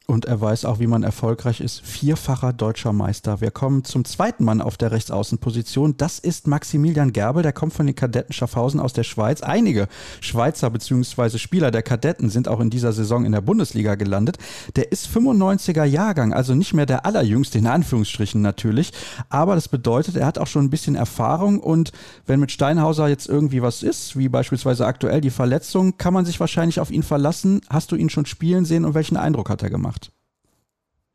Und 0.10 0.24
er 0.24 0.40
weiß 0.40 0.64
auch, 0.64 0.80
wie 0.80 0.88
man 0.88 1.04
erfolgreich 1.04 1.60
ist. 1.60 1.86
Vierfacher 1.86 2.54
deutscher 2.54 2.94
Meister. 2.94 3.42
Wir 3.42 3.52
kommen 3.52 3.84
zum 3.84 4.06
zweiten 4.06 4.46
Mann 4.46 4.62
auf 4.62 4.78
der 4.78 4.94
Rechtsaußenposition. 4.94 5.98
Das 5.98 6.18
ist 6.18 6.48
Maximilian 6.48 7.12
Gerbel. 7.12 7.44
Der 7.44 7.52
kommt 7.52 7.74
von 7.74 7.88
den 7.88 7.94
Kadetten 7.94 8.32
Schaffhausen 8.32 8.80
aus 8.80 8.94
der 8.94 9.04
Schweiz. 9.04 9.42
Einige 9.42 9.90
Schweizer 10.22 10.70
bzw. 10.70 11.38
Spieler 11.38 11.72
der 11.72 11.84
Kadetten 11.84 12.30
sind 12.30 12.48
auch 12.48 12.62
in 12.62 12.70
dieser 12.70 12.94
Saison 12.94 13.26
in 13.26 13.34
der 13.34 13.42
Bundesliga 13.42 13.96
gelandet. 13.96 14.38
Der 14.78 14.94
ist 14.94 15.10
95er 15.10 15.84
Jahrgang, 15.84 16.32
also 16.32 16.56
nicht 16.56 16.74
mehr 16.74 16.86
der 16.86 17.06
allerjüngste, 17.06 17.58
in 17.58 17.68
Anführungsstrichen 17.68 18.42
natürlich. 18.42 18.94
Aber 19.28 19.56
das 19.56 19.68
bedeutet, 19.68 20.16
er 20.16 20.26
hat 20.26 20.38
auch 20.38 20.48
schon 20.48 20.64
ein 20.64 20.70
bisschen 20.70 20.96
Erfahrung. 20.96 21.60
Und 21.60 21.92
wenn 22.26 22.40
mit 22.40 22.54
Steinhauser 22.54 23.10
jetzt 23.10 23.28
irgendwie 23.28 23.62
was 23.62 23.84
ist, 23.84 24.18
wie 24.18 24.30
beispielsweise 24.30 24.86
aktuell 24.86 25.20
die 25.20 25.32
Verletzung, 25.32 25.98
kann 25.98 26.14
man 26.14 26.24
sich 26.24 26.40
wahrscheinlich 26.40 26.80
auf 26.80 26.92
ihn 26.92 27.04
verlassen. 27.04 27.60
Hast 27.70 27.92
du 27.92 27.98
ihn 27.98 28.10
schon 28.10 28.26
spielen 28.26 28.64
sehen 28.64 28.86
und 28.86 28.94
welchen 28.94 29.18
Eindruck 29.18 29.50
hat 29.50 29.64
er 29.64 29.70
gemacht? 29.70 29.97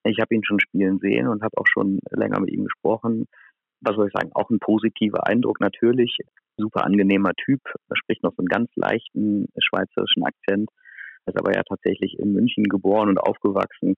Ich 0.04 0.18
habe 0.20 0.34
ihn 0.34 0.44
schon 0.44 0.60
spielen 0.60 0.98
sehen 0.98 1.28
und 1.28 1.42
habe 1.42 1.56
auch 1.56 1.66
schon 1.66 2.00
länger 2.10 2.40
mit 2.40 2.50
ihm 2.50 2.64
gesprochen. 2.64 3.26
Was 3.80 3.96
soll 3.96 4.08
ich 4.08 4.12
sagen? 4.12 4.30
Auch 4.34 4.50
ein 4.50 4.58
positiver 4.58 5.26
Eindruck 5.26 5.60
natürlich. 5.60 6.16
Super 6.56 6.84
angenehmer 6.84 7.32
Typ. 7.34 7.60
Er 7.88 7.96
spricht 7.96 8.22
noch 8.22 8.32
so 8.32 8.38
einen 8.38 8.48
ganz 8.48 8.70
leichten 8.76 9.46
schweizerischen 9.58 10.24
Akzent. 10.24 10.70
Er 11.24 11.34
ist 11.34 11.38
aber 11.38 11.54
ja 11.54 11.62
tatsächlich 11.62 12.18
in 12.18 12.32
München 12.32 12.64
geboren 12.64 13.08
und 13.08 13.18
aufgewachsen. 13.18 13.94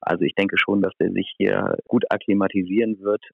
Also 0.00 0.24
ich 0.24 0.34
denke 0.34 0.56
schon, 0.58 0.80
dass 0.80 0.92
er 0.98 1.10
sich 1.10 1.32
hier 1.36 1.76
gut 1.88 2.04
akklimatisieren 2.10 3.00
wird. 3.00 3.24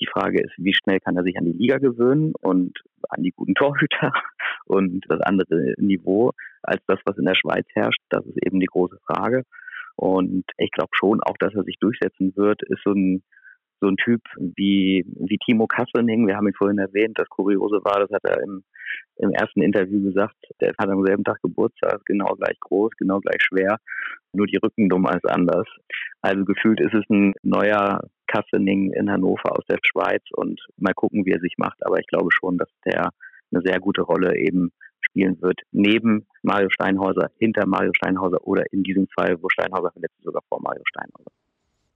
Die 0.00 0.06
Frage 0.06 0.42
ist, 0.42 0.52
wie 0.58 0.74
schnell 0.74 1.00
kann 1.00 1.16
er 1.16 1.22
sich 1.22 1.36
an 1.38 1.46
die 1.46 1.52
Liga 1.52 1.78
gewöhnen 1.78 2.34
und 2.40 2.78
an 3.08 3.22
die 3.22 3.30
guten 3.30 3.54
Torhüter 3.54 4.12
und 4.66 5.04
das 5.08 5.20
andere 5.20 5.74
Niveau 5.78 6.32
als 6.62 6.82
das, 6.86 6.98
was 7.04 7.16
in 7.16 7.24
der 7.24 7.34
Schweiz 7.34 7.66
herrscht. 7.72 8.00
Das 8.10 8.24
ist 8.26 8.44
eben 8.44 8.60
die 8.60 8.66
große 8.66 8.98
Frage. 9.06 9.44
Und 9.96 10.44
ich 10.56 10.70
glaube 10.70 10.90
schon 10.92 11.20
auch, 11.22 11.36
dass 11.38 11.54
er 11.54 11.64
sich 11.64 11.76
durchsetzen 11.80 12.32
wird, 12.36 12.62
ist 12.62 12.82
so 12.84 12.92
ein 12.92 13.22
so 13.80 13.88
ein 13.88 13.96
Typ 13.96 14.20
wie, 14.36 15.04
wie 15.06 15.38
Timo 15.38 15.66
Kasselning, 15.66 16.26
wir 16.26 16.36
haben 16.36 16.46
ihn 16.46 16.54
vorhin 16.54 16.78
erwähnt, 16.78 17.18
das 17.18 17.28
Kuriose 17.28 17.80
war, 17.82 18.00
das 18.00 18.10
hat 18.10 18.24
er 18.24 18.42
im, 18.42 18.62
im 19.16 19.30
ersten 19.30 19.62
Interview 19.62 20.02
gesagt, 20.02 20.36
der 20.60 20.74
hat 20.78 20.88
am 20.88 21.04
selben 21.04 21.24
Tag 21.24 21.40
Geburtstag, 21.42 22.04
genau 22.04 22.34
gleich 22.34 22.58
groß, 22.60 22.92
genau 22.98 23.20
gleich 23.20 23.42
schwer, 23.42 23.78
nur 24.32 24.46
die 24.46 24.58
Rückennummer 24.58 25.16
ist 25.16 25.28
anders. 25.28 25.66
Also 26.20 26.44
gefühlt 26.44 26.80
ist 26.80 26.94
es 26.94 27.04
ein 27.08 27.32
neuer 27.42 28.02
Kasselning 28.26 28.92
in 28.92 29.10
Hannover 29.10 29.56
aus 29.58 29.64
der 29.68 29.78
Schweiz 29.82 30.22
und 30.32 30.60
mal 30.76 30.94
gucken, 30.94 31.24
wie 31.24 31.32
er 31.32 31.40
sich 31.40 31.54
macht, 31.56 31.78
aber 31.84 31.98
ich 31.98 32.06
glaube 32.06 32.28
schon, 32.30 32.58
dass 32.58 32.68
der 32.84 33.10
eine 33.52 33.62
sehr 33.64 33.80
gute 33.80 34.02
Rolle 34.02 34.36
eben 34.36 34.70
spielen 35.10 35.40
wird, 35.42 35.60
neben 35.72 36.26
Mario 36.42 36.68
Steinhauser, 36.70 37.30
hinter 37.38 37.66
Mario 37.66 37.92
Steinhauser 37.94 38.38
oder 38.46 38.64
in 38.72 38.82
diesem 38.82 39.06
Fall, 39.08 39.36
wo 39.42 39.48
Steinhauser 39.48 39.90
verletzt 39.92 40.22
sogar 40.22 40.42
vor 40.48 40.60
Mario 40.62 40.82
Steinhauser. 40.86 41.30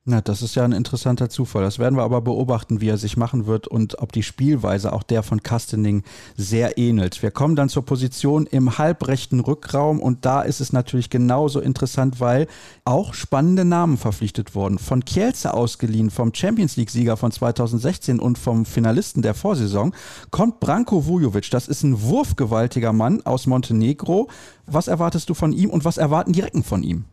Na, 0.06 0.20
das 0.20 0.42
ist 0.42 0.54
ja 0.54 0.64
ein 0.64 0.72
interessanter 0.72 1.30
Zufall. 1.30 1.62
Das 1.62 1.78
werden 1.78 1.96
wir 1.96 2.02
aber 2.02 2.20
beobachten, 2.20 2.82
wie 2.82 2.90
er 2.90 2.98
sich 2.98 3.16
machen 3.16 3.46
wird 3.46 3.66
und 3.66 4.00
ob 4.00 4.12
die 4.12 4.22
Spielweise 4.22 4.92
auch 4.92 5.02
der 5.02 5.22
von 5.22 5.42
Kastening 5.42 6.02
sehr 6.36 6.76
ähnelt. 6.76 7.22
Wir 7.22 7.30
kommen 7.30 7.56
dann 7.56 7.70
zur 7.70 7.86
Position 7.86 8.44
im 8.44 8.76
halbrechten 8.76 9.40
Rückraum 9.40 10.00
und 10.00 10.26
da 10.26 10.42
ist 10.42 10.60
es 10.60 10.74
natürlich 10.74 11.08
genauso 11.08 11.58
interessant, 11.58 12.20
weil 12.20 12.48
auch 12.84 13.14
spannende 13.14 13.64
Namen 13.64 13.96
verpflichtet 13.96 14.54
wurden. 14.54 14.78
Von 14.78 15.06
Kielce 15.06 15.54
ausgeliehen, 15.54 16.10
vom 16.10 16.34
Champions 16.34 16.76
League-Sieger 16.76 17.16
von 17.16 17.32
2016 17.32 18.20
und 18.20 18.36
vom 18.36 18.66
Finalisten 18.66 19.22
der 19.22 19.32
Vorsaison, 19.32 19.94
kommt 20.30 20.60
Branko 20.60 21.06
Vujovic. 21.06 21.50
Das 21.50 21.66
ist 21.66 21.82
ein 21.82 22.02
wurfgewaltiger 22.02 22.92
Mann 22.92 23.22
aus 23.24 23.46
Montenegro. 23.46 24.28
Was 24.66 24.86
erwartest 24.86 25.30
du 25.30 25.34
von 25.34 25.54
ihm 25.54 25.70
und 25.70 25.86
was 25.86 25.96
erwarten 25.96 26.34
die 26.34 26.40
Recken 26.40 26.62
von 26.62 26.82
ihm? 26.82 27.06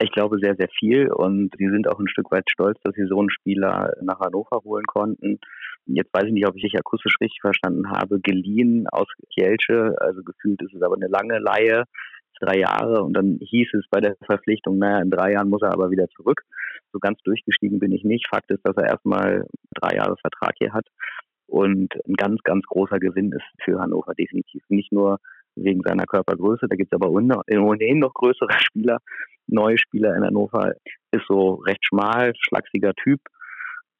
Ich 0.00 0.10
glaube 0.10 0.38
sehr, 0.40 0.56
sehr 0.56 0.68
viel 0.78 1.10
und 1.12 1.54
sie 1.56 1.68
sind 1.68 1.88
auch 1.88 2.00
ein 2.00 2.08
Stück 2.08 2.30
weit 2.32 2.50
stolz, 2.50 2.78
dass 2.82 2.94
sie 2.94 3.06
so 3.06 3.18
einen 3.20 3.30
Spieler 3.30 3.92
nach 4.02 4.18
Hannover 4.20 4.60
holen 4.64 4.84
konnten. 4.86 5.38
Jetzt 5.86 6.12
weiß 6.12 6.24
ich 6.24 6.32
nicht, 6.32 6.46
ob 6.46 6.56
ich 6.56 6.62
dich 6.62 6.76
akustisch 6.76 7.16
richtig 7.20 7.40
verstanden 7.40 7.90
habe. 7.90 8.20
Geliehen 8.20 8.86
aus 8.88 9.06
Kielce, 9.32 9.94
also 10.00 10.22
gefühlt 10.22 10.60
ist 10.62 10.74
es 10.74 10.82
aber 10.82 10.96
eine 10.96 11.06
lange 11.06 11.38
Leihe, 11.38 11.84
drei 12.40 12.58
Jahre 12.58 13.02
und 13.04 13.12
dann 13.14 13.38
hieß 13.40 13.68
es 13.74 13.86
bei 13.90 14.00
der 14.00 14.16
Verpflichtung, 14.26 14.78
naja, 14.78 15.00
in 15.00 15.10
drei 15.10 15.32
Jahren 15.32 15.48
muss 15.48 15.62
er 15.62 15.72
aber 15.72 15.90
wieder 15.90 16.08
zurück. 16.08 16.42
So 16.92 16.98
ganz 16.98 17.20
durchgestiegen 17.22 17.78
bin 17.78 17.92
ich 17.92 18.02
nicht. 18.04 18.28
Fakt 18.28 18.50
ist, 18.50 18.64
dass 18.64 18.76
er 18.76 18.88
erstmal 18.88 19.46
drei 19.74 19.96
Jahre 19.96 20.16
Vertrag 20.16 20.54
hier 20.58 20.72
hat 20.72 20.86
und 21.46 21.94
ein 22.06 22.14
ganz, 22.14 22.42
ganz 22.42 22.64
großer 22.66 22.98
Gewinn 22.98 23.32
ist 23.32 23.44
für 23.64 23.80
Hannover 23.80 24.14
definitiv. 24.14 24.62
Nicht 24.68 24.92
nur 24.92 25.18
wegen 25.56 25.82
seiner 25.84 26.04
Körpergröße, 26.04 26.66
da 26.68 26.74
gibt 26.76 26.92
es 26.92 27.00
aber 27.00 27.10
ohnehin 27.10 27.98
noch 28.00 28.14
größere 28.14 28.58
Spieler, 28.58 28.98
neue 29.46 29.78
Spieler 29.78 30.16
in 30.16 30.24
Hannover, 30.24 30.72
ist 31.12 31.26
so 31.28 31.54
recht 31.66 31.84
schmal, 31.86 32.32
schlachsiger 32.36 32.92
Typ, 32.94 33.20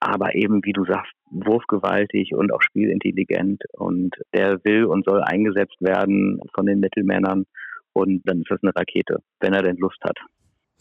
aber 0.00 0.34
eben, 0.34 0.60
wie 0.64 0.72
du 0.72 0.84
sagst, 0.84 1.12
wurfgewaltig 1.30 2.34
und 2.34 2.52
auch 2.52 2.62
spielintelligent. 2.62 3.62
Und 3.72 4.14
der 4.34 4.62
will 4.64 4.84
und 4.84 5.04
soll 5.04 5.22
eingesetzt 5.22 5.80
werden 5.80 6.40
von 6.54 6.66
den 6.66 6.80
Mittelmännern. 6.80 7.44
Und 7.94 8.22
dann 8.24 8.40
ist 8.40 8.50
das 8.50 8.62
eine 8.62 8.74
Rakete, 8.74 9.18
wenn 9.40 9.54
er 9.54 9.62
denn 9.62 9.76
Lust 9.76 9.98
hat. 10.04 10.18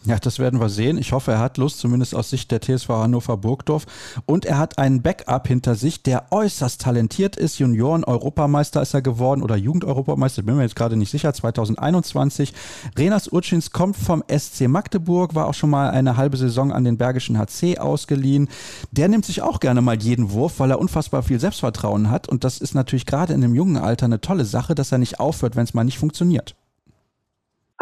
Ja, 0.06 0.20
das 0.20 0.38
werden 0.38 0.60
wir 0.60 0.68
sehen. 0.68 0.98
Ich 0.98 1.14
hoffe, 1.14 1.32
er 1.32 1.40
hat 1.40 1.58
Lust, 1.58 1.80
zumindest 1.80 2.14
aus 2.14 2.30
Sicht 2.30 2.52
der 2.52 2.60
TSV 2.60 2.90
Hannover 2.90 3.38
Burgdorf. 3.38 3.86
Und 4.26 4.46
er 4.46 4.58
hat 4.58 4.78
einen 4.78 5.02
Backup 5.02 5.48
hinter 5.48 5.76
sich, 5.76 6.04
der 6.04 6.26
äußerst 6.32 6.82
talentiert 6.82 7.38
ist. 7.38 7.58
Junioren-Europameister 7.60 8.82
ist 8.82 8.94
er 8.94 9.02
geworden 9.02 9.42
oder 9.42 9.56
Jugend-Europameister, 9.56 10.44
bin 10.44 10.58
mir 10.58 10.64
jetzt 10.64 10.76
gerade 10.76 10.98
nicht 10.98 11.10
sicher, 11.10 11.34
2021. 11.34 12.54
Renas 12.98 13.30
Urchins 13.30 13.72
kommt 13.72 13.96
vom 13.96 14.26
SC 14.28 14.68
Magdeburg, 14.68 15.36
war 15.36 15.48
auch 15.48 15.54
schon 15.54 15.70
mal 15.70 15.92
eine 15.92 16.18
halbe 16.18 16.36
Saison 16.36 16.74
an 16.74 16.84
den 16.84 16.98
Bergischen 16.98 17.38
HC 17.38 17.78
ausgeliehen. 17.78 18.50
Der 18.92 19.08
nimmt 19.08 19.24
sich 19.24 19.42
auch 19.42 19.62
gerne 19.62 19.82
mal 19.82 20.02
jeden 20.02 20.32
Wurf, 20.32 20.60
weil 20.60 20.72
er 20.72 20.80
unfassbar 20.80 21.24
viel 21.24 21.40
Selbstvertrauen 21.40 22.12
hat. 22.12 22.28
Und 22.28 22.44
das 22.44 22.58
ist 22.58 22.76
natürlich 22.76 23.06
gerade 23.06 23.32
in 23.32 23.40
dem 23.40 23.56
jungen 23.56 23.78
Alter 23.78 24.08
eine 24.08 24.20
tolle 24.20 24.44
Sache, 24.44 24.76
dass 24.76 24.92
er 24.92 24.98
nicht 24.98 25.22
aufhört, 25.22 25.56
wenn 25.56 25.64
es 25.64 25.74
mal 25.74 25.86
nicht 25.86 25.98
funktioniert. 25.98 26.56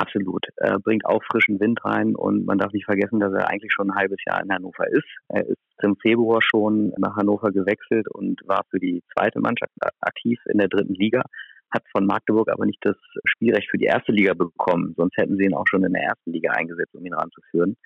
Absolut. 0.02 0.48
Er 0.56 0.80
bringt 0.80 1.06
auch 1.06 1.22
frischen 1.26 1.60
Wind 1.60 1.86
rein 1.86 2.16
und 2.16 2.48
man 2.48 2.58
darf 2.58 2.74
nicht 2.74 2.86
vergessen, 2.86 3.20
dass 3.20 3.32
er 3.34 3.48
eigentlich 3.50 3.72
schon 3.72 3.92
ein 3.92 3.96
halbes 3.96 4.18
Jahr 4.26 4.42
in 4.42 4.52
Hannover 4.52 4.88
ist. 4.90 5.06
Er 5.28 5.46
ist 5.46 5.60
im 5.84 5.96
Februar 5.96 6.42
schon 6.42 6.92
nach 6.98 7.16
Hannover 7.18 7.52
gewechselt 7.52 8.08
und 8.10 8.42
war 8.48 8.64
für 8.72 8.80
die 8.80 9.04
zweite 9.14 9.40
Mannschaft 9.40 9.72
aktiv 10.00 10.40
in 10.52 10.58
der 10.58 10.70
dritten 10.70 10.96
Liga, 10.96 11.22
hat 11.72 11.84
von 11.92 12.08
Magdeburg 12.08 12.50
aber 12.50 12.66
nicht 12.66 12.80
das 12.82 12.96
Spielrecht 13.26 13.70
für 13.70 13.78
die 13.78 13.86
erste 13.86 14.12
Liga 14.12 14.34
bekommen. 14.34 14.96
Sonst 14.98 15.18
hätten 15.18 15.38
sie 15.38 15.46
ihn 15.46 15.54
auch 15.54 15.68
schon 15.68 15.84
in 15.84 15.94
der 15.94 16.02
ersten 16.02 16.32
Liga 16.32 16.52
eingesetzt, 16.54 16.96
um 16.96 17.06
ihn 17.06 17.14
ranzuführen. 17.14 17.78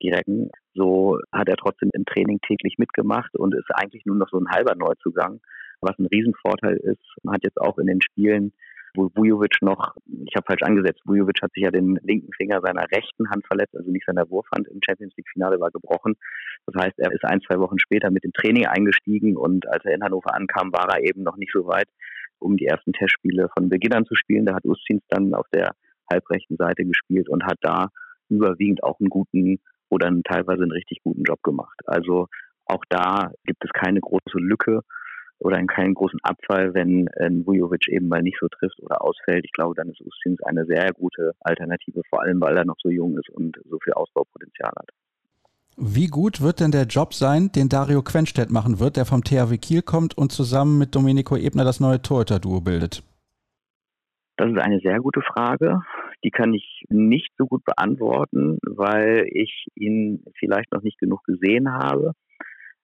Direkt. 0.00 0.28
So 0.74 1.18
hat 1.32 1.48
er 1.48 1.56
trotzdem 1.56 1.90
im 1.92 2.04
Training 2.04 2.38
täglich 2.46 2.76
mitgemacht 2.78 3.34
und 3.34 3.52
ist 3.52 3.70
eigentlich 3.74 4.06
nur 4.06 4.16
noch 4.16 4.28
so 4.30 4.38
ein 4.38 4.48
halber 4.48 4.76
Neuzugang, 4.76 5.40
was 5.80 5.98
ein 5.98 6.06
Riesenvorteil 6.06 6.76
ist. 6.76 7.02
Man 7.24 7.34
hat 7.34 7.42
jetzt 7.42 7.60
auch 7.60 7.78
in 7.78 7.88
den 7.88 8.00
Spielen 8.00 8.52
wo 8.94 9.10
Vujovic 9.14 9.56
noch, 9.60 9.94
ich 10.06 10.34
habe 10.36 10.46
falsch 10.46 10.62
angesetzt, 10.62 11.00
Vujovic 11.04 11.42
hat 11.42 11.52
sich 11.52 11.64
ja 11.64 11.70
den 11.70 11.98
linken 12.02 12.32
Finger 12.32 12.60
seiner 12.60 12.86
rechten 12.90 13.28
Hand 13.30 13.46
verletzt, 13.46 13.76
also 13.76 13.90
nicht 13.90 14.06
seiner 14.06 14.28
Wurfhand 14.30 14.68
im 14.68 14.80
Champions 14.84 15.14
League 15.16 15.28
Finale 15.32 15.58
war 15.60 15.70
gebrochen. 15.70 16.14
Das 16.66 16.84
heißt, 16.84 16.98
er 16.98 17.12
ist 17.12 17.24
ein, 17.24 17.40
zwei 17.40 17.58
Wochen 17.58 17.78
später 17.78 18.10
mit 18.10 18.24
dem 18.24 18.32
Training 18.32 18.66
eingestiegen 18.66 19.36
und 19.36 19.68
als 19.68 19.84
er 19.84 19.94
in 19.94 20.02
Hannover 20.02 20.34
ankam, 20.34 20.72
war 20.72 20.88
er 20.90 21.02
eben 21.02 21.22
noch 21.22 21.36
nicht 21.36 21.52
so 21.52 21.66
weit, 21.66 21.88
um 22.38 22.56
die 22.56 22.66
ersten 22.66 22.92
Testspiele 22.92 23.48
von 23.56 23.68
Beginn 23.68 23.94
an 23.94 24.06
zu 24.06 24.14
spielen. 24.14 24.46
Da 24.46 24.54
hat 24.54 24.64
Ustins 24.64 25.02
dann 25.08 25.34
auf 25.34 25.46
der 25.52 25.72
halbrechten 26.10 26.56
Seite 26.56 26.84
gespielt 26.84 27.28
und 27.28 27.44
hat 27.44 27.58
da 27.62 27.88
überwiegend 28.28 28.82
auch 28.84 29.00
einen 29.00 29.10
guten 29.10 29.60
oder 29.88 30.06
einen, 30.06 30.22
teilweise 30.22 30.62
einen 30.62 30.72
richtig 30.72 31.02
guten 31.02 31.24
Job 31.24 31.42
gemacht. 31.42 31.78
Also 31.86 32.28
auch 32.66 32.84
da 32.88 33.30
gibt 33.44 33.64
es 33.64 33.70
keine 33.72 34.00
große 34.00 34.38
Lücke 34.38 34.80
oder 35.38 35.58
in 35.58 35.66
keinen 35.66 35.94
großen 35.94 36.20
Abfall, 36.22 36.74
wenn 36.74 37.06
äh, 37.08 37.30
Vujovic 37.30 37.88
eben 37.88 38.08
mal 38.08 38.22
nicht 38.22 38.38
so 38.40 38.48
trifft 38.48 38.80
oder 38.82 39.02
ausfällt. 39.02 39.44
Ich 39.44 39.52
glaube, 39.52 39.74
dann 39.74 39.88
ist 39.88 40.00
Ustins 40.00 40.42
eine 40.42 40.64
sehr 40.66 40.92
gute 40.92 41.32
Alternative, 41.40 42.02
vor 42.08 42.22
allem 42.22 42.40
weil 42.40 42.56
er 42.56 42.64
noch 42.64 42.76
so 42.82 42.88
jung 42.88 43.18
ist 43.18 43.30
und 43.30 43.56
so 43.68 43.78
viel 43.82 43.92
Ausbaupotenzial 43.92 44.72
hat. 44.76 44.90
Wie 45.76 46.06
gut 46.06 46.40
wird 46.40 46.60
denn 46.60 46.70
der 46.70 46.84
Job 46.84 47.14
sein, 47.14 47.50
den 47.50 47.68
Dario 47.68 48.02
Quenstedt 48.02 48.50
machen 48.50 48.78
wird, 48.78 48.96
der 48.96 49.06
vom 49.06 49.24
THW 49.24 49.58
Kiel 49.58 49.82
kommt 49.82 50.16
und 50.16 50.30
zusammen 50.30 50.78
mit 50.78 50.94
Domenico 50.94 51.36
Ebner 51.36 51.64
das 51.64 51.80
neue 51.80 52.00
Torhüter-Duo 52.00 52.60
bildet? 52.60 53.02
Das 54.36 54.50
ist 54.50 54.58
eine 54.58 54.78
sehr 54.80 55.00
gute 55.00 55.20
Frage. 55.20 55.82
Die 56.22 56.30
kann 56.30 56.54
ich 56.54 56.84
nicht 56.88 57.32
so 57.36 57.46
gut 57.46 57.64
beantworten, 57.64 58.58
weil 58.62 59.26
ich 59.32 59.66
ihn 59.74 60.24
vielleicht 60.38 60.72
noch 60.72 60.82
nicht 60.82 60.98
genug 60.98 61.24
gesehen 61.24 61.72
habe 61.72 62.12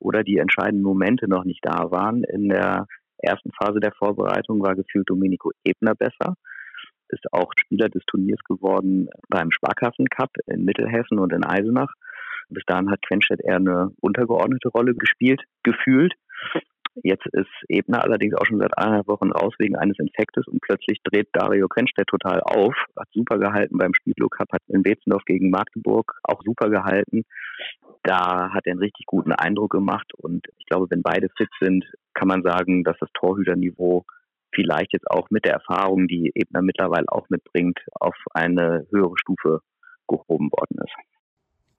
oder 0.01 0.24
die 0.24 0.38
entscheidenden 0.38 0.82
Momente 0.82 1.28
noch 1.28 1.44
nicht 1.44 1.61
da 1.62 1.90
waren. 1.90 2.24
In 2.24 2.48
der 2.48 2.86
ersten 3.18 3.51
Phase 3.53 3.80
der 3.80 3.92
Vorbereitung 3.92 4.62
war 4.62 4.74
gefühlt 4.74 5.09
Domenico 5.09 5.53
Ebner 5.64 5.94
besser, 5.94 6.34
ist 7.09 7.32
auch 7.32 7.53
Spieler 7.57 7.88
des 7.88 8.05
Turniers 8.07 8.40
geworden 8.44 9.09
beim 9.28 9.51
Sparkassen 9.51 10.07
Cup 10.07 10.30
in 10.46 10.64
Mittelhessen 10.64 11.18
und 11.18 11.32
in 11.32 11.44
Eisenach. 11.44 11.92
Bis 12.48 12.64
dahin 12.66 12.90
hat 12.90 13.03
Quenstedt 13.07 13.40
eher 13.44 13.57
eine 13.57 13.90
untergeordnete 14.01 14.68
Rolle 14.68 14.94
gespielt, 14.94 15.42
gefühlt. 15.62 16.14
Jetzt 17.03 17.26
ist 17.32 17.51
Ebner 17.68 18.03
allerdings 18.03 18.34
auch 18.34 18.44
schon 18.46 18.59
seit 18.59 18.76
eineinhalb 18.76 19.07
Wochen 19.07 19.30
raus 19.30 19.55
wegen 19.59 19.76
eines 19.76 19.98
Infektes 19.98 20.46
und 20.48 20.61
plötzlich 20.61 21.01
dreht 21.05 21.28
Dario 21.32 21.68
Quenstedt 21.68 22.09
total 22.09 22.40
auf. 22.40 22.74
Hat 22.98 23.09
super 23.12 23.38
gehalten 23.38 23.78
beim 23.78 23.94
Spielo 23.94 24.28
Cup, 24.28 24.48
hat 24.53 24.62
in 24.68 24.82
Betzendorf 24.82 25.24
gegen 25.24 25.51
Magdeburg 25.51 26.18
auch 26.24 26.42
super 26.44 26.68
gehalten. 26.68 27.24
Da 28.03 28.51
hat 28.53 28.66
er 28.66 28.72
einen 28.72 28.80
richtig 28.80 29.07
guten 29.07 29.32
Eindruck 29.32 29.72
gemacht 29.72 30.12
und 30.14 30.46
ich 30.59 30.66
glaube, 30.66 30.86
wenn 30.90 31.03
beide 31.03 31.28
fit 31.36 31.51
sind, 31.61 31.84
kann 32.14 32.28
man 32.28 32.42
sagen, 32.42 32.82
dass 32.82 32.96
das 32.98 33.11
Torhüterniveau 33.12 34.05
vielleicht 34.55 34.92
jetzt 34.92 35.11
auch 35.11 35.30
mit 35.30 35.44
der 35.44 35.55
Erfahrung, 35.55 36.09
die 36.09 36.32
Ebner 36.34 36.62
mittlerweile 36.62 37.07
auch 37.09 37.28
mitbringt, 37.28 37.78
auf 37.92 38.16
eine 38.32 38.86
höhere 38.90 39.14
Stufe 39.16 39.61
gehoben 40.09 40.51
worden 40.51 40.78
ist. 40.84 41.20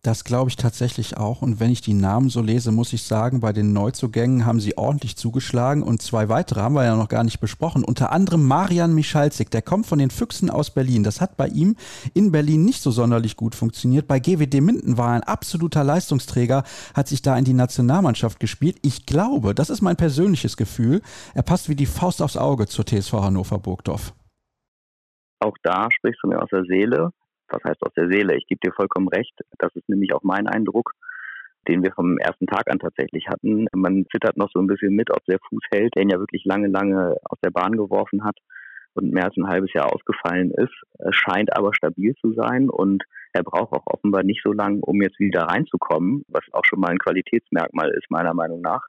Das 0.04 0.24
glaube 0.24 0.50
ich 0.50 0.56
tatsächlich 0.56 1.18
auch. 1.18 1.44
Und 1.44 1.60
wenn 1.60 1.70
ich 1.70 1.82
die 1.82 1.94
Namen 1.94 2.30
so 2.30 2.42
lese, 2.42 2.72
muss 2.72 2.92
ich 2.92 3.04
sagen, 3.04 3.40
bei 3.40 3.54
den 3.54 3.72
Neuzugängen 3.72 4.48
haben 4.48 4.60
sie 4.60 4.76
ordentlich 4.76 5.16
zugeschlagen. 5.16 5.84
Und 5.84 6.02
zwei 6.02 6.28
weitere 6.28 6.62
haben 6.62 6.74
wir 6.74 6.84
ja 6.84 6.96
noch 6.96 7.08
gar 7.08 7.24
nicht 7.24 7.40
besprochen. 7.40 7.84
Unter 7.84 8.12
anderem 8.12 8.48
Marian 8.48 8.96
Michalzik, 8.96 9.52
der 9.52 9.62
kommt 9.62 9.86
von 9.86 10.00
den 10.00 10.10
Füchsen 10.10 10.50
aus 10.50 10.72
Berlin. 10.72 11.04
Das 11.04 11.22
hat 11.22 11.38
bei 11.38 11.48
ihm 11.50 11.76
in 12.16 12.32
Berlin 12.32 12.66
nicht 12.66 12.82
so 12.82 12.90
sonderlich 12.90 13.38
gut 13.38 13.54
funktioniert. 13.54 14.08
Bei 14.08 14.20
GWD 14.20 14.62
Minden 14.62 14.98
war 14.98 15.10
er 15.10 15.16
ein 15.18 15.24
absoluter 15.24 15.84
Leistungsträger, 15.84 16.64
hat 16.96 17.08
sich 17.08 17.22
da 17.22 17.38
in 17.38 17.46
die 17.46 17.54
Nationalmannschaft 17.54 18.40
gespielt. 18.40 18.78
Ich 18.82 19.06
glaube, 19.06 19.54
das 19.54 19.70
ist 19.70 19.82
mein 19.82 19.98
persönliches 19.98 20.58
Gefühl, 20.58 21.04
er 21.36 21.44
passt 21.44 21.70
wie 21.70 21.76
die 21.76 21.86
Faust 21.86 22.24
aufs 22.24 22.38
Auge 22.38 22.66
zur 22.66 22.88
TSV 22.88 23.14
Hannover 23.14 23.60
Burgdorf. 23.60 24.16
Auch 25.42 25.56
da 25.62 25.90
sprichst 25.92 26.22
du 26.24 26.30
mir 26.30 26.42
aus 26.42 26.50
der 26.52 26.64
Seele 26.64 27.12
was 27.52 27.64
heißt 27.64 27.82
aus 27.84 27.94
der 27.96 28.10
Seele? 28.10 28.36
Ich 28.36 28.48
gebe 28.48 28.62
dir 28.64 28.74
vollkommen 28.74 29.08
recht. 29.08 29.34
Das 29.60 29.76
ist 29.76 29.88
nämlich 29.90 30.14
auch 30.14 30.24
mein 30.24 30.48
Eindruck, 30.48 30.94
den 31.68 31.84
wir 31.84 31.92
vom 31.92 32.18
ersten 32.18 32.48
Tag 32.48 32.72
an 32.72 32.80
tatsächlich 32.80 33.28
hatten. 33.28 33.68
Man 33.74 34.06
zittert 34.12 34.38
noch 34.38 34.50
so 34.54 34.60
ein 34.60 34.68
bisschen 34.68 34.96
mit, 34.96 35.12
ob 35.12 35.24
der 35.26 35.40
Fuß 35.50 35.64
hält, 35.72 35.96
der 35.96 36.04
ihn 36.04 36.10
ja 36.10 36.20
wirklich 36.20 36.46
lange, 36.46 36.68
lange 36.68 37.16
aus 37.24 37.40
der 37.44 37.52
Bahn 37.52 37.74
geworfen 37.74 38.24
hat 38.24 38.38
und 38.94 39.12
mehr 39.12 39.26
als 39.26 39.38
ein 39.38 39.48
halbes 39.48 39.74
Jahr 39.74 39.94
ausgefallen 39.94 40.52
ist. 40.52 40.74
Es 41.00 41.16
scheint 41.16 41.56
aber 41.56 41.74
stabil 41.74 42.14
zu 42.16 42.34
sein 42.34 42.70
und 42.70 43.04
er 43.34 43.44
braucht 43.44 43.72
auch 43.74 43.86
offenbar 43.86 44.24
nicht 44.24 44.42
so 44.44 44.52
lange, 44.52 44.80
um 44.82 45.02
jetzt 45.02 45.20
wieder 45.20 45.44
reinzukommen, 45.44 46.26
was 46.28 46.44
auch 46.52 46.66
schon 46.66 46.80
mal 46.80 46.90
ein 46.90 47.00
Qualitätsmerkmal 47.00 47.90
ist, 47.92 48.10
meiner 48.10 48.34
Meinung 48.34 48.62
nach, 48.62 48.86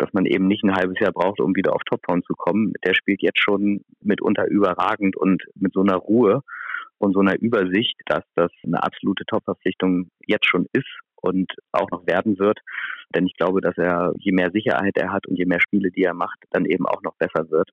dass 0.00 0.12
man 0.14 0.24
eben 0.24 0.48
nicht 0.48 0.64
ein 0.64 0.74
halbes 0.74 0.98
Jahr 0.98 1.12
braucht, 1.12 1.40
um 1.40 1.54
wieder 1.54 1.74
auf 1.74 1.82
Topform 1.84 2.22
zu 2.24 2.34
kommen. 2.34 2.72
Der 2.84 2.94
spielt 2.94 3.20
jetzt 3.20 3.42
schon 3.42 3.84
mitunter 4.00 4.46
überragend 4.46 5.14
und 5.14 5.42
mit 5.54 5.74
so 5.74 5.80
einer 5.80 5.96
Ruhe 5.96 6.42
und 6.98 7.12
so 7.12 7.20
einer 7.20 7.38
Übersicht, 7.38 7.96
dass 8.06 8.24
das 8.34 8.50
eine 8.64 8.82
absolute 8.82 9.24
Top-Verpflichtung 9.26 10.10
jetzt 10.26 10.46
schon 10.46 10.66
ist 10.72 10.88
und 11.16 11.52
auch 11.72 11.90
noch 11.90 12.06
werden 12.06 12.38
wird. 12.38 12.58
Denn 13.14 13.26
ich 13.26 13.36
glaube, 13.36 13.60
dass 13.60 13.76
er, 13.76 14.14
je 14.18 14.32
mehr 14.32 14.50
Sicherheit 14.52 14.96
er 14.96 15.12
hat 15.12 15.26
und 15.26 15.36
je 15.36 15.44
mehr 15.44 15.60
Spiele, 15.60 15.90
die 15.90 16.02
er 16.02 16.14
macht, 16.14 16.38
dann 16.50 16.64
eben 16.64 16.86
auch 16.86 17.02
noch 17.02 17.16
besser 17.16 17.50
wird. 17.50 17.70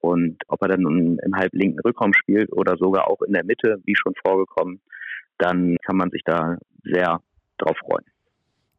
Und 0.00 0.42
ob 0.48 0.60
er 0.62 0.68
dann 0.68 1.18
im 1.24 1.36
halblinken 1.36 1.80
Rückraum 1.80 2.12
spielt 2.12 2.52
oder 2.52 2.76
sogar 2.76 3.08
auch 3.08 3.22
in 3.22 3.32
der 3.32 3.44
Mitte, 3.44 3.80
wie 3.84 3.94
schon 3.96 4.14
vorgekommen, 4.22 4.82
dann 5.38 5.76
kann 5.86 5.96
man 5.96 6.10
sich 6.10 6.22
da 6.24 6.58
sehr 6.84 7.20
drauf 7.56 7.76
freuen. 7.78 8.04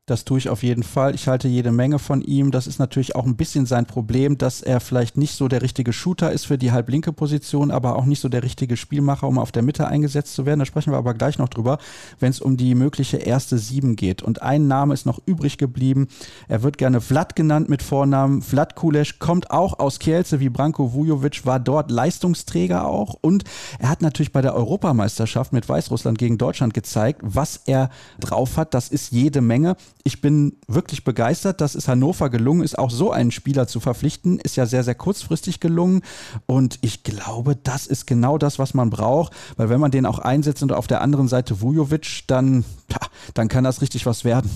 Das 0.05 0.25
tue 0.25 0.37
ich 0.37 0.49
auf 0.49 0.63
jeden 0.63 0.83
Fall. 0.83 1.15
Ich 1.15 1.29
halte 1.29 1.47
jede 1.47 1.71
Menge 1.71 1.97
von 1.97 2.21
ihm. 2.21 2.51
Das 2.51 2.67
ist 2.67 2.77
natürlich 2.77 3.15
auch 3.15 3.25
ein 3.25 3.37
bisschen 3.37 3.65
sein 3.65 3.85
Problem, 3.85 4.37
dass 4.37 4.61
er 4.61 4.81
vielleicht 4.81 5.15
nicht 5.15 5.33
so 5.33 5.47
der 5.47 5.61
richtige 5.61 5.93
Shooter 5.93 6.29
ist 6.33 6.45
für 6.45 6.57
die 6.57 6.73
halblinke 6.73 7.13
Position, 7.13 7.71
aber 7.71 7.95
auch 7.95 8.03
nicht 8.03 8.19
so 8.19 8.27
der 8.27 8.43
richtige 8.43 8.75
Spielmacher, 8.75 9.29
um 9.29 9.39
auf 9.39 9.53
der 9.53 9.63
Mitte 9.63 9.87
eingesetzt 9.87 10.33
zu 10.33 10.45
werden. 10.45 10.59
Da 10.59 10.65
sprechen 10.65 10.91
wir 10.91 10.97
aber 10.97 11.13
gleich 11.13 11.37
noch 11.37 11.47
drüber, 11.47 11.77
wenn 12.19 12.31
es 12.31 12.41
um 12.41 12.57
die 12.57 12.75
mögliche 12.75 13.15
erste 13.15 13.57
Sieben 13.57 13.95
geht. 13.95 14.21
Und 14.21 14.41
ein 14.41 14.67
Name 14.67 14.93
ist 14.93 15.05
noch 15.05 15.21
übrig 15.25 15.57
geblieben. 15.57 16.09
Er 16.49 16.63
wird 16.63 16.77
gerne 16.77 16.99
Vlad 16.99 17.37
genannt 17.37 17.69
mit 17.69 17.81
Vornamen. 17.81 18.41
Vlad 18.41 18.75
Kulesch 18.75 19.19
kommt 19.19 19.51
auch 19.51 19.79
aus 19.79 19.99
Kielce 19.99 20.41
wie 20.41 20.49
Branko 20.49 20.91
Vujovic, 20.91 21.45
war 21.45 21.61
dort 21.61 21.89
Leistungsträger 21.89 22.87
auch. 22.87 23.15
Und 23.21 23.45
er 23.79 23.87
hat 23.87 24.01
natürlich 24.01 24.33
bei 24.33 24.41
der 24.41 24.53
Europameisterschaft 24.53 25.53
mit 25.53 25.69
Weißrussland 25.69 26.17
gegen 26.17 26.37
Deutschland 26.37 26.73
gezeigt, 26.73 27.21
was 27.23 27.61
er 27.67 27.89
drauf 28.19 28.57
hat. 28.57 28.73
Das 28.73 28.89
ist 28.89 29.13
jede 29.13 29.39
Menge 29.39 29.77
ich 30.03 30.21
bin 30.21 30.57
wirklich 30.67 31.03
begeistert, 31.03 31.61
dass 31.61 31.75
es 31.75 31.87
Hannover 31.87 32.29
gelungen 32.29 32.63
ist, 32.63 32.77
auch 32.77 32.89
so 32.89 33.11
einen 33.11 33.31
Spieler 33.31 33.67
zu 33.67 33.79
verpflichten. 33.79 34.39
Ist 34.39 34.57
ja 34.57 34.65
sehr, 34.65 34.83
sehr 34.83 34.95
kurzfristig 34.95 35.59
gelungen. 35.59 36.01
Und 36.45 36.79
ich 36.81 37.03
glaube, 37.03 37.55
das 37.55 37.87
ist 37.87 38.05
genau 38.05 38.37
das, 38.37 38.59
was 38.59 38.73
man 38.73 38.89
braucht. 38.89 39.33
Weil 39.57 39.69
wenn 39.69 39.79
man 39.79 39.91
den 39.91 40.05
auch 40.05 40.19
einsetzt 40.19 40.63
und 40.63 40.73
auf 40.73 40.87
der 40.87 41.01
anderen 41.01 41.27
Seite 41.27 41.61
Vujovic, 41.61 42.23
dann, 42.27 42.65
dann 43.33 43.47
kann 43.47 43.63
das 43.63 43.81
richtig 43.81 44.05
was 44.05 44.25
werden. 44.25 44.49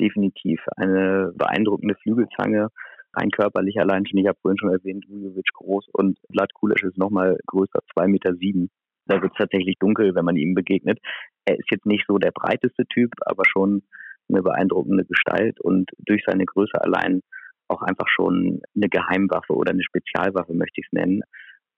Definitiv. 0.00 0.60
Eine 0.76 1.32
beeindruckende 1.34 1.94
Flügelzange. 2.02 2.68
Rein 3.14 3.30
körperlich 3.30 3.78
allein 3.80 4.06
schon. 4.06 4.18
Ich 4.18 4.26
habe 4.26 4.38
vorhin 4.40 4.58
schon 4.58 4.72
erwähnt, 4.72 5.04
Vujovic 5.08 5.46
groß 5.54 5.88
und 5.92 6.18
Vlad 6.30 6.52
Kulic 6.54 6.82
ist 6.82 6.96
nochmal 6.96 7.38
größer, 7.46 7.80
zwei 7.92 8.06
Meter. 8.06 8.34
sieben. 8.36 8.70
Da 9.10 9.20
wird 9.20 9.32
es 9.32 9.38
tatsächlich 9.38 9.76
dunkel, 9.80 10.14
wenn 10.14 10.24
man 10.24 10.36
ihm 10.36 10.54
begegnet. 10.54 11.00
Er 11.44 11.58
ist 11.58 11.68
jetzt 11.72 11.84
nicht 11.84 12.04
so 12.06 12.18
der 12.18 12.30
breiteste 12.30 12.86
Typ, 12.86 13.10
aber 13.26 13.42
schon 13.44 13.82
eine 14.28 14.40
beeindruckende 14.40 15.04
Gestalt 15.04 15.60
und 15.60 15.90
durch 15.98 16.22
seine 16.24 16.44
Größe 16.44 16.80
allein 16.80 17.20
auch 17.66 17.82
einfach 17.82 18.06
schon 18.08 18.62
eine 18.76 18.88
Geheimwaffe 18.88 19.54
oder 19.54 19.72
eine 19.72 19.82
Spezialwaffe, 19.82 20.54
möchte 20.54 20.80
ich 20.80 20.86
es 20.86 20.92
nennen. 20.92 21.22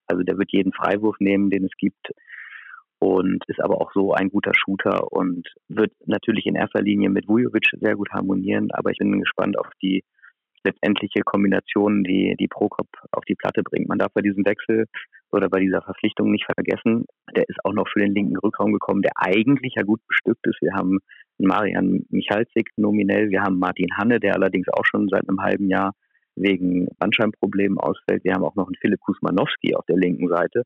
Also 0.07 0.23
der 0.25 0.37
wird 0.37 0.53
jeden 0.53 0.75
Freiwurf 0.75 1.17
nehmen, 1.21 1.49
den 1.49 1.65
es 1.65 1.73
gibt. 1.79 2.13
und 2.99 3.43
ist 3.49 3.61
aber 3.61 3.81
auch 3.81 3.91
so 3.95 4.13
ein 4.13 4.29
guter 4.29 4.53
Shooter 4.55 5.11
und 5.11 5.49
wird 5.69 5.93
natürlich 6.07 6.47
in 6.47 6.55
erster 6.55 6.83
Linie 6.83 7.11
mit 7.11 7.27
Vujovic 7.27 7.67
sehr 7.81 7.97
gut 7.97 8.11
harmonieren, 8.13 8.71
aber 8.73 8.91
ich 8.91 8.99
bin 8.99 9.19
gespannt 9.19 9.59
auf 9.59 9.67
die 9.83 10.05
letztendliche 10.65 11.23
Kombination, 11.23 12.05
die 12.05 12.37
die 12.39 12.47
Prokop 12.47 12.87
auf 13.11 13.25
die 13.25 13.35
Platte 13.35 13.63
bringt. 13.65 13.89
Man 13.89 13.99
darf 13.99 14.13
bei 14.13 14.21
diesem 14.21 14.45
Wechsel 14.45 14.87
oder 15.33 15.49
bei 15.49 15.61
dieser 15.61 15.83
Verpflichtung 15.83 16.31
nicht 16.31 16.45
vergessen, 16.45 17.07
der 17.35 17.45
ist 17.49 17.59
auch 17.65 17.73
noch 17.73 17.89
für 17.89 18.01
den 18.01 18.15
linken 18.15 18.37
Rückraum 18.37 18.73
gekommen, 18.73 19.03
der 19.03 19.13
eigentlich 19.17 19.75
ja 19.77 19.83
gut 19.83 20.01
bestückt 20.07 20.47
ist. 20.47 20.61
Wir 20.61 20.75
haben 20.75 20.99
Marian 21.39 22.05
Michalzik 22.11 22.71
nominell, 22.77 23.31
wir 23.31 23.43
haben 23.43 23.59
Martin 23.59 23.97
Hanne, 23.97 24.21
der 24.21 24.35
allerdings 24.35 24.69
auch 24.69 24.85
schon 24.85 25.09
seit 25.09 25.29
einem 25.29 25.41
halben 25.41 25.69
Jahr 25.69 25.93
wegen 26.37 26.89
Bandscheibenproblemen 26.99 27.79
ausfällt. 27.79 28.25
Wir 28.25 28.35
haben 28.35 28.45
auch 28.45 28.55
noch 28.55 28.67
einen 28.67 28.77
Philipp 28.81 29.01
Kusmanowski 29.01 29.75
auf 29.75 29.85
der 29.87 29.97
linken 29.97 30.29
Seite, 30.29 30.63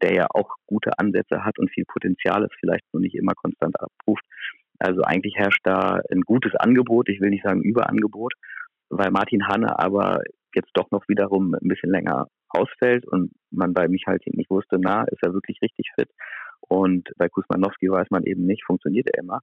der 0.00 0.14
ja 0.14 0.26
auch 0.30 0.54
gute 0.66 0.90
Ansätze 0.98 1.44
hat 1.44 1.58
und 1.58 1.70
viel 1.70 1.84
Potenzial 1.86 2.44
ist, 2.44 2.54
vielleicht 2.60 2.84
nur 2.92 3.00
nicht 3.00 3.14
immer 3.14 3.32
konstant 3.34 3.74
abruft. 3.80 4.24
Also 4.78 5.02
eigentlich 5.02 5.34
herrscht 5.36 5.60
da 5.64 6.00
ein 6.10 6.22
gutes 6.22 6.54
Angebot, 6.56 7.08
ich 7.08 7.20
will 7.20 7.30
nicht 7.30 7.44
sagen 7.44 7.62
Überangebot, 7.62 8.32
weil 8.90 9.10
Martin 9.10 9.46
Hanne 9.46 9.78
aber 9.78 10.20
jetzt 10.54 10.70
doch 10.74 10.90
noch 10.90 11.04
wiederum 11.08 11.54
ein 11.54 11.68
bisschen 11.68 11.90
länger 11.90 12.26
ausfällt 12.54 13.06
und 13.06 13.32
man 13.50 13.72
bei 13.72 13.88
Michaltik 13.88 14.34
nicht 14.34 14.50
wusste, 14.50 14.78
na, 14.80 15.04
ist 15.04 15.22
er 15.22 15.32
wirklich 15.32 15.58
richtig 15.62 15.90
fit? 15.94 16.08
Und 16.60 17.10
bei 17.16 17.28
Kusmanowski 17.28 17.90
weiß 17.90 18.08
man 18.10 18.24
eben 18.24 18.46
nicht, 18.46 18.64
funktioniert 18.64 19.08
er 19.12 19.22
immer, 19.22 19.40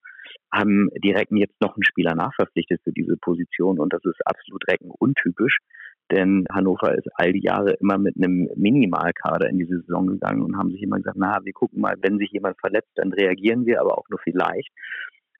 haben 0.51 0.89
die 1.03 1.11
Recken 1.11 1.37
jetzt 1.37 1.59
noch 1.61 1.75
einen 1.75 1.83
Spieler 1.83 2.15
nachverpflichtet 2.15 2.81
für 2.83 2.93
diese 2.93 3.17
Position 3.17 3.79
und 3.79 3.93
das 3.93 4.03
ist 4.05 4.19
absolut 4.25 4.65
Recken 4.67 4.89
untypisch, 4.89 5.59
denn 6.11 6.45
Hannover 6.51 6.97
ist 6.97 7.07
all 7.15 7.33
die 7.33 7.43
Jahre 7.43 7.73
immer 7.73 7.97
mit 7.97 8.15
einem 8.17 8.49
Minimalkader 8.55 9.49
in 9.49 9.59
diese 9.59 9.81
Saison 9.81 10.07
gegangen 10.07 10.41
und 10.41 10.57
haben 10.57 10.71
sich 10.71 10.81
immer 10.81 10.97
gesagt, 10.97 11.17
na, 11.19 11.39
wir 11.43 11.53
gucken 11.53 11.81
mal, 11.81 11.95
wenn 12.01 12.17
sich 12.17 12.31
jemand 12.31 12.59
verletzt, 12.59 12.91
dann 12.95 13.13
reagieren 13.13 13.65
wir, 13.65 13.81
aber 13.81 13.97
auch 13.97 14.09
nur 14.09 14.19
vielleicht. 14.23 14.69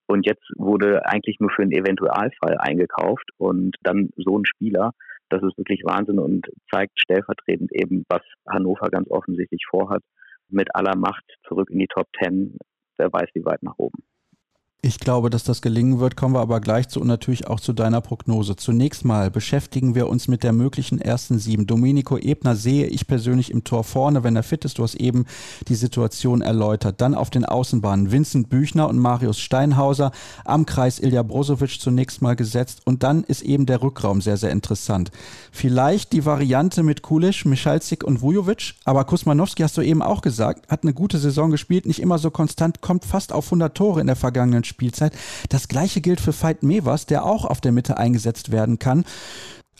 Und 0.05 0.26
jetzt 0.26 0.43
wurde 0.57 1.05
eigentlich 1.05 1.39
nur 1.39 1.49
für 1.51 1.61
einen 1.61 1.72
Eventualfall 1.72 2.57
eingekauft 2.57 3.30
und 3.38 3.78
dann 3.84 4.09
so 4.15 4.38
ein 4.38 4.45
Spieler, 4.45 4.93
das 5.30 5.43
ist 5.43 5.57
wirklich 5.57 5.82
Wahnsinn 5.86 6.19
und 6.19 6.47
zeigt 6.71 6.99
stellvertretend 6.99 7.71
eben, 7.73 8.03
was 8.09 8.21
Hannover 8.47 8.89
ganz 8.89 9.09
offensichtlich 9.09 9.63
vorhat, 9.69 10.01
mit 10.49 10.73
aller 10.75 10.97
Macht 10.97 11.23
zurück 11.47 11.69
in 11.69 11.80
die 11.80 11.88
Top 11.88 12.07
Ten. 12.19 12.57
Wer 12.97 13.13
weiß, 13.13 13.30
wie 13.34 13.45
weit 13.45 13.63
nach 13.63 13.77
oben. 13.77 14.03
Ich 14.82 15.01
glaube, 15.01 15.30
dass 15.30 15.43
das 15.43 15.61
gelingen 15.61 15.99
wird, 15.99 16.15
kommen 16.15 16.36
wir 16.36 16.39
aber 16.39 16.61
gleich 16.61 16.88
zu 16.88 17.01
und 17.01 17.07
natürlich 17.07 17.47
auch 17.47 17.59
zu 17.59 17.73
deiner 17.73 17.99
Prognose. 17.99 18.55
Zunächst 18.55 19.03
mal 19.03 19.30
beschäftigen 19.30 19.93
wir 19.93 20.07
uns 20.07 20.30
mit 20.30 20.41
der 20.41 20.53
möglichen 20.53 21.01
ersten 21.01 21.38
sieben. 21.38 21.67
Domenico 21.67 22.17
Ebner 22.17 22.55
sehe 22.55 22.88
ich 22.88 23.05
persönlich 23.05 23.51
im 23.51 23.65
Tor 23.65 23.84
vorne, 23.84 24.23
wenn 24.23 24.38
er 24.38 24.43
fit 24.43 24.63
ist. 24.63 24.77
Du 24.77 24.84
hast 24.84 24.95
eben 24.95 25.25
die 25.67 25.75
Situation 25.75 26.41
erläutert. 26.41 27.01
Dann 27.01 27.13
auf 27.13 27.30
den 27.30 27.43
Außenbahnen 27.43 28.13
Vincent 28.13 28.47
Büchner 28.47 28.88
und 28.88 28.99
Marius 28.99 29.41
Steinhauser. 29.41 30.13
Am 30.45 30.65
Kreis 30.65 30.99
Ilja 30.99 31.23
Brozovic 31.23 31.82
zunächst 31.82 32.21
mal 32.21 32.38
gesetzt. 32.38 32.80
Und 32.86 33.03
dann 33.03 33.25
ist 33.25 33.41
eben 33.41 33.65
der 33.65 33.82
Rückraum 33.82 34.21
sehr, 34.21 34.38
sehr 34.38 34.51
interessant. 34.51 35.11
Vielleicht 35.51 36.13
die 36.13 36.25
Variante 36.25 36.84
mit 36.84 37.01
Kulisch, 37.01 37.43
Michalzik 37.43 38.05
und 38.05 38.21
Vujovic. 38.21 38.75
Aber 38.86 39.03
Kusmanowski 39.03 39.61
hast 39.61 39.75
du 39.75 39.82
eben 39.82 40.01
auch 40.01 40.21
gesagt, 40.21 40.71
hat 40.71 40.84
eine 40.84 40.93
gute 40.93 41.17
Saison 41.17 41.51
gespielt, 41.51 41.86
nicht 41.86 42.01
immer 42.01 42.17
so 42.17 42.32
konstant, 42.32 42.80
kommt 42.80 43.03
fast 43.03 43.34
auf 43.34 43.47
100 43.47 43.75
Tore 43.75 43.99
in 43.99 44.07
der 44.07 44.15
vergangenen 44.15 44.63
Spielzeit. 44.70 45.11
Das 45.49 45.67
gleiche 45.67 45.99
gilt 45.99 46.22
für 46.22 46.32
Veit 46.32 46.63
Mevers, 46.63 47.05
der 47.05 47.26
auch 47.26 47.43
auf 47.43 47.59
der 47.59 47.74
Mitte 47.74 47.97
eingesetzt 47.97 48.51
werden 48.51 48.80
kann. 48.80 49.03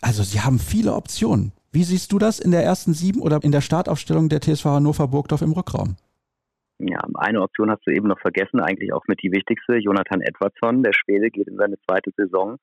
Also 0.02 0.22
sie 0.22 0.40
haben 0.40 0.58
viele 0.58 0.94
Optionen. 0.94 1.52
Wie 1.72 1.84
siehst 1.84 2.12
du 2.12 2.18
das 2.18 2.40
in 2.40 2.50
der 2.50 2.64
ersten 2.64 2.94
sieben 2.94 3.22
oder 3.22 3.38
in 3.42 3.52
der 3.52 3.60
Startaufstellung 3.60 4.28
der 4.28 4.40
TSV 4.40 4.64
Hannover 4.64 5.08
Burgdorf 5.08 5.42
im 5.42 5.52
Rückraum? 5.52 5.96
Ja, 6.78 7.00
eine 7.14 7.42
Option 7.42 7.70
hast 7.70 7.86
du 7.86 7.92
eben 7.92 8.08
noch 8.08 8.18
vergessen, 8.20 8.58
eigentlich 8.58 8.92
auch 8.92 9.06
mit 9.06 9.22
die 9.22 9.30
wichtigste. 9.30 9.76
Jonathan 9.76 10.22
Edwardsson, 10.22 10.82
der 10.82 10.92
Schwede, 10.94 11.30
geht 11.30 11.46
in 11.46 11.56
seine 11.56 11.76
zweite 11.86 12.10
Saison. 12.16 12.56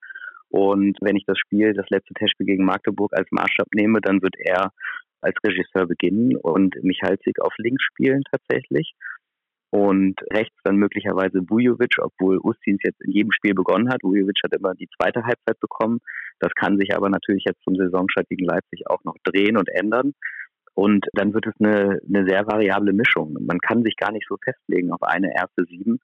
Und 0.50 0.98
wenn 1.02 1.16
ich 1.16 1.26
das 1.26 1.38
Spiel, 1.38 1.74
das 1.74 1.90
letzte 1.90 2.14
Testspiel 2.16 2.48
gegen 2.48 2.66
Magdeburg 2.66 3.12
als 3.14 3.28
Maßstab 3.32 3.68
nehme, 3.76 4.02
dann 4.02 4.22
wird 4.22 4.36
er 4.40 4.72
als 5.22 5.36
Regisseur 5.46 5.86
beginnen 5.86 6.36
und 6.36 6.76
Michalzik 6.84 7.40
auf 7.42 7.54
links 7.58 7.84
spielen 7.84 8.24
tatsächlich 8.32 8.94
und 9.70 10.16
rechts 10.32 10.56
dann 10.64 10.78
möglicherweise 10.78 11.42
Bujovic, 11.42 11.98
obwohl 12.00 12.38
Ustins 12.38 12.80
jetzt 12.84 13.02
in 13.04 13.12
jedem 13.12 13.32
Spiel 13.32 13.54
begonnen 13.54 13.90
hat. 13.90 14.02
Bujovic 14.02 14.40
hat 14.44 14.56
immer 14.56 14.74
die 14.74 14.90
zweite 14.98 15.24
Halbzeit 15.24 15.60
bekommen. 15.60 16.00
Das 16.40 16.54
kann 16.56 16.78
sich 16.78 16.96
aber 16.96 17.10
natürlich 17.10 17.44
jetzt 17.46 17.62
zum 17.64 17.76
Saisonstart 17.76 18.30
gegen 18.30 18.46
Leipzig 18.46 18.90
auch 18.90 19.04
noch 19.04 19.16
drehen 19.24 19.58
und 19.58 19.70
ändern. 19.70 20.14
Und 20.74 21.08
dann 21.14 21.34
wird 21.34 21.48
es 21.48 21.54
eine, 21.60 22.00
eine 22.08 22.28
sehr 22.28 22.46
variable 22.46 22.94
Mischung. 22.94 23.36
Man 23.42 23.60
kann 23.60 23.84
sich 23.84 23.96
gar 23.98 24.12
nicht 24.12 24.28
so 24.30 24.38
festlegen 24.38 24.92
auf 24.92 25.02
eine 25.02 25.34
erste 25.36 25.66
Sieben. 25.66 26.00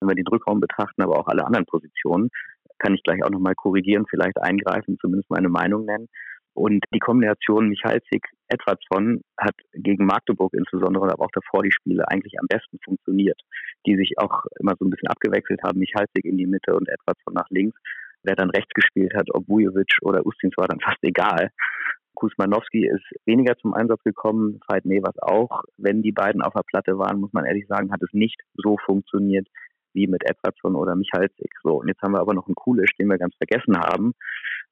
Wenn 0.00 0.08
wir 0.08 0.16
den 0.16 0.26
Rückraum 0.26 0.60
betrachten, 0.60 1.00
aber 1.00 1.18
auch 1.18 1.28
alle 1.28 1.46
anderen 1.46 1.64
Positionen, 1.64 2.30
kann 2.78 2.94
ich 2.94 3.02
gleich 3.02 3.22
auch 3.22 3.30
nochmal 3.30 3.54
korrigieren, 3.54 4.04
vielleicht 4.10 4.38
eingreifen, 4.38 4.98
zumindest 5.00 5.30
meine 5.30 5.48
Meinung 5.48 5.86
nennen. 5.86 6.08
Und 6.56 6.84
die 6.94 7.00
Kombination 7.00 7.68
Michalzik 7.68 8.30
Edwardsson 8.48 9.20
hat 9.38 9.54
gegen 9.74 10.06
Magdeburg 10.06 10.54
insbesondere, 10.54 11.12
aber 11.12 11.26
auch 11.26 11.30
davor 11.32 11.62
die 11.62 11.70
Spiele 11.70 12.08
eigentlich 12.08 12.40
am 12.40 12.46
besten 12.48 12.78
funktioniert, 12.82 13.38
die 13.86 13.96
sich 13.96 14.14
auch 14.16 14.44
immer 14.58 14.72
so 14.78 14.86
ein 14.86 14.90
bisschen 14.90 15.08
abgewechselt 15.08 15.60
haben, 15.62 15.78
Michalzik 15.78 16.24
in 16.24 16.38
die 16.38 16.46
Mitte 16.46 16.74
und 16.74 16.88
Edwardsson 16.88 17.34
nach 17.34 17.50
links. 17.50 17.78
Wer 18.22 18.36
dann 18.36 18.48
rechts 18.48 18.72
gespielt 18.72 19.12
hat, 19.14 19.28
ob 19.34 19.46
Vujovic 19.48 19.98
oder 20.00 20.24
Ustins 20.24 20.56
war 20.56 20.66
dann 20.66 20.80
fast 20.84 21.02
egal. 21.02 21.50
Kusmanowski 22.14 22.88
ist 22.88 23.04
weniger 23.26 23.58
zum 23.58 23.74
Einsatz 23.74 24.02
gekommen, 24.02 24.58
Veit 24.66 24.86
Nevers 24.86 25.18
auch. 25.20 25.62
Wenn 25.76 26.00
die 26.00 26.12
beiden 26.12 26.40
auf 26.40 26.54
der 26.54 26.64
Platte 26.66 26.96
waren, 26.96 27.20
muss 27.20 27.34
man 27.34 27.44
ehrlich 27.44 27.66
sagen, 27.66 27.92
hat 27.92 28.02
es 28.02 28.12
nicht 28.14 28.40
so 28.54 28.78
funktioniert 28.78 29.46
wie 29.92 30.06
mit 30.06 30.22
Edwardsson 30.24 30.76
oder 30.76 30.94
Michalzik. 30.94 31.52
So, 31.62 31.80
und 31.80 31.88
jetzt 31.88 32.00
haben 32.02 32.12
wir 32.12 32.20
aber 32.20 32.34
noch 32.34 32.46
einen 32.46 32.54
Kulisch, 32.54 32.94
den 32.98 33.08
wir 33.08 33.18
ganz 33.18 33.34
vergessen 33.36 33.76
haben, 33.78 34.14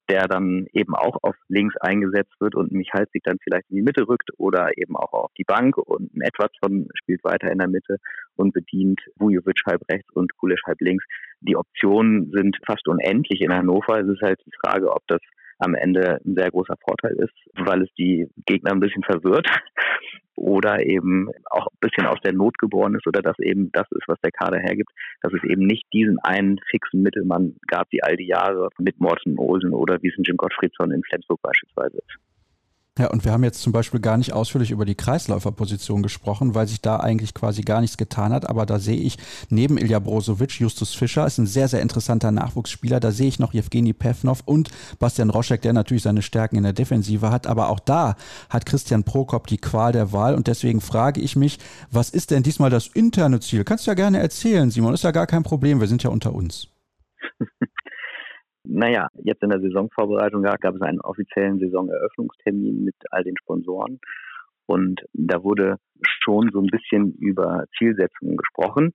der 0.09 0.29
dann 0.29 0.67
eben 0.73 0.95
auch 0.95 1.17
auf 1.23 1.35
links 1.49 1.77
eingesetzt 1.79 2.33
wird 2.41 2.55
und 2.55 2.73
Michalzik 2.73 3.23
dann 3.25 3.39
vielleicht 3.43 3.71
in 3.71 3.77
die 3.77 3.83
Mitte 3.83 4.07
rückt 4.07 4.31
oder 4.39 4.71
eben 4.77 4.97
auch 4.97 5.13
auf 5.13 5.33
die 5.39 5.45
Bank 5.45 5.79
und 5.79 6.15
ein 6.15 6.21
Edwardson 6.21 6.89
spielt 6.95 7.25
weiter 7.25 7.51
in 7.51 7.59
der 7.59 7.69
Mitte 7.69 7.97
und 8.37 8.53
bedient 8.53 9.01
Vujovic 9.17 9.61
halb 9.67 9.83
rechts 9.91 10.11
und 10.13 10.37
Kulisch 10.37 10.63
halb 10.67 10.81
links. 10.81 11.05
Die 11.41 11.57
Optionen 11.57 12.31
sind 12.33 12.57
fast 12.67 12.87
unendlich 12.89 13.41
in 13.41 13.53
Hannover. 13.53 14.01
Es 14.01 14.09
ist 14.09 14.23
halt 14.23 14.41
die 14.45 14.57
Frage, 14.63 14.91
ob 14.91 15.03
das 15.07 15.21
am 15.59 15.75
Ende 15.75 16.21
ein 16.25 16.35
sehr 16.35 16.51
großer 16.51 16.77
Vorteil 16.85 17.13
ist, 17.13 17.35
weil 17.55 17.83
es 17.83 17.93
die 17.97 18.29
Gegner 18.47 18.73
ein 18.73 18.81
bisschen 18.81 19.05
verwirrt 19.05 19.47
oder 20.45 20.85
eben 20.85 21.31
auch 21.51 21.67
ein 21.67 21.79
bisschen 21.81 22.07
aus 22.07 22.21
der 22.23 22.35
Not 22.35 22.59
geboren 22.59 22.95
ist 22.95 23.07
oder 23.07 23.23
dass 23.23 23.39
eben 23.39 23.71
das 23.73 23.87
ist, 23.93 24.07
was 24.07 24.21
der 24.21 24.31
Kader 24.31 24.59
hergibt, 24.59 24.91
dass 25.23 25.33
es 25.33 25.43
eben 25.45 25.67
nicht 25.67 25.85
diesen 25.93 26.19
einen 26.19 26.61
fixen 26.71 27.03
Mittelmann 27.03 27.57
gab, 27.67 27.87
wie 27.91 28.03
all 28.03 28.17
die 28.17 28.27
Jahre 28.27 28.69
mit 28.79 29.01
Morten 29.01 29.39
Olsen 29.39 29.73
oder 29.73 30.03
wie 30.03 30.09
es 30.09 30.19
in 30.19 30.25
Jim 30.25 30.37
Gottfriedson 30.37 30.93
in 30.93 31.03
Flensburg 31.03 31.41
beispielsweise 31.43 31.97
ist. 31.97 32.34
Ja, 32.97 33.09
und 33.11 33.25
wir 33.25 33.33
haben 33.33 33.43
jetzt 33.43 33.61
zum 33.61 33.73
Beispiel 33.73 33.99
gar 33.99 34.17
nicht 34.17 34.33
ausführlich 34.33 34.71
über 34.71 34.85
die 34.85 34.95
Kreisläuferposition 34.95 36.01
gesprochen, 36.01 36.55
weil 36.55 36.69
sich 36.69 36.81
da 36.81 36.99
eigentlich 36.99 37.35
quasi 37.35 37.63
gar 37.63 37.81
nichts 37.81 37.97
getan 37.97 38.33
hat. 38.33 38.49
Aber 38.49 38.67
da 38.67 38.79
sehe 38.79 38.97
ich 38.97 39.19
neben 39.49 39.79
Ilja 39.79 39.99
Brozovic, 39.99 40.61
Justus 40.61 40.95
Fischer, 40.95 41.27
ist 41.27 41.39
ein 41.39 41.47
sehr, 41.47 41.67
sehr 41.67 41.83
interessanter 41.83 42.31
Nachwuchsspieler. 42.31 43.01
Da 43.01 43.11
sehe 43.11 43.27
ich 43.27 43.41
noch 43.41 43.53
Jewgeni 43.53 43.95
Pevnov 43.95 44.43
und 44.45 44.71
Bastian 45.01 45.31
Roschek, 45.31 45.61
der 45.63 45.73
natürlich 45.73 46.05
seine 46.05 46.23
Stärken 46.23 46.55
in 46.55 46.63
der 46.63 46.73
Defensive 46.73 47.31
hat. 47.33 47.49
Aber 47.49 47.69
auch 47.69 47.81
da 47.81 48.15
hat 48.49 48.65
Christian 48.65 49.03
Prokop 49.03 49.49
die 49.49 49.59
Qual 49.59 49.91
der 49.91 50.13
Wahl. 50.13 50.37
Und 50.37 50.47
deswegen 50.47 50.81
frage 50.81 51.21
ich 51.21 51.35
mich, 51.35 51.59
was 51.91 52.11
ist 52.11 52.31
denn 52.31 52.45
diesmal 52.45 52.71
das 52.71 52.87
interne 52.87 53.41
Ziel? 53.41 53.65
Kannst 53.65 53.89
du 53.89 53.91
ja 53.91 53.97
gerne 53.97 54.21
erzählen, 54.21 54.71
Simon. 54.71 54.95
Ist 54.95 55.03
ja 55.03 55.11
gar 55.11 55.27
kein 55.27 55.43
Problem. 55.43 55.81
Wir 55.81 55.89
sind 55.89 56.05
ja 56.05 56.11
unter 56.11 56.33
uns. 56.33 56.69
Naja, 58.67 59.09
jetzt 59.23 59.43
in 59.43 59.51
der 59.51 59.61
Saisonvorbereitung 59.61 60.43
gab 60.43 60.75
es 60.75 60.83
einen 60.83 61.01
offiziellen 61.01 61.59
Saisoneröffnungstermin 61.59 62.85
mit 62.85 62.97
all 63.11 63.23
den 63.23 63.37
Sponsoren. 63.37 64.01
Und 64.67 65.03
da 65.13 65.43
wurde 65.43 65.77
schon 66.23 66.51
so 66.53 66.61
ein 66.61 66.69
bisschen 66.69 67.15
über 67.17 67.65
Zielsetzungen 67.77 68.37
gesprochen. 68.37 68.95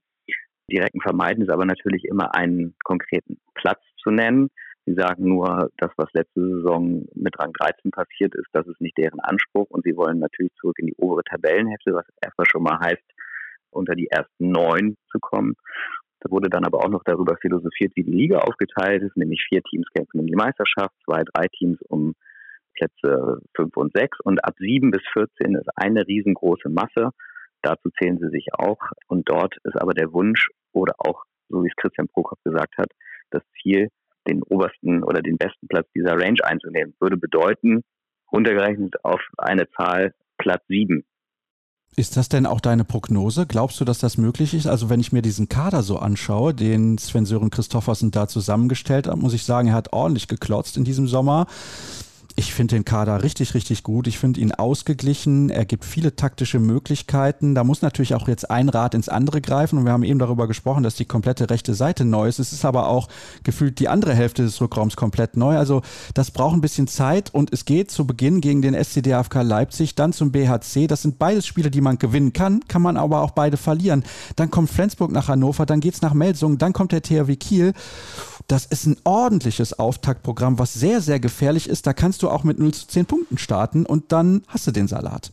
Die 0.70 0.78
Recken 0.78 1.00
vermeiden 1.00 1.44
es 1.44 1.48
aber 1.48 1.64
natürlich 1.64 2.04
immer 2.04 2.34
einen 2.34 2.74
konkreten 2.84 3.38
Platz 3.54 3.80
zu 4.02 4.10
nennen. 4.10 4.50
Sie 4.86 4.94
sagen 4.94 5.28
nur, 5.28 5.70
das, 5.78 5.90
was 5.96 6.08
letzte 6.14 6.40
Saison 6.40 7.06
mit 7.14 7.38
Rang 7.38 7.52
13 7.52 7.90
passiert 7.92 8.34
ist, 8.34 8.48
das 8.52 8.66
ist 8.66 8.80
nicht 8.80 8.98
deren 8.98 9.20
Anspruch. 9.20 9.66
Und 9.70 9.84
sie 9.84 9.96
wollen 9.96 10.18
natürlich 10.18 10.52
zurück 10.60 10.78
in 10.78 10.86
die 10.86 10.96
obere 10.96 11.22
Tabellenhälfte, 11.24 11.92
was 11.92 12.06
erstmal 12.20 12.46
schon 12.50 12.62
mal 12.62 12.78
heißt, 12.80 13.04
unter 13.70 13.94
die 13.94 14.08
ersten 14.08 14.50
neun 14.50 14.96
zu 15.10 15.18
kommen. 15.20 15.54
Da 16.20 16.30
wurde 16.30 16.50
dann 16.50 16.64
aber 16.64 16.78
auch 16.84 16.88
noch 16.90 17.02
darüber 17.04 17.36
philosophiert, 17.36 17.92
wie 17.96 18.04
die 18.04 18.12
Liga 18.12 18.38
aufgeteilt 18.38 19.02
ist, 19.02 19.16
nämlich 19.16 19.44
vier 19.48 19.62
Teams 19.62 19.86
kämpfen 19.94 20.20
um 20.20 20.26
die 20.26 20.36
Meisterschaft, 20.36 20.94
zwei, 21.04 21.22
drei 21.24 21.46
Teams 21.48 21.78
um 21.88 22.14
Plätze 22.74 23.40
fünf 23.56 23.76
und 23.76 23.92
sechs 23.92 24.18
und 24.20 24.44
ab 24.44 24.54
sieben 24.58 24.90
bis 24.90 25.02
14 25.12 25.54
ist 25.54 25.68
eine 25.76 26.06
riesengroße 26.06 26.68
Masse. 26.68 27.10
Dazu 27.62 27.90
zählen 27.98 28.18
sie 28.18 28.30
sich 28.30 28.46
auch. 28.54 28.78
Und 29.06 29.28
dort 29.28 29.56
ist 29.64 29.80
aber 29.80 29.92
der 29.92 30.12
Wunsch 30.12 30.48
oder 30.72 30.94
auch, 30.98 31.24
so 31.48 31.62
wie 31.62 31.68
es 31.68 31.76
Christian 31.76 32.08
Prokop 32.08 32.38
gesagt 32.44 32.76
hat, 32.78 32.90
das 33.30 33.42
Ziel, 33.60 33.88
den 34.28 34.42
obersten 34.42 35.02
oder 35.02 35.20
den 35.20 35.36
besten 35.36 35.66
Platz 35.68 35.88
dieser 35.94 36.14
Range 36.14 36.38
einzunehmen, 36.42 36.94
würde 37.00 37.16
bedeuten, 37.16 37.82
runtergerechnet 38.32 39.04
auf 39.04 39.20
eine 39.38 39.68
Zahl 39.70 40.14
Platz 40.38 40.62
sieben 40.68 41.04
Ist 41.96 42.16
das 42.16 42.28
denn 42.28 42.46
auch 42.46 42.60
deine 42.60 42.84
Prognose? 42.84 43.46
Glaubst 43.46 43.80
du, 43.80 43.84
dass 43.84 43.98
das 43.98 44.16
möglich 44.16 44.54
ist? 44.54 44.66
Also 44.66 44.88
wenn 44.88 45.00
ich 45.00 45.12
mir 45.12 45.22
diesen 45.22 45.48
Kader 45.48 45.82
so 45.82 45.98
anschaue, 45.98 46.54
den 46.54 46.98
Sven-Sören 46.98 47.50
Christoffersen 47.50 48.12
da 48.12 48.28
zusammengestellt 48.28 49.08
hat, 49.08 49.16
muss 49.16 49.34
ich 49.34 49.44
sagen, 49.44 49.68
er 49.68 49.74
hat 49.74 49.92
ordentlich 49.92 50.28
geklotzt 50.28 50.76
in 50.76 50.84
diesem 50.84 51.08
Sommer. 51.08 51.46
Ich 52.40 52.54
finde 52.54 52.74
den 52.74 52.86
Kader 52.86 53.22
richtig, 53.22 53.52
richtig 53.52 53.82
gut. 53.82 54.06
Ich 54.06 54.18
finde 54.18 54.40
ihn 54.40 54.52
ausgeglichen. 54.52 55.50
Er 55.50 55.66
gibt 55.66 55.84
viele 55.84 56.16
taktische 56.16 56.58
Möglichkeiten. 56.58 57.54
Da 57.54 57.64
muss 57.64 57.82
natürlich 57.82 58.14
auch 58.14 58.28
jetzt 58.28 58.50
ein 58.50 58.70
Rad 58.70 58.94
ins 58.94 59.10
andere 59.10 59.42
greifen. 59.42 59.78
Und 59.78 59.84
wir 59.84 59.92
haben 59.92 60.04
eben 60.04 60.18
darüber 60.18 60.48
gesprochen, 60.48 60.82
dass 60.82 60.94
die 60.94 61.04
komplette 61.04 61.50
rechte 61.50 61.74
Seite 61.74 62.06
neu 62.06 62.28
ist. 62.28 62.38
Es 62.38 62.54
ist 62.54 62.64
aber 62.64 62.88
auch 62.88 63.08
gefühlt 63.42 63.78
die 63.78 63.88
andere 63.88 64.14
Hälfte 64.14 64.42
des 64.42 64.58
Rückraums 64.58 64.96
komplett 64.96 65.36
neu. 65.36 65.58
Also 65.58 65.82
das 66.14 66.30
braucht 66.30 66.54
ein 66.54 66.62
bisschen 66.62 66.88
Zeit. 66.88 67.28
Und 67.28 67.52
es 67.52 67.66
geht 67.66 67.90
zu 67.90 68.06
Beginn 68.06 68.40
gegen 68.40 68.62
den 68.62 68.72
SCDFK 68.72 69.42
Leipzig, 69.42 69.94
dann 69.94 70.14
zum 70.14 70.32
BHC. 70.32 70.86
Das 70.86 71.02
sind 71.02 71.18
beides 71.18 71.46
Spiele, 71.46 71.70
die 71.70 71.82
man 71.82 71.98
gewinnen 71.98 72.32
kann, 72.32 72.60
kann 72.68 72.80
man 72.80 72.96
aber 72.96 73.20
auch 73.20 73.32
beide 73.32 73.58
verlieren. 73.58 74.02
Dann 74.36 74.50
kommt 74.50 74.70
Flensburg 74.70 75.12
nach 75.12 75.28
Hannover, 75.28 75.66
dann 75.66 75.80
geht 75.80 75.92
es 75.92 76.00
nach 76.00 76.14
Melsungen, 76.14 76.56
dann 76.56 76.72
kommt 76.72 76.92
der 76.92 77.02
THW 77.02 77.36
Kiel. 77.36 77.74
Das 78.50 78.64
ist 78.64 78.84
ein 78.86 78.96
ordentliches 79.04 79.78
Auftaktprogramm, 79.78 80.58
was 80.58 80.72
sehr, 80.74 81.00
sehr 81.00 81.20
gefährlich 81.20 81.68
ist. 81.68 81.86
Da 81.86 81.92
kannst 81.92 82.22
du 82.22 82.29
auch 82.30 82.44
mit 82.44 82.58
0 82.58 82.72
zu 82.72 82.88
10 82.88 83.06
Punkten 83.06 83.38
starten 83.38 83.86
und 83.86 84.12
dann 84.12 84.42
hast 84.48 84.66
du 84.66 84.70
den 84.70 84.88
Salat. 84.88 85.32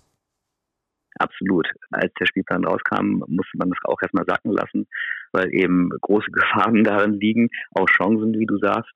Absolut. 1.19 1.67
Als 1.91 2.13
der 2.19 2.25
Spielplan 2.27 2.65
rauskam, 2.65 3.23
musste 3.27 3.57
man 3.57 3.69
das 3.69 3.79
auch 3.85 4.01
erstmal 4.01 4.25
sacken 4.27 4.51
lassen, 4.51 4.87
weil 5.31 5.53
eben 5.53 5.89
große 6.01 6.31
Gefahren 6.31 6.83
darin 6.83 7.13
liegen, 7.13 7.49
auch 7.73 7.87
Chancen, 7.87 8.33
wie 8.33 8.45
du 8.45 8.57
sagst. 8.57 8.93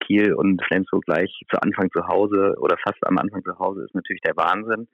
Kiel 0.00 0.34
und 0.34 0.62
Flensburg 0.64 1.04
gleich 1.04 1.30
zu 1.50 1.60
Anfang 1.62 1.90
zu 1.90 2.06
Hause 2.06 2.54
oder 2.58 2.76
fast 2.84 2.98
am 3.06 3.16
Anfang 3.16 3.42
zu 3.42 3.58
Hause 3.58 3.84
ist 3.84 3.94
natürlich 3.94 4.20
der 4.20 4.36
Wahnsinn. 4.36 4.86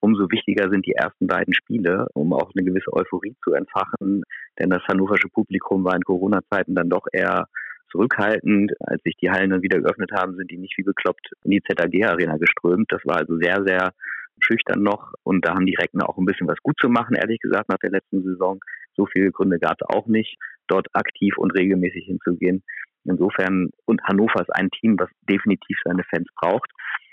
Umso 0.00 0.30
wichtiger 0.30 0.68
sind 0.68 0.84
die 0.86 0.92
ersten 0.92 1.26
beiden 1.26 1.54
Spiele, 1.54 2.06
um 2.14 2.34
auch 2.34 2.50
eine 2.54 2.64
gewisse 2.64 2.92
Euphorie 2.92 3.34
zu 3.42 3.52
entfachen, 3.52 4.24
denn 4.58 4.70
das 4.70 4.82
hannoversche 4.88 5.28
Publikum 5.28 5.84
war 5.84 5.94
in 5.94 6.02
Corona-Zeiten 6.02 6.74
dann 6.74 6.90
doch 6.90 7.06
eher 7.12 7.46
zurückhaltend. 7.90 8.72
Als 8.80 9.02
sich 9.02 9.16
die 9.16 9.30
Hallen 9.30 9.50
dann 9.50 9.62
wieder 9.62 9.80
geöffnet 9.80 10.10
haben, 10.12 10.36
sind 10.36 10.50
die 10.50 10.58
nicht 10.58 10.76
wie 10.78 10.82
bekloppt 10.82 11.30
in 11.44 11.50
die 11.52 11.62
ZAG-Arena 11.62 12.36
geströmt. 12.36 12.90
Das 12.90 13.02
war 13.04 13.16
also 13.16 13.36
sehr, 13.38 13.62
sehr 13.66 13.92
schüchtern 14.40 14.82
noch 14.82 15.12
und 15.24 15.44
da 15.44 15.54
haben 15.54 15.66
die 15.66 15.74
Recken 15.74 16.00
auch 16.00 16.16
ein 16.16 16.24
bisschen 16.24 16.46
was 16.46 16.58
gut 16.62 16.76
zu 16.80 16.88
machen, 16.88 17.16
ehrlich 17.16 17.40
gesagt, 17.40 17.68
nach 17.68 17.78
der 17.78 17.90
letzten 17.90 18.22
Saison. 18.22 18.60
So 18.96 19.06
viele 19.06 19.30
Gründe 19.30 19.58
gab 19.58 19.76
es 19.80 19.88
auch 19.88 20.06
nicht, 20.06 20.36
dort 20.68 20.86
aktiv 20.92 21.36
und 21.38 21.50
regelmäßig 21.52 22.06
hinzugehen. 22.06 22.62
Insofern, 23.04 23.70
und 23.86 24.02
Hannover 24.04 24.40
ist 24.40 24.54
ein 24.54 24.70
Team, 24.70 24.96
das 24.96 25.08
definitiv 25.28 25.78
seine 25.84 26.04
Fans 26.04 26.28
braucht. 26.36 26.70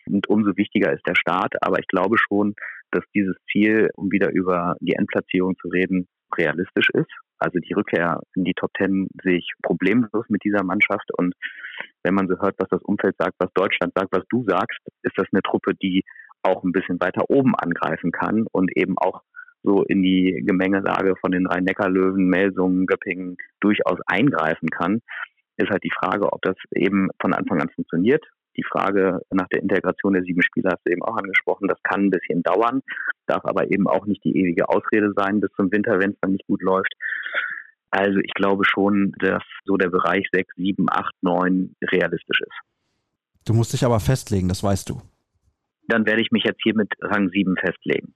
Und 0.08 0.28
umso 0.28 0.56
wichtiger 0.58 0.94
ist 0.94 1.08
der 1.08 1.16
Start. 1.16 1.56
Aber 1.62 1.80
ich 1.80 1.88
glaube 1.88 2.18
schon, 2.18 2.56
dass 2.92 3.04
dieses 3.14 3.36
Ziel, 3.52 3.90
um 3.96 4.12
wieder 4.12 4.32
über 4.32 4.76
die 4.80 4.94
Endplatzierung 4.94 5.58
zu 5.58 5.70
reden, 5.70 6.08
realistisch 6.38 6.90
ist. 6.94 7.12
Also 7.38 7.60
die 7.60 7.74
Rückkehr 7.74 8.22
in 8.36 8.46
die 8.46 8.54
Top 8.54 8.74
Ten 8.76 9.08
sehe 9.24 9.38
ich 9.38 9.52
problemlos 9.62 10.26
mit 10.30 10.44
dieser 10.44 10.64
Mannschaft. 10.64 11.10
Und 11.18 11.34
wenn 12.04 12.14
man 12.14 12.28
so 12.28 12.40
hört, 12.40 12.56
was 12.58 12.70
das 12.70 12.82
Umfeld 12.84 13.16
sagt, 13.18 13.36
was 13.40 13.52
Deutschland 13.54 13.94
sagt, 13.96 14.12
was 14.12 14.24
du 14.30 14.44
sagst, 14.46 14.80
ist 15.04 15.18
das 15.18 15.28
eine 15.32 15.42
Truppe, 15.42 15.74
die 15.76 16.04
auch 16.44 16.64
ein 16.64 16.72
bisschen 16.72 17.00
weiter 17.00 17.30
oben 17.30 17.56
angreifen 17.56 18.12
kann 18.12 18.46
und 18.52 18.76
eben 18.78 18.98
auch 18.98 19.22
so 19.64 19.84
in 19.84 20.04
die 20.04 20.44
Gemengelage 20.46 21.16
von 21.20 21.32
den 21.32 21.48
Rhein-Neckar-Löwen, 21.48 22.28
Melsungen, 22.28 22.86
Göppingen 22.86 23.36
durchaus 23.60 24.00
eingreifen 24.06 24.70
kann, 24.70 25.02
ist 25.58 25.70
halt 25.70 25.84
die 25.84 25.92
Frage, 25.92 26.32
ob 26.32 26.42
das 26.44 26.56
eben 26.72 27.10
von 27.20 27.34
Anfang 27.34 27.62
an 27.62 27.70
funktioniert 27.70 28.24
die 28.58 28.64
Frage 28.64 29.22
nach 29.32 29.48
der 29.48 29.62
Integration 29.62 30.14
der 30.14 30.24
sieben 30.24 30.42
Spieler 30.42 30.72
hast 30.72 30.86
du 30.86 30.92
eben 30.92 31.04
auch 31.04 31.18
angesprochen. 31.18 31.68
Das 31.68 31.82
kann 31.84 32.06
ein 32.06 32.12
bisschen 32.12 32.44
dauern, 32.44 32.82
darf 33.28 33.46
aber 33.46 33.72
eben 33.72 33.88
auch 33.88 34.06
nicht 34.06 34.24
die 34.24 34.38
ewige 34.38 34.70
Ausrede 34.70 35.14
sein 35.16 35.40
bis 35.40 35.52
zum 35.56 35.72
Winter, 35.72 36.00
wenn 36.00 36.12
es 36.12 36.20
dann 36.22 36.32
nicht 36.32 36.48
gut 36.48 36.62
läuft. 36.62 36.94
Also 37.92 38.20
ich 38.20 38.34
glaube 38.34 38.64
schon, 38.66 39.14
dass 39.20 39.44
so 39.64 39.78
der 39.78 39.90
Bereich 39.90 40.28
6, 40.34 40.56
7, 40.56 40.86
8, 40.90 41.14
9 41.22 41.76
realistisch 41.92 42.40
ist. 42.42 42.60
Du 43.46 43.54
musst 43.54 43.74
dich 43.74 43.86
aber 43.86 44.00
festlegen, 44.00 44.50
das 44.50 44.64
weißt 44.64 44.90
du. 44.90 45.02
Dann 45.88 46.06
werde 46.06 46.22
ich 46.22 46.32
mich 46.32 46.44
jetzt 46.44 46.62
hier 46.64 46.76
mit 46.76 46.92
Rang 47.00 47.30
7 47.30 47.56
festlegen. 47.58 48.16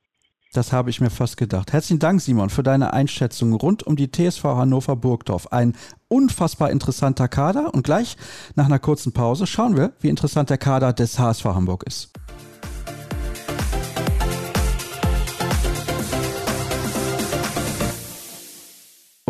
Das 0.51 0.73
habe 0.73 0.89
ich 0.89 0.99
mir 0.99 1.11
fast 1.11 1.37
gedacht. 1.37 1.73
Herzlichen 1.73 1.99
Dank, 1.99 2.21
Simon, 2.21 2.49
für 2.49 2.63
deine 2.63 2.91
Einschätzung 2.91 3.53
rund 3.53 3.83
um 3.83 3.95
die 3.95 4.11
TSV 4.11 4.43
Hannover 4.43 4.95
Burgdorf. 4.95 5.47
Ein 5.51 5.75
unfassbar 6.07 6.71
interessanter 6.71 7.27
Kader 7.27 7.71
und 7.71 7.83
gleich 7.83 8.17
nach 8.55 8.65
einer 8.65 8.79
kurzen 8.79 9.13
Pause 9.13 9.45
schauen 9.45 9.77
wir, 9.77 9.93
wie 9.99 10.09
interessant 10.09 10.49
der 10.49 10.57
Kader 10.57 10.91
des 10.91 11.19
HSV 11.19 11.45
Hamburg 11.45 11.83
ist. 11.83 12.11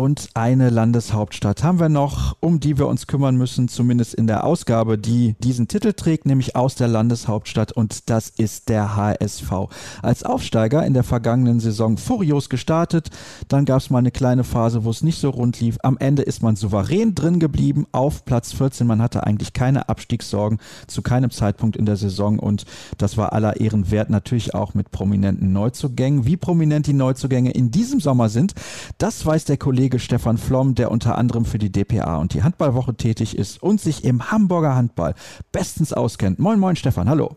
Und 0.00 0.30
eine 0.32 0.70
Landeshauptstadt 0.70 1.62
haben 1.62 1.78
wir 1.78 1.90
noch, 1.90 2.34
um 2.40 2.58
die 2.58 2.78
wir 2.78 2.86
uns 2.86 3.06
kümmern 3.06 3.36
müssen, 3.36 3.68
zumindest 3.68 4.14
in 4.14 4.26
der 4.26 4.44
Ausgabe, 4.44 4.96
die 4.96 5.34
diesen 5.40 5.68
Titel 5.68 5.92
trägt, 5.92 6.24
nämlich 6.24 6.56
aus 6.56 6.74
der 6.74 6.88
Landeshauptstadt 6.88 7.72
und 7.72 8.08
das 8.08 8.30
ist 8.30 8.70
der 8.70 8.96
HSV. 8.96 9.52
Als 10.00 10.22
Aufsteiger 10.22 10.86
in 10.86 10.94
der 10.94 11.02
vergangenen 11.02 11.60
Saison 11.60 11.98
furios 11.98 12.48
gestartet, 12.48 13.10
dann 13.48 13.66
gab 13.66 13.80
es 13.80 13.90
mal 13.90 13.98
eine 13.98 14.10
kleine 14.10 14.42
Phase, 14.42 14.84
wo 14.84 14.90
es 14.90 15.02
nicht 15.02 15.20
so 15.20 15.28
rund 15.28 15.60
lief. 15.60 15.76
Am 15.82 15.98
Ende 15.98 16.22
ist 16.22 16.42
man 16.42 16.56
souverän 16.56 17.14
drin 17.14 17.38
geblieben 17.38 17.86
auf 17.92 18.24
Platz 18.24 18.54
14. 18.54 18.86
Man 18.86 19.02
hatte 19.02 19.24
eigentlich 19.24 19.52
keine 19.52 19.90
Abstiegssorgen 19.90 20.60
zu 20.86 21.02
keinem 21.02 21.30
Zeitpunkt 21.30 21.76
in 21.76 21.84
der 21.84 21.96
Saison 21.96 22.38
und 22.38 22.64
das 22.96 23.18
war 23.18 23.34
aller 23.34 23.60
Ehren 23.60 23.90
wert, 23.90 24.08
natürlich 24.08 24.54
auch 24.54 24.72
mit 24.72 24.90
prominenten 24.92 25.52
Neuzugängen. 25.52 26.24
Wie 26.24 26.38
prominent 26.38 26.86
die 26.86 26.94
Neuzugänge 26.94 27.50
in 27.50 27.70
diesem 27.70 28.00
Sommer 28.00 28.30
sind, 28.30 28.54
das 28.96 29.26
weiß 29.26 29.44
der 29.44 29.58
Kollege 29.58 29.89
Kollege 29.90 30.04
Stefan 30.04 30.38
Flom, 30.38 30.76
der 30.76 30.92
unter 30.92 31.18
anderem 31.18 31.44
für 31.44 31.58
die 31.58 31.72
DPA 31.72 32.18
und 32.18 32.32
die 32.32 32.44
Handballwoche 32.44 32.94
tätig 32.94 33.36
ist 33.36 33.60
und 33.60 33.80
sich 33.80 34.04
im 34.04 34.30
Hamburger 34.30 34.76
Handball 34.76 35.14
bestens 35.50 35.92
auskennt. 35.92 36.38
Moin, 36.38 36.60
moin, 36.60 36.76
Stefan, 36.76 37.08
hallo. 37.08 37.36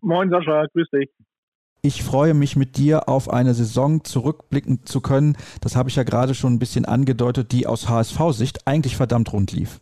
Moin, 0.00 0.30
Sascha, 0.30 0.66
grüß 0.72 0.88
dich. 0.90 1.10
Ich 1.82 2.04
freue 2.04 2.34
mich 2.34 2.54
mit 2.54 2.76
dir 2.76 3.08
auf 3.08 3.28
eine 3.28 3.52
Saison 3.52 4.04
zurückblicken 4.04 4.86
zu 4.86 5.00
können. 5.00 5.36
Das 5.60 5.74
habe 5.74 5.88
ich 5.88 5.96
ja 5.96 6.04
gerade 6.04 6.34
schon 6.34 6.52
ein 6.52 6.60
bisschen 6.60 6.84
angedeutet, 6.84 7.50
die 7.50 7.66
aus 7.66 7.88
HSV-Sicht 7.88 8.68
eigentlich 8.68 8.96
verdammt 8.96 9.32
rund 9.32 9.50
lief. 9.50 9.80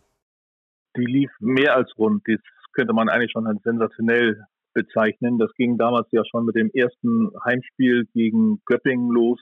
Die 0.97 1.05
lief 1.05 1.29
mehr 1.39 1.75
als 1.75 1.91
rund. 1.99 2.23
Das 2.25 2.39
könnte 2.73 2.93
man 2.93 3.09
eigentlich 3.09 3.31
schon 3.31 3.45
als 3.45 3.61
sensationell 3.61 4.43
bezeichnen. 4.73 5.37
Das 5.37 5.53
ging 5.53 5.77
damals 5.77 6.07
ja 6.11 6.23
schon 6.25 6.45
mit 6.45 6.55
dem 6.55 6.71
ersten 6.73 7.29
Heimspiel 7.45 8.07
gegen 8.15 8.59
Göppingen 8.65 9.11
los, 9.11 9.39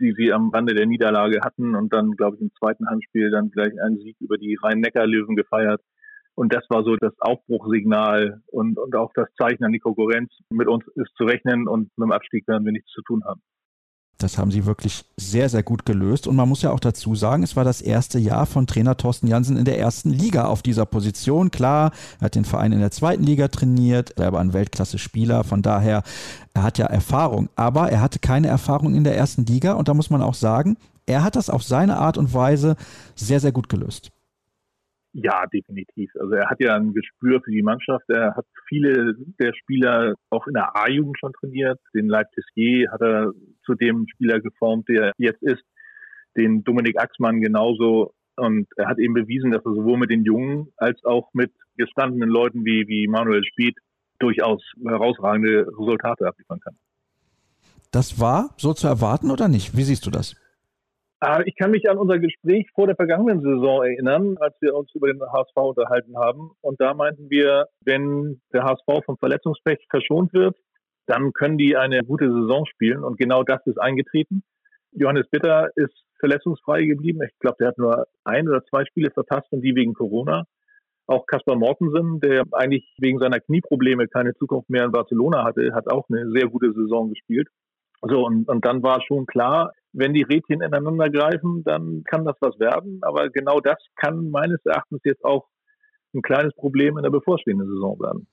die 0.00 0.14
sie 0.16 0.32
am 0.32 0.50
Rande 0.50 0.74
der 0.74 0.86
Niederlage 0.86 1.40
hatten 1.42 1.74
und 1.74 1.92
dann, 1.92 2.12
glaube 2.12 2.36
ich, 2.36 2.42
im 2.42 2.50
zweiten 2.58 2.88
Heimspiel 2.88 3.30
dann 3.30 3.50
gleich 3.50 3.72
einen 3.82 3.98
Sieg 3.98 4.16
über 4.20 4.36
die 4.38 4.58
Rhein-Neckar-Löwen 4.62 5.36
gefeiert. 5.36 5.80
Und 6.34 6.52
das 6.52 6.64
war 6.68 6.84
so 6.84 6.96
das 6.96 7.14
Aufbruchsignal 7.18 8.42
und, 8.46 8.78
und 8.78 8.94
auch 8.94 9.10
das 9.14 9.28
Zeichen 9.38 9.64
an 9.64 9.72
die 9.72 9.78
Konkurrenz. 9.78 10.30
Mit 10.50 10.68
uns 10.68 10.84
ist 10.94 11.14
zu 11.16 11.24
rechnen 11.24 11.66
und 11.66 11.90
mit 11.96 12.06
dem 12.06 12.12
Abstieg 12.12 12.46
werden 12.46 12.64
wir 12.64 12.72
nichts 12.72 12.90
zu 12.90 13.00
tun 13.02 13.24
haben. 13.24 13.40
Das 14.18 14.38
haben 14.38 14.50
sie 14.50 14.64
wirklich 14.64 15.04
sehr, 15.16 15.50
sehr 15.50 15.62
gut 15.62 15.84
gelöst. 15.84 16.26
Und 16.26 16.36
man 16.36 16.48
muss 16.48 16.62
ja 16.62 16.70
auch 16.70 16.80
dazu 16.80 17.14
sagen, 17.14 17.42
es 17.42 17.54
war 17.54 17.64
das 17.64 17.82
erste 17.82 18.18
Jahr 18.18 18.46
von 18.46 18.66
Trainer 18.66 18.96
Thorsten 18.96 19.26
Jansen 19.26 19.58
in 19.58 19.66
der 19.66 19.78
ersten 19.78 20.10
Liga 20.10 20.46
auf 20.46 20.62
dieser 20.62 20.86
Position. 20.86 21.50
Klar, 21.50 21.92
er 22.18 22.26
hat 22.26 22.34
den 22.34 22.46
Verein 22.46 22.72
in 22.72 22.80
der 22.80 22.90
zweiten 22.90 23.24
Liga 23.24 23.48
trainiert, 23.48 24.14
selber 24.16 24.40
ein 24.40 24.54
Weltklasse-Spieler. 24.54 25.44
Von 25.44 25.60
daher, 25.60 26.02
er 26.54 26.62
hat 26.62 26.78
ja 26.78 26.86
Erfahrung. 26.86 27.50
Aber 27.56 27.90
er 27.90 28.00
hatte 28.00 28.18
keine 28.18 28.46
Erfahrung 28.46 28.94
in 28.94 29.04
der 29.04 29.16
ersten 29.16 29.44
Liga. 29.44 29.74
Und 29.74 29.88
da 29.88 29.94
muss 29.94 30.08
man 30.08 30.22
auch 30.22 30.34
sagen, 30.34 30.78
er 31.04 31.22
hat 31.22 31.36
das 31.36 31.50
auf 31.50 31.62
seine 31.62 31.98
Art 31.98 32.16
und 32.16 32.32
Weise 32.32 32.76
sehr, 33.14 33.40
sehr 33.40 33.52
gut 33.52 33.68
gelöst. 33.68 34.10
Ja, 35.12 35.46
definitiv. 35.46 36.10
Also 36.20 36.34
er 36.34 36.50
hat 36.50 36.60
ja 36.60 36.74
ein 36.76 36.92
Gespür 36.92 37.40
für 37.42 37.50
die 37.50 37.62
Mannschaft. 37.62 38.04
Er 38.08 38.36
hat 38.36 38.44
viele 38.68 39.14
der 39.40 39.54
Spieler 39.54 40.14
auch 40.28 40.46
in 40.46 40.52
der 40.52 40.76
A-Jugend 40.76 41.18
schon 41.18 41.32
trainiert. 41.32 41.80
Den 41.94 42.08
Leipzig 42.08 42.44
hat 42.90 43.00
er 43.00 43.32
zu 43.66 43.74
dem 43.74 44.06
Spieler 44.08 44.40
geformt, 44.40 44.88
der 44.88 45.12
jetzt 45.18 45.42
ist. 45.42 45.62
Den 46.36 46.64
Dominik 46.64 46.98
Axmann 46.98 47.40
genauso. 47.40 48.14
Und 48.36 48.68
er 48.76 48.88
hat 48.88 48.98
eben 48.98 49.14
bewiesen, 49.14 49.50
dass 49.50 49.64
er 49.64 49.74
sowohl 49.74 49.98
mit 49.98 50.10
den 50.10 50.24
Jungen 50.24 50.72
als 50.76 51.02
auch 51.04 51.30
mit 51.32 51.52
gestandenen 51.76 52.28
Leuten 52.28 52.64
wie, 52.64 52.86
wie 52.88 53.08
Manuel 53.08 53.44
Spieth 53.44 53.78
durchaus 54.18 54.62
herausragende 54.82 55.66
Resultate 55.78 56.26
abliefern 56.26 56.60
kann. 56.60 56.76
Das 57.90 58.20
war 58.20 58.50
so 58.56 58.74
zu 58.74 58.86
erwarten 58.86 59.30
oder 59.30 59.48
nicht? 59.48 59.76
Wie 59.76 59.82
siehst 59.82 60.06
du 60.06 60.10
das? 60.10 60.36
Ah, 61.20 61.40
ich 61.46 61.56
kann 61.56 61.70
mich 61.70 61.88
an 61.88 61.96
unser 61.96 62.18
Gespräch 62.18 62.68
vor 62.74 62.86
der 62.86 62.96
vergangenen 62.96 63.40
Saison 63.40 63.82
erinnern, 63.82 64.36
als 64.38 64.54
wir 64.60 64.74
uns 64.74 64.94
über 64.94 65.06
den 65.06 65.20
HSV 65.20 65.56
unterhalten 65.56 66.16
haben. 66.18 66.50
Und 66.60 66.78
da 66.78 66.92
meinten 66.92 67.30
wir, 67.30 67.68
wenn 67.80 68.40
der 68.52 68.64
HSV 68.64 69.04
vom 69.04 69.16
Verletzungspech 69.16 69.86
verschont 69.88 70.34
wird, 70.34 70.56
dann 71.06 71.32
können 71.32 71.58
die 71.58 71.76
eine 71.76 72.02
gute 72.04 72.30
Saison 72.30 72.66
spielen. 72.66 73.04
Und 73.04 73.18
genau 73.18 73.42
das 73.42 73.64
ist 73.66 73.78
eingetreten. 73.78 74.42
Johannes 74.92 75.28
Bitter 75.30 75.70
ist 75.76 75.94
verletzungsfrei 76.18 76.84
geblieben. 76.84 77.20
Ich 77.22 77.38
glaube, 77.38 77.56
der 77.60 77.68
hat 77.68 77.78
nur 77.78 78.06
ein 78.24 78.48
oder 78.48 78.64
zwei 78.64 78.84
Spiele 78.84 79.10
verpasst 79.10 79.50
und 79.50 79.62
die 79.62 79.74
wegen 79.74 79.94
Corona. 79.94 80.44
Auch 81.06 81.26
Kaspar 81.26 81.56
Mortensen, 81.56 82.20
der 82.20 82.44
eigentlich 82.52 82.84
wegen 82.98 83.18
seiner 83.18 83.38
Knieprobleme 83.38 84.08
keine 84.08 84.34
Zukunft 84.34 84.70
mehr 84.70 84.84
in 84.84 84.92
Barcelona 84.92 85.44
hatte, 85.44 85.72
hat 85.72 85.90
auch 85.90 86.06
eine 86.08 86.30
sehr 86.30 86.48
gute 86.48 86.72
Saison 86.72 87.10
gespielt. 87.10 87.48
So, 88.02 88.26
und, 88.26 88.48
und 88.48 88.64
dann 88.64 88.82
war 88.82 89.00
schon 89.02 89.26
klar, 89.26 89.72
wenn 89.92 90.12
die 90.12 90.22
Rädchen 90.22 90.62
ineinander 90.62 91.08
greifen, 91.10 91.62
dann 91.64 92.02
kann 92.04 92.24
das 92.24 92.36
was 92.40 92.58
werden. 92.58 92.98
Aber 93.02 93.30
genau 93.30 93.60
das 93.60 93.78
kann 93.96 94.30
meines 94.30 94.64
Erachtens 94.64 95.00
jetzt 95.04 95.24
auch 95.24 95.46
ein 96.14 96.22
kleines 96.22 96.54
Problem 96.54 96.96
in 96.96 97.02
der 97.02 97.10
bevorstehenden 97.10 97.68
Saison 97.68 97.98
werden. 98.00 98.26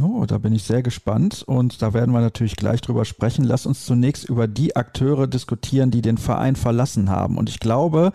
Oh, 0.00 0.24
da 0.24 0.38
bin 0.38 0.54
ich 0.54 0.62
sehr 0.62 0.82
gespannt 0.82 1.44
und 1.46 1.82
da 1.82 1.92
werden 1.92 2.14
wir 2.14 2.22
natürlich 2.22 2.56
gleich 2.56 2.80
drüber 2.80 3.04
sprechen. 3.04 3.44
Lass 3.44 3.66
uns 3.66 3.84
zunächst 3.84 4.24
über 4.26 4.48
die 4.48 4.74
Akteure 4.74 5.26
diskutieren, 5.26 5.90
die 5.90 6.00
den 6.00 6.16
Verein 6.16 6.56
verlassen 6.56 7.10
haben. 7.10 7.36
Und 7.36 7.50
ich 7.50 7.60
glaube, 7.60 8.12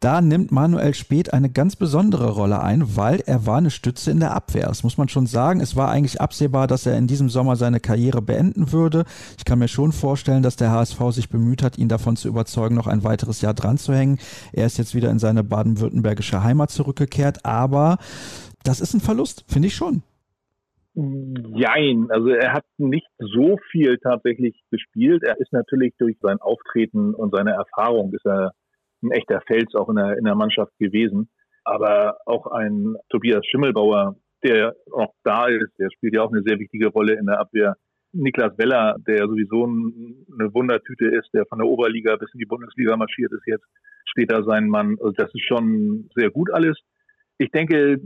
da 0.00 0.22
nimmt 0.22 0.52
Manuel 0.52 0.94
Speth 0.94 1.34
eine 1.34 1.50
ganz 1.50 1.76
besondere 1.76 2.30
Rolle 2.30 2.62
ein, 2.62 2.96
weil 2.96 3.20
er 3.26 3.44
war 3.44 3.58
eine 3.58 3.70
Stütze 3.70 4.10
in 4.10 4.20
der 4.20 4.34
Abwehr. 4.34 4.68
Das 4.68 4.84
muss 4.84 4.96
man 4.96 5.10
schon 5.10 5.26
sagen. 5.26 5.60
Es 5.60 5.76
war 5.76 5.90
eigentlich 5.90 6.22
absehbar, 6.22 6.66
dass 6.66 6.86
er 6.86 6.96
in 6.96 7.08
diesem 7.08 7.28
Sommer 7.28 7.56
seine 7.56 7.80
Karriere 7.80 8.22
beenden 8.22 8.72
würde. 8.72 9.04
Ich 9.36 9.44
kann 9.44 9.58
mir 9.58 9.68
schon 9.68 9.92
vorstellen, 9.92 10.42
dass 10.42 10.56
der 10.56 10.70
HSV 10.70 10.98
sich 11.10 11.28
bemüht 11.28 11.62
hat, 11.62 11.76
ihn 11.76 11.88
davon 11.88 12.16
zu 12.16 12.26
überzeugen, 12.26 12.74
noch 12.74 12.86
ein 12.86 13.04
weiteres 13.04 13.42
Jahr 13.42 13.54
dran 13.54 13.76
zu 13.76 13.92
hängen. 13.92 14.18
Er 14.52 14.64
ist 14.64 14.78
jetzt 14.78 14.94
wieder 14.94 15.10
in 15.10 15.18
seine 15.18 15.44
baden-württembergische 15.44 16.42
Heimat 16.42 16.70
zurückgekehrt, 16.70 17.44
aber 17.44 17.98
das 18.62 18.80
ist 18.80 18.94
ein 18.94 19.00
Verlust, 19.00 19.44
finde 19.46 19.68
ich 19.68 19.74
schon. 19.74 20.02
Jein, 20.94 22.08
also 22.10 22.28
er 22.28 22.52
hat 22.52 22.64
nicht 22.76 23.06
so 23.18 23.58
viel 23.70 23.98
tatsächlich 23.98 24.60
gespielt. 24.70 25.22
Er 25.22 25.40
ist 25.40 25.52
natürlich 25.52 25.94
durch 25.98 26.16
sein 26.20 26.38
Auftreten 26.38 27.14
und 27.14 27.34
seine 27.34 27.52
Erfahrung 27.52 28.12
ist 28.12 28.26
er 28.26 28.52
ein 29.02 29.10
echter 29.10 29.40
Fels 29.46 29.74
auch 29.74 29.88
in 29.88 29.96
der, 29.96 30.18
in 30.18 30.24
der 30.24 30.34
Mannschaft 30.34 30.72
gewesen. 30.78 31.30
Aber 31.64 32.18
auch 32.26 32.46
ein 32.46 32.96
Tobias 33.08 33.46
Schimmelbauer, 33.46 34.16
der 34.44 34.74
auch 34.92 35.14
da 35.24 35.46
ist, 35.46 35.72
der 35.78 35.88
spielt 35.90 36.14
ja 36.14 36.22
auch 36.22 36.32
eine 36.32 36.42
sehr 36.42 36.58
wichtige 36.58 36.88
Rolle 36.88 37.14
in 37.14 37.26
der 37.26 37.40
Abwehr. 37.40 37.76
Niklas 38.12 38.58
Weller, 38.58 38.96
der 39.06 39.26
sowieso 39.26 39.64
eine 39.64 40.52
Wundertüte 40.52 41.06
ist, 41.06 41.30
der 41.32 41.46
von 41.46 41.58
der 41.58 41.68
Oberliga 41.68 42.16
bis 42.16 42.32
in 42.34 42.40
die 42.40 42.46
Bundesliga 42.46 42.96
marschiert 42.96 43.32
ist 43.32 43.46
jetzt, 43.46 43.64
steht 44.04 44.30
da 44.30 44.42
sein 44.42 44.68
Mann. 44.68 44.96
Also 45.00 45.12
das 45.12 45.32
ist 45.34 45.46
schon 45.46 46.10
sehr 46.14 46.30
gut 46.30 46.52
alles. 46.52 46.78
Ich 47.38 47.50
denke, 47.50 47.98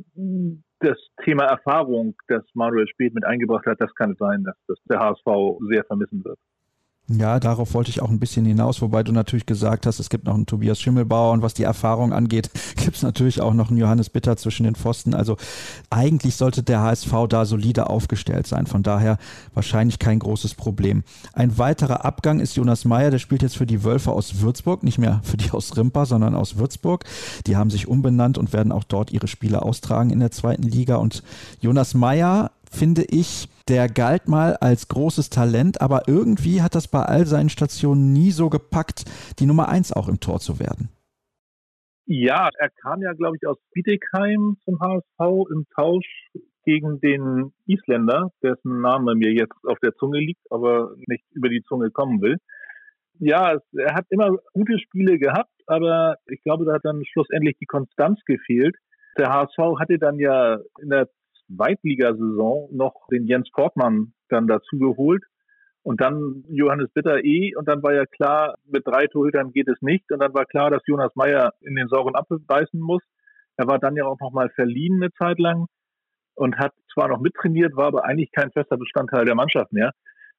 das 0.80 0.98
Thema 1.24 1.44
Erfahrung, 1.44 2.14
das 2.28 2.44
Manuel 2.54 2.86
Spät 2.88 3.14
mit 3.14 3.24
eingebracht 3.24 3.66
hat, 3.66 3.80
das 3.80 3.94
kann 3.94 4.14
sein, 4.18 4.44
dass 4.44 4.56
das 4.68 4.78
der 4.84 5.00
HSV 5.00 5.58
sehr 5.68 5.84
vermissen 5.84 6.24
wird. 6.24 6.38
Ja, 7.08 7.38
darauf 7.38 7.72
wollte 7.74 7.90
ich 7.90 8.02
auch 8.02 8.10
ein 8.10 8.18
bisschen 8.18 8.44
hinaus, 8.44 8.82
wobei 8.82 9.04
du 9.04 9.12
natürlich 9.12 9.46
gesagt 9.46 9.86
hast, 9.86 10.00
es 10.00 10.10
gibt 10.10 10.24
noch 10.24 10.34
einen 10.34 10.46
Tobias 10.46 10.80
Schimmelbauer 10.80 11.32
und 11.34 11.42
was 11.42 11.54
die 11.54 11.62
Erfahrung 11.62 12.12
angeht, 12.12 12.50
gibt 12.76 12.96
es 12.96 13.02
natürlich 13.02 13.40
auch 13.40 13.54
noch 13.54 13.68
einen 13.68 13.78
Johannes 13.78 14.10
Bitter 14.10 14.36
zwischen 14.36 14.64
den 14.64 14.74
Pfosten. 14.74 15.14
Also 15.14 15.36
eigentlich 15.88 16.34
sollte 16.34 16.64
der 16.64 16.80
HSV 16.80 17.12
da 17.28 17.44
solide 17.44 17.88
aufgestellt 17.90 18.48
sein. 18.48 18.66
Von 18.66 18.82
daher 18.82 19.18
wahrscheinlich 19.54 20.00
kein 20.00 20.18
großes 20.18 20.54
Problem. 20.54 21.04
Ein 21.32 21.58
weiterer 21.58 22.04
Abgang 22.04 22.40
ist 22.40 22.56
Jonas 22.56 22.84
Meyer, 22.84 23.12
der 23.12 23.20
spielt 23.20 23.42
jetzt 23.42 23.56
für 23.56 23.66
die 23.66 23.84
Wölfe 23.84 24.10
aus 24.10 24.40
Würzburg, 24.40 24.82
nicht 24.82 24.98
mehr 24.98 25.20
für 25.22 25.36
die 25.36 25.52
aus 25.52 25.76
Rimpa, 25.76 26.06
sondern 26.06 26.34
aus 26.34 26.56
Würzburg. 26.56 27.04
Die 27.46 27.56
haben 27.56 27.70
sich 27.70 27.86
umbenannt 27.86 28.36
und 28.36 28.52
werden 28.52 28.72
auch 28.72 28.84
dort 28.84 29.12
ihre 29.12 29.28
Spiele 29.28 29.62
austragen 29.62 30.10
in 30.10 30.18
der 30.18 30.32
zweiten 30.32 30.64
Liga. 30.64 30.96
Und 30.96 31.22
Jonas 31.60 31.94
Meyer 31.94 32.50
finde 32.68 33.04
ich, 33.04 33.48
der 33.68 33.88
galt 33.88 34.28
mal 34.28 34.56
als 34.56 34.88
großes 34.88 35.30
Talent, 35.30 35.80
aber 35.80 36.02
irgendwie 36.06 36.62
hat 36.62 36.74
das 36.74 36.88
bei 36.88 37.02
all 37.02 37.26
seinen 37.26 37.48
Stationen 37.48 38.12
nie 38.12 38.30
so 38.30 38.48
gepackt, 38.48 39.04
die 39.38 39.46
Nummer 39.46 39.68
eins 39.68 39.92
auch 39.92 40.08
im 40.08 40.20
Tor 40.20 40.40
zu 40.40 40.60
werden. 40.60 40.88
Ja, 42.06 42.50
er 42.56 42.70
kam 42.70 43.02
ja, 43.02 43.12
glaube 43.14 43.36
ich, 43.36 43.46
aus 43.48 43.58
Bietigheim 43.72 44.56
zum 44.64 44.78
HSV 44.80 45.50
im 45.50 45.66
Tausch 45.74 46.30
gegen 46.64 47.00
den 47.00 47.52
Isländer, 47.66 48.30
dessen 48.42 48.80
Name 48.80 49.14
mir 49.14 49.32
jetzt 49.32 49.56
auf 49.64 49.78
der 49.80 49.94
Zunge 49.94 50.20
liegt, 50.20 50.40
aber 50.50 50.94
nicht 51.08 51.24
über 51.32 51.48
die 51.48 51.62
Zunge 51.62 51.90
kommen 51.90 52.20
will. 52.20 52.36
Ja, 53.18 53.58
er 53.72 53.94
hat 53.94 54.06
immer 54.10 54.36
gute 54.52 54.78
Spiele 54.78 55.18
gehabt, 55.18 55.50
aber 55.66 56.16
ich 56.26 56.42
glaube, 56.42 56.64
da 56.64 56.74
hat 56.74 56.84
dann 56.84 57.04
schlussendlich 57.06 57.56
die 57.58 57.66
Konstanz 57.66 58.20
gefehlt. 58.24 58.76
Der 59.18 59.32
HSV 59.32 59.78
hatte 59.78 59.98
dann 59.98 60.18
ja 60.18 60.58
in 60.80 60.90
der 60.90 61.08
Zweitligasaison 61.54 62.68
noch 62.74 63.06
den 63.10 63.26
Jens 63.26 63.50
Kortmann 63.52 64.12
dann 64.28 64.46
dazu 64.46 64.78
geholt 64.78 65.22
und 65.82 66.00
dann 66.00 66.44
Johannes 66.48 66.90
Bitter 66.92 67.24
eh 67.24 67.54
und 67.54 67.68
dann 67.68 67.82
war 67.82 67.94
ja 67.94 68.06
klar, 68.06 68.56
mit 68.66 68.86
drei 68.86 69.06
Torhütern 69.06 69.52
geht 69.52 69.68
es 69.68 69.80
nicht 69.80 70.10
und 70.10 70.20
dann 70.20 70.34
war 70.34 70.44
klar, 70.44 70.70
dass 70.70 70.82
Jonas 70.86 71.14
Meyer 71.14 71.52
in 71.60 71.76
den 71.76 71.88
sauren 71.88 72.16
Apfel 72.16 72.38
beißen 72.40 72.80
muss. 72.80 73.02
Er 73.56 73.68
war 73.68 73.78
dann 73.78 73.96
ja 73.96 74.04
auch 74.04 74.18
nochmal 74.20 74.50
verliehen 74.50 74.96
eine 75.02 75.12
Zeit 75.12 75.38
lang 75.38 75.66
und 76.34 76.58
hat 76.58 76.72
zwar 76.92 77.08
noch 77.08 77.20
mittrainiert, 77.20 77.76
war 77.76 77.86
aber 77.86 78.04
eigentlich 78.04 78.32
kein 78.32 78.50
fester 78.50 78.76
Bestandteil 78.76 79.24
der 79.24 79.34
Mannschaft 79.34 79.72
mehr 79.72 79.92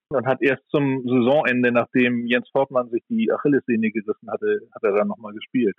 und 0.09 0.25
hat 0.25 0.41
erst 0.41 0.63
zum 0.69 1.03
Saisonende, 1.03 1.71
nachdem 1.71 2.25
Jens 2.25 2.49
Fortmann 2.49 2.89
sich 2.89 3.03
die 3.09 3.31
Achillessehne 3.31 3.91
gerissen 3.91 4.29
hatte, 4.29 4.61
hat 4.73 4.83
er 4.83 4.93
dann 4.93 5.07
nochmal 5.07 5.33
gespielt. 5.33 5.75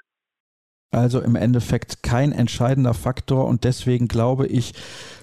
Also 0.90 1.20
im 1.20 1.36
Endeffekt 1.36 2.02
kein 2.02 2.32
entscheidender 2.32 2.94
Faktor 2.94 3.46
und 3.46 3.64
deswegen 3.64 4.08
glaube 4.08 4.46
ich, 4.46 4.72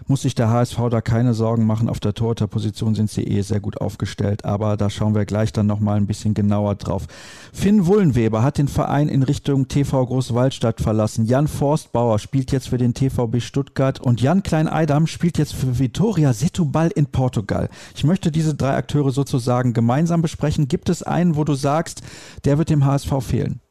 muss 0.06 0.22
sich 0.22 0.36
der 0.36 0.52
HSV 0.52 0.78
da 0.92 1.02
keine 1.02 1.34
Sorgen 1.34 1.66
machen. 1.66 1.90
Auf 1.90 2.00
der 2.00 2.14
Torhüterposition 2.14 2.94
sind 2.94 3.10
sie 3.10 3.24
eh 3.24 3.42
sehr 3.42 3.60
gut 3.60 3.82
aufgestellt, 3.82 4.46
aber 4.46 4.78
da 4.78 4.92
schauen 4.92 5.16
wir 5.16 5.26
gleich 5.26 5.54
dann 5.54 5.66
nochmal 5.66 5.98
ein 5.98 6.06
bisschen 6.06 6.36
genauer 6.36 6.76
drauf. 6.76 7.08
Finn 7.52 7.88
Wullenweber 7.88 8.44
hat 8.44 8.60
den 8.60 8.68
Verein 8.68 9.08
in 9.08 9.24
Richtung 9.24 9.68
TV 9.68 10.06
Großwaldstadt 10.06 10.82
verlassen. 10.82 11.26
Jan 11.26 11.48
Forstbauer 11.48 12.20
spielt 12.20 12.52
jetzt 12.52 12.70
für 12.70 12.78
den 12.78 12.94
TVB 12.94 13.42
Stuttgart 13.42 14.00
und 14.00 14.22
Jan 14.22 14.44
Klein-Eidam 14.44 15.08
spielt 15.08 15.40
jetzt 15.40 15.56
für 15.56 15.80
Vitória 15.80 16.32
Setúbal 16.34 16.92
in 16.92 17.08
Portugal. 17.08 17.70
Ich 17.96 18.04
möchte 18.04 18.32
diese 18.32 18.54
drei 18.54 18.76
Akteure 18.76 19.10
sozusagen 19.10 19.74
gemeinsam 19.74 20.22
besprechen. 20.22 20.68
Gibt 20.68 20.90
es 20.90 21.02
einen, 21.02 21.36
wo 21.36 21.44
du 21.44 21.56
sagst, 21.56 22.04
der 22.44 22.60
wird 22.60 22.70
dem 22.70 22.86
HSV 22.86 23.12
fehlen? 23.22 23.62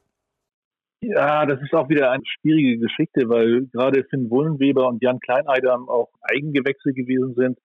Ja, 1.06 1.44
das 1.44 1.60
ist 1.60 1.74
auch 1.74 1.90
wieder 1.90 2.10
eine 2.12 2.22
schwierige 2.24 2.78
Geschichte, 2.78 3.28
weil 3.28 3.66
gerade 3.66 4.04
Finn 4.04 4.30
Wullenweber 4.30 4.88
und 4.88 5.02
Jan 5.02 5.20
Kleineidam 5.20 5.86
auch 5.88 6.08
Eigengewächse 6.22 6.94
gewesen 6.94 7.34
sind, 7.34 7.58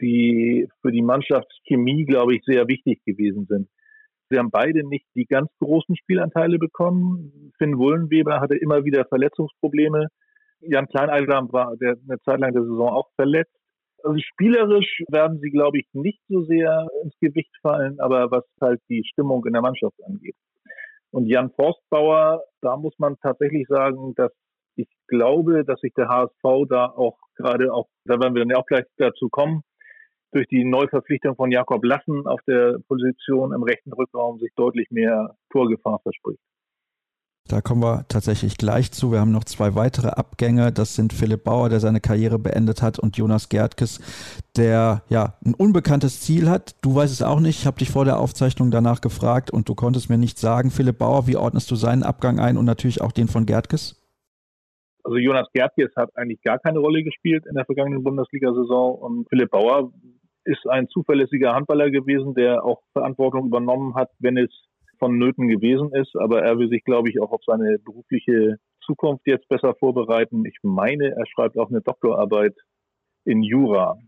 die 0.00 0.68
für 0.80 0.92
die 0.92 1.02
Mannschaftschemie, 1.02 2.04
glaube 2.04 2.36
ich, 2.36 2.42
sehr 2.44 2.68
wichtig 2.68 3.02
gewesen 3.04 3.46
sind. 3.46 3.68
Sie 4.30 4.38
haben 4.38 4.52
beide 4.52 4.86
nicht 4.86 5.06
die 5.16 5.24
ganz 5.24 5.50
großen 5.58 5.96
Spielanteile 5.96 6.58
bekommen. 6.58 7.52
Finn 7.58 7.78
Wullenweber 7.78 8.40
hatte 8.40 8.56
immer 8.56 8.84
wieder 8.84 9.04
Verletzungsprobleme. 9.06 10.06
Jan 10.60 10.86
Kleineidam 10.86 11.52
war 11.52 11.76
der, 11.78 11.96
eine 12.08 12.20
Zeit 12.20 12.38
lang 12.38 12.52
der 12.52 12.62
Saison 12.62 12.90
auch 12.90 13.08
verletzt. 13.16 13.56
Also 14.04 14.20
spielerisch 14.20 15.02
werden 15.08 15.40
sie, 15.40 15.50
glaube 15.50 15.78
ich, 15.78 15.88
nicht 15.94 16.20
so 16.28 16.44
sehr 16.44 16.86
ins 17.02 17.18
Gewicht 17.20 17.56
fallen, 17.60 17.98
aber 17.98 18.30
was 18.30 18.44
halt 18.60 18.80
die 18.88 19.02
Stimmung 19.04 19.44
in 19.46 19.54
der 19.54 19.62
Mannschaft 19.62 19.96
angeht. 20.04 20.36
Und 21.10 21.26
Jan 21.26 21.50
Forstbauer, 21.50 22.44
da 22.60 22.76
muss 22.76 22.98
man 22.98 23.18
tatsächlich 23.20 23.66
sagen, 23.68 24.14
dass 24.14 24.32
ich 24.76 24.88
glaube, 25.08 25.64
dass 25.64 25.80
sich 25.80 25.92
der 25.94 26.08
HSV 26.08 26.68
da 26.68 26.86
auch 26.86 27.18
gerade 27.34 27.72
auch, 27.72 27.88
da 28.04 28.20
werden 28.20 28.34
wir 28.34 28.42
dann 28.42 28.50
ja 28.50 28.58
auch 28.58 28.66
gleich 28.66 28.84
dazu 28.96 29.28
kommen, 29.28 29.62
durch 30.32 30.46
die 30.48 30.64
Neuverpflichtung 30.64 31.36
von 31.36 31.50
Jakob 31.50 31.84
Lassen 31.84 32.26
auf 32.26 32.40
der 32.46 32.78
Position 32.86 33.52
im 33.52 33.62
rechten 33.62 33.92
Rückraum 33.92 34.38
sich 34.38 34.52
deutlich 34.54 34.90
mehr 34.90 35.36
Torgefahr 35.50 36.00
verspricht. 36.02 36.42
Da 37.48 37.62
kommen 37.62 37.82
wir 37.82 38.04
tatsächlich 38.08 38.58
gleich 38.58 38.92
zu. 38.92 39.10
Wir 39.10 39.20
haben 39.20 39.32
noch 39.32 39.44
zwei 39.44 39.74
weitere 39.74 40.08
Abgänge. 40.08 40.70
Das 40.70 40.94
sind 40.94 41.14
Philipp 41.14 41.44
Bauer, 41.44 41.70
der 41.70 41.80
seine 41.80 42.00
Karriere 42.00 42.38
beendet 42.38 42.82
hat, 42.82 42.98
und 42.98 43.16
Jonas 43.16 43.48
Gertkes, 43.48 44.00
der 44.56 45.02
ja 45.08 45.34
ein 45.44 45.54
unbekanntes 45.54 46.20
Ziel 46.20 46.50
hat. 46.50 46.76
Du 46.82 46.94
weißt 46.94 47.12
es 47.12 47.22
auch 47.22 47.40
nicht. 47.40 47.60
Ich 47.60 47.66
habe 47.66 47.78
dich 47.78 47.90
vor 47.90 48.04
der 48.04 48.18
Aufzeichnung 48.18 48.70
danach 48.70 49.00
gefragt 49.00 49.50
und 49.50 49.66
du 49.68 49.74
konntest 49.74 50.10
mir 50.10 50.18
nicht 50.18 50.38
sagen. 50.38 50.70
Philipp 50.70 50.98
Bauer, 50.98 51.26
wie 51.26 51.36
ordnest 51.36 51.70
du 51.70 51.74
seinen 51.74 52.02
Abgang 52.02 52.38
ein 52.38 52.58
und 52.58 52.66
natürlich 52.66 53.00
auch 53.00 53.12
den 53.12 53.28
von 53.28 53.46
Gertkes? 53.46 53.98
Also 55.02 55.16
Jonas 55.16 55.48
Gertkes 55.54 55.90
hat 55.96 56.10
eigentlich 56.16 56.42
gar 56.42 56.58
keine 56.58 56.80
Rolle 56.80 57.02
gespielt 57.02 57.46
in 57.48 57.54
der 57.54 57.64
vergangenen 57.64 58.04
Bundesliga-Saison 58.04 58.94
und 58.94 59.28
Philipp 59.30 59.50
Bauer 59.50 59.90
ist 60.44 60.66
ein 60.68 60.88
zuverlässiger 60.88 61.54
Handballer 61.54 61.90
gewesen, 61.90 62.34
der 62.34 62.62
auch 62.62 62.82
Verantwortung 62.92 63.46
übernommen 63.46 63.94
hat, 63.94 64.10
wenn 64.18 64.36
es 64.36 64.50
vonnöten 64.98 65.48
gewesen 65.48 65.92
ist. 65.92 66.16
Aber 66.16 66.42
er 66.42 66.58
will 66.58 66.68
sich, 66.68 66.84
glaube 66.84 67.10
ich, 67.10 67.20
auch 67.20 67.32
auf 67.32 67.42
seine 67.46 67.78
berufliche 67.78 68.56
Zukunft 68.84 69.26
jetzt 69.26 69.48
besser 69.48 69.74
vorbereiten. 69.74 70.44
Ich 70.46 70.58
meine, 70.62 71.14
er 71.16 71.26
schreibt 71.26 71.58
auch 71.58 71.70
eine 71.70 71.80
Doktorarbeit 71.80 72.54
in 73.24 73.42
Jura. 73.42 73.98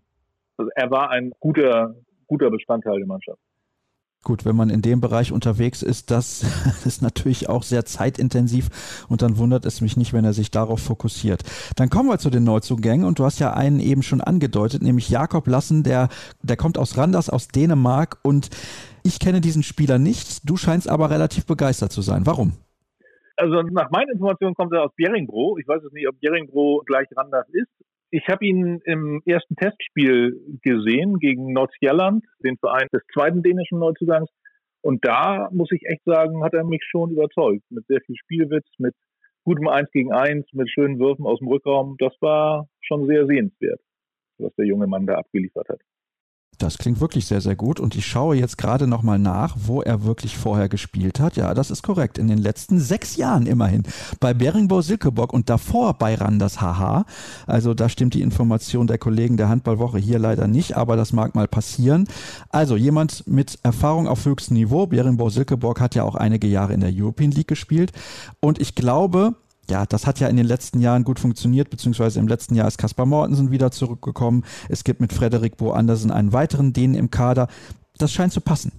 Also 0.57 0.71
er 0.75 0.91
war 0.91 1.11
ein 1.11 1.33
guter, 1.41 1.95
guter 2.27 2.51
Bestandteil 2.51 2.99
der 2.99 3.07
Mannschaft. 3.07 3.41
Gut, 4.23 4.45
wenn 4.45 4.55
man 4.55 4.69
in 4.69 4.83
dem 4.83 5.01
Bereich 5.01 5.33
unterwegs 5.33 5.83
ist, 5.83 6.11
das 6.11 6.43
ist 6.85 7.01
natürlich 7.01 7.49
auch 7.49 7.63
sehr 7.63 7.87
zeitintensiv 7.87 9.07
und 9.09 9.23
dann 9.23 9.39
wundert 9.39 9.65
es 9.65 9.81
mich 9.81 9.97
nicht, 9.97 10.13
wenn 10.13 10.27
er 10.27 10.35
sich 10.35 10.51
darauf 10.51 10.81
fokussiert. 10.81 11.43
Dann 11.77 11.89
kommen 11.89 12.11
wir 12.11 12.19
zu 12.19 12.29
den 12.29 12.45
Neuzugängen 12.45 13.07
und 13.07 13.19
du 13.19 13.25
hast 13.25 13.39
ja 13.39 13.55
einen 13.55 13.81
eben 13.81 14.03
schon 14.03 14.21
angedeutet, 14.21 14.83
nämlich 14.83 15.09
Jakob 15.09 15.47
Lassen, 15.47 15.85
der, 15.85 16.11
der 16.43 16.59
kommt 16.59 16.77
aus 16.77 16.99
Randers, 16.99 17.31
aus 17.31 17.49
Dänemark 17.49 18.19
und 18.23 18.51
ich 19.05 19.21
kenne 19.21 19.41
diesen 19.41 19.63
Spieler 19.63 19.99
nicht. 19.99 20.49
Du 20.49 20.59
scheinst 20.59 20.89
aber 20.89 21.09
relativ 21.09 21.47
begeistert 21.47 21.91
zu 21.91 22.03
sein. 22.03 22.27
Warum? 22.27 22.53
Also 23.37 23.63
nach 23.63 23.91
meinen 23.91 24.11
Informationen 24.11 24.55
kommt 24.55 24.75
er 24.75 24.83
aus 24.85 24.93
Beringbro. 24.97 25.57
Ich 25.59 25.67
weiß 25.67 25.83
es 25.83 25.93
nicht, 25.93 26.07
ob 26.07 26.21
Beringbro 26.21 26.83
gleich 26.85 27.09
Randers 27.17 27.49
ist. 27.49 27.71
Ich 28.13 28.27
habe 28.29 28.45
ihn 28.45 28.81
im 28.85 29.23
ersten 29.25 29.55
Testspiel 29.55 30.59
gesehen 30.63 31.19
gegen 31.19 31.53
Nordsjælland, 31.53 32.25
den 32.43 32.57
Verein 32.59 32.89
des 32.93 33.03
zweiten 33.13 33.43
dänischen 33.43 33.79
Neuzugangs. 33.79 34.29
Und 34.83 35.05
da 35.05 35.49
muss 35.53 35.71
ich 35.71 35.83
echt 35.87 36.03
sagen, 36.05 36.43
hat 36.43 36.55
er 36.55 36.65
mich 36.65 36.83
schon 36.91 37.11
überzeugt. 37.11 37.63
Mit 37.71 37.87
sehr 37.87 38.01
viel 38.01 38.17
Spielwitz, 38.17 38.67
mit 38.79 38.95
gutem 39.45 39.69
Eins 39.69 39.91
gegen 39.93 40.13
Eins, 40.13 40.47
mit 40.53 40.69
schönen 40.71 40.99
Würfen 40.99 41.25
aus 41.25 41.39
dem 41.39 41.49
Rückraum. 41.49 41.97
Das 41.99 42.15
war 42.21 42.67
schon 42.81 43.07
sehr 43.07 43.27
sehenswert, 43.27 43.81
was 44.39 44.55
der 44.57 44.67
junge 44.67 44.89
Mann 44.89 45.07
da 45.07 45.15
abgeliefert 45.15 45.69
hat. 45.69 45.81
Das 46.61 46.77
klingt 46.77 47.01
wirklich 47.01 47.25
sehr, 47.25 47.41
sehr 47.41 47.57
gut. 47.57 47.81
Und 47.81 47.97
ich 47.97 48.07
schaue 48.07 48.37
jetzt 48.37 48.59
gerade 48.59 48.87
nochmal 48.87 49.19
nach, 49.19 49.57
wo 49.59 49.81
er 49.81 50.05
wirklich 50.05 50.37
vorher 50.37 50.69
gespielt 50.69 51.19
hat. 51.19 51.37
Ja, 51.37 51.55
das 51.55 51.71
ist 51.71 51.83
korrekt. 51.83 52.19
In 52.19 52.29
den 52.29 52.39
letzten 52.39 52.79
sechs 52.79 53.17
Jahren 53.17 53.47
immerhin. 53.47 53.83
Bei 54.21 54.35
Beringbo 54.35 54.83
Silkeborg 54.83 55.33
und 55.33 55.49
davor 55.49 55.95
bei 55.95 56.15
Randers 56.15 56.61
HH. 56.61 57.07
Also 57.47 57.73
da 57.73 57.89
stimmt 57.89 58.13
die 58.13 58.21
Information 58.21 58.87
der 58.87 58.99
Kollegen 58.99 59.39
der 59.39 59.49
Handballwoche 59.49 59.99
hier 59.99 60.19
leider 60.19 60.49
nicht, 60.49 60.77
aber 60.77 60.97
das 60.97 61.15
mag 61.15 61.35
mal 61.35 61.49
passieren. 61.49 62.07
Also 62.51 62.77
jemand 62.77 63.27
mit 63.27 63.59
Erfahrung 63.63 64.07
auf 64.07 64.27
höchstem 64.27 64.57
Niveau. 64.57 64.87
Beringbo 64.87 65.31
Silkeborg 65.31 65.81
hat 65.81 65.95
ja 65.95 66.05
auch 66.05 66.15
einige 66.15 66.47
Jahre 66.47 66.75
in 66.75 66.81
der 66.81 66.93
European 66.93 67.31
League 67.31 67.49
gespielt. 67.49 67.93
Und 68.41 68.61
ich 68.61 68.75
glaube, 68.75 69.35
ja, 69.71 69.87
das 69.87 70.07
hat 70.07 70.21
ja 70.21 70.29
in 70.29 70.37
den 70.37 70.47
letzten 70.47 70.81
Jahren 70.81 71.05
gut 71.05 71.19
funktioniert, 71.19 71.71
beziehungsweise 71.71 72.21
im 72.21 72.29
letzten 72.29 72.55
Jahr 72.55 72.69
ist 72.69 72.79
Kaspar 72.79 73.07
Mortensen 73.07 73.51
wieder 73.51 73.71
zurückgekommen. 73.71 74.45
Es 74.69 74.85
gibt 74.85 75.01
mit 75.01 75.13
Frederik 75.13 75.57
Bo 75.57 75.71
Andersen 75.73 76.11
einen 76.11 76.33
weiteren 76.33 76.73
Dänen 76.73 76.95
im 76.95 77.11
Kader. 77.11 77.49
Das 77.99 78.13
scheint 78.13 78.33
zu 78.33 78.41
passen. 78.41 78.73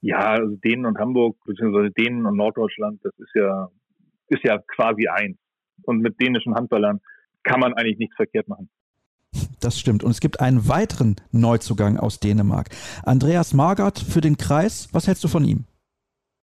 Ja, 0.00 0.18
also 0.18 0.54
Dänen 0.56 0.86
und 0.86 0.98
Hamburg, 0.98 1.36
beziehungsweise 1.44 1.90
Dänen 1.90 2.24
und 2.26 2.36
Norddeutschland, 2.36 3.00
das 3.02 3.12
ist 3.18 3.34
ja, 3.34 3.68
ist 4.28 4.44
ja 4.44 4.58
quasi 4.76 5.08
eins. 5.08 5.36
Und 5.82 6.00
mit 6.00 6.20
dänischen 6.20 6.54
Handballern 6.54 7.00
kann 7.42 7.60
man 7.60 7.74
eigentlich 7.74 7.98
nichts 7.98 8.16
verkehrt 8.16 8.48
machen. 8.48 8.68
Das 9.60 9.78
stimmt. 9.78 10.04
Und 10.04 10.10
es 10.10 10.20
gibt 10.20 10.40
einen 10.40 10.68
weiteren 10.68 11.16
Neuzugang 11.32 11.98
aus 11.98 12.20
Dänemark. 12.20 12.68
Andreas 13.02 13.54
Margard 13.54 13.98
für 13.98 14.20
den 14.20 14.36
Kreis. 14.36 14.88
Was 14.92 15.08
hältst 15.08 15.24
du 15.24 15.28
von 15.28 15.44
ihm? 15.44 15.64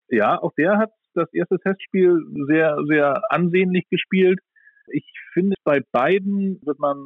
Ja, 0.10 0.42
auch 0.42 0.54
der 0.58 0.78
hat 0.78 0.92
das 1.14 1.32
erste 1.34 1.58
Testspiel 1.60 2.20
sehr, 2.48 2.78
sehr 2.88 3.22
ansehnlich 3.30 3.86
gespielt. 3.90 4.40
Ich 4.88 5.06
finde, 5.34 5.56
bei 5.64 5.82
beiden 5.92 6.60
wird 6.66 6.80
man 6.80 6.98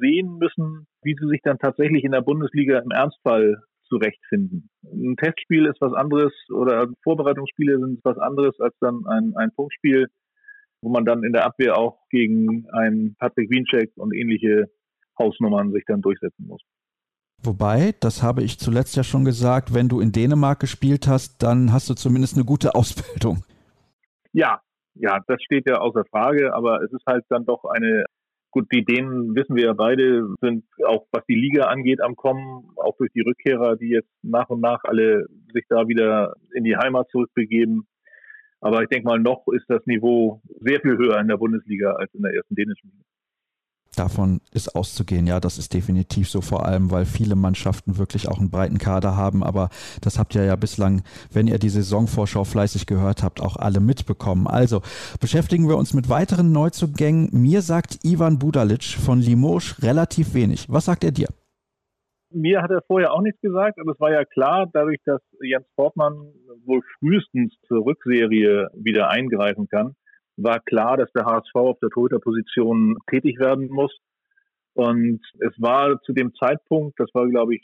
sehen 0.00 0.38
müssen, 0.38 0.86
wie 1.02 1.16
sie 1.20 1.28
sich 1.28 1.40
dann 1.42 1.58
tatsächlich 1.58 2.04
in 2.04 2.12
der 2.12 2.22
Bundesliga 2.22 2.78
im 2.78 2.90
Ernstfall 2.90 3.62
zurechtfinden. 3.88 4.70
Ein 4.82 5.16
Testspiel 5.16 5.66
ist 5.66 5.80
was 5.80 5.92
anderes 5.92 6.32
oder 6.50 6.88
Vorbereitungsspiele 7.02 7.78
sind 7.78 8.00
was 8.04 8.18
anderes 8.18 8.58
als 8.60 8.74
dann 8.80 9.04
ein, 9.06 9.34
ein 9.36 9.50
Punktspiel, 9.54 10.08
wo 10.80 10.90
man 10.90 11.04
dann 11.04 11.24
in 11.24 11.32
der 11.32 11.44
Abwehr 11.44 11.76
auch 11.76 11.98
gegen 12.10 12.66
einen 12.70 13.14
Patrick 13.16 13.50
Wiencheck 13.50 13.92
und 13.96 14.14
ähnliche 14.14 14.66
Hausnummern 15.18 15.72
sich 15.72 15.84
dann 15.86 16.02
durchsetzen 16.02 16.46
muss. 16.46 16.62
Wobei, 17.42 17.94
das 18.00 18.22
habe 18.22 18.42
ich 18.42 18.58
zuletzt 18.58 18.96
ja 18.96 19.04
schon 19.04 19.24
gesagt, 19.24 19.74
wenn 19.74 19.88
du 19.88 20.00
in 20.00 20.12
Dänemark 20.12 20.60
gespielt 20.60 21.06
hast, 21.06 21.42
dann 21.42 21.72
hast 21.72 21.90
du 21.90 21.94
zumindest 21.94 22.36
eine 22.36 22.44
gute 22.44 22.74
Ausbildung. 22.74 23.44
Ja, 24.32 24.60
ja, 24.94 25.20
das 25.26 25.42
steht 25.42 25.68
ja 25.68 25.78
außer 25.78 26.04
Frage, 26.10 26.54
aber 26.54 26.82
es 26.82 26.92
ist 26.92 27.04
halt 27.06 27.24
dann 27.28 27.44
doch 27.44 27.64
eine, 27.64 28.04
gut, 28.50 28.66
die 28.72 28.84
Dänen 28.84 29.34
wissen 29.34 29.56
wir 29.56 29.64
ja 29.64 29.72
beide, 29.72 30.28
sind 30.40 30.64
auch 30.86 31.06
was 31.10 31.24
die 31.26 31.34
Liga 31.34 31.64
angeht 31.64 32.00
am 32.00 32.16
Kommen, 32.16 32.70
auch 32.76 32.96
durch 32.96 33.10
die 33.12 33.20
Rückkehrer, 33.20 33.76
die 33.76 33.88
jetzt 33.88 34.10
nach 34.22 34.48
und 34.48 34.60
nach 34.60 34.80
alle 34.84 35.26
sich 35.52 35.64
da 35.68 35.88
wieder 35.88 36.34
in 36.54 36.64
die 36.64 36.76
Heimat 36.76 37.08
zurückbegeben. 37.10 37.86
Aber 38.60 38.82
ich 38.82 38.88
denke 38.88 39.06
mal, 39.06 39.18
noch 39.18 39.46
ist 39.48 39.66
das 39.68 39.84
Niveau 39.84 40.40
sehr 40.60 40.80
viel 40.80 40.96
höher 40.96 41.20
in 41.20 41.28
der 41.28 41.36
Bundesliga 41.36 41.92
als 41.92 42.14
in 42.14 42.22
der 42.22 42.32
ersten 42.32 42.54
dänischen 42.54 42.90
Liga. 42.90 43.04
Davon 43.94 44.40
ist 44.52 44.74
auszugehen, 44.74 45.26
ja, 45.26 45.40
das 45.40 45.58
ist 45.58 45.74
definitiv 45.74 46.28
so, 46.28 46.40
vor 46.40 46.66
allem, 46.66 46.90
weil 46.90 47.04
viele 47.04 47.36
Mannschaften 47.36 47.98
wirklich 47.98 48.28
auch 48.28 48.38
einen 48.38 48.50
breiten 48.50 48.78
Kader 48.78 49.16
haben. 49.16 49.42
Aber 49.42 49.70
das 50.00 50.18
habt 50.18 50.34
ihr 50.34 50.44
ja 50.44 50.56
bislang, 50.56 51.02
wenn 51.32 51.46
ihr 51.46 51.58
die 51.58 51.68
Saisonvorschau 51.68 52.44
fleißig 52.44 52.86
gehört 52.86 53.22
habt, 53.22 53.40
auch 53.40 53.56
alle 53.56 53.80
mitbekommen. 53.80 54.46
Also 54.46 54.82
beschäftigen 55.20 55.68
wir 55.68 55.76
uns 55.76 55.94
mit 55.94 56.08
weiteren 56.08 56.52
Neuzugängen. 56.52 57.28
Mir 57.32 57.62
sagt 57.62 57.98
Ivan 58.04 58.38
Budalic 58.38 58.84
von 58.84 59.20
Limoges 59.20 59.82
relativ 59.82 60.34
wenig. 60.34 60.66
Was 60.68 60.86
sagt 60.86 61.04
er 61.04 61.12
dir? 61.12 61.28
Mir 62.30 62.62
hat 62.62 62.70
er 62.70 62.82
vorher 62.88 63.12
auch 63.12 63.22
nichts 63.22 63.40
gesagt, 63.40 63.78
aber 63.78 63.92
es 63.92 64.00
war 64.00 64.10
ja 64.10 64.24
klar, 64.24 64.68
dadurch, 64.72 64.98
dass 65.04 65.20
Jens 65.40 65.66
Fortmann 65.76 66.14
wohl 66.64 66.80
frühestens 66.98 67.54
zur 67.68 67.84
Rückserie 67.84 68.68
wieder 68.74 69.08
eingreifen 69.08 69.68
kann, 69.68 69.94
war 70.36 70.60
klar, 70.60 70.96
dass 70.96 71.10
der 71.12 71.24
HSV 71.24 71.54
auf 71.54 71.78
der 71.80 71.90
Torhüterposition 71.90 72.96
tätig 73.10 73.38
werden 73.38 73.68
muss. 73.68 73.96
Und 74.74 75.20
es 75.38 75.52
war 75.58 76.00
zu 76.02 76.12
dem 76.12 76.34
Zeitpunkt, 76.34 76.98
das 76.98 77.08
war, 77.14 77.28
glaube 77.28 77.54
ich, 77.54 77.62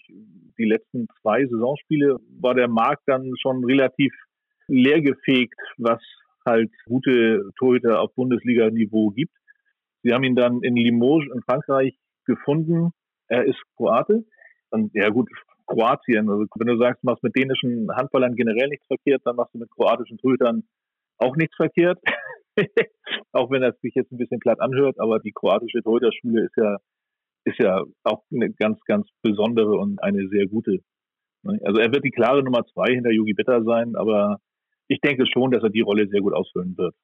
die 0.58 0.64
letzten 0.64 1.08
zwei 1.20 1.44
Saisonspiele, 1.44 2.18
war 2.40 2.54
der 2.54 2.68
Markt 2.68 3.02
dann 3.06 3.32
schon 3.40 3.64
relativ 3.64 4.12
leergefegt, 4.68 5.58
was 5.78 6.00
halt 6.46 6.70
gute 6.86 7.50
Torhüter 7.58 8.00
auf 8.00 8.14
Bundesliga-Niveau 8.14 9.10
gibt. 9.10 9.34
Sie 10.02 10.12
haben 10.12 10.24
ihn 10.24 10.36
dann 10.36 10.62
in 10.62 10.76
Limoges 10.76 11.28
in 11.34 11.42
Frankreich 11.42 11.96
gefunden. 12.24 12.92
Er 13.28 13.44
ist 13.44 13.60
Kroate. 13.76 14.24
Und 14.70 14.92
ja 14.94 15.08
gut, 15.08 15.28
Kroatien. 15.66 16.30
Also 16.30 16.46
wenn 16.56 16.66
du 16.68 16.78
sagst, 16.78 17.02
du 17.02 17.06
machst 17.06 17.22
mit 17.22 17.36
dänischen 17.36 17.88
Handballern 17.94 18.36
generell 18.36 18.68
nichts 18.68 18.86
verkehrt, 18.86 19.22
dann 19.24 19.36
machst 19.36 19.54
du 19.54 19.58
mit 19.58 19.70
kroatischen 19.70 20.18
Torhütern 20.18 20.62
auch 21.18 21.36
nichts 21.36 21.56
verkehrt. 21.56 21.98
auch 23.32 23.51
wenn 23.51 23.62
das 23.62 23.78
sich 23.80 23.94
jetzt 23.94 24.12
ein 24.12 24.18
bisschen 24.18 24.40
platt 24.40 24.61
anhört, 24.61 24.98
aber 24.98 25.18
die 25.20 25.32
kroatische 25.32 25.82
Torhüterschule 25.82 26.44
ist 26.44 26.57
ja, 26.57 26.78
ist 27.44 27.59
ja 27.59 27.82
auch 28.05 28.22
eine 28.32 28.53
ganz, 28.53 28.80
ganz 28.84 29.09
besondere 29.22 29.76
und 29.76 30.03
eine 30.03 30.28
sehr 30.28 30.46
gute. 30.46 30.80
Also 31.44 31.80
er 31.80 31.92
wird 31.92 32.05
die 32.05 32.11
klare 32.11 32.42
Nummer 32.42 32.64
zwei 32.66 32.92
hinter 32.92 33.11
Yogi 33.11 33.32
Bitter 33.32 33.64
sein, 33.64 33.96
aber 33.96 34.38
ich 34.88 35.01
denke 35.01 35.24
schon, 35.26 35.51
dass 35.53 35.62
er 35.62 35.70
die 35.70 35.80
Rolle 35.80 36.09
sehr 36.09 36.20
gut 36.20 36.34
ausfüllen 36.34 36.76
wird. 36.76 36.94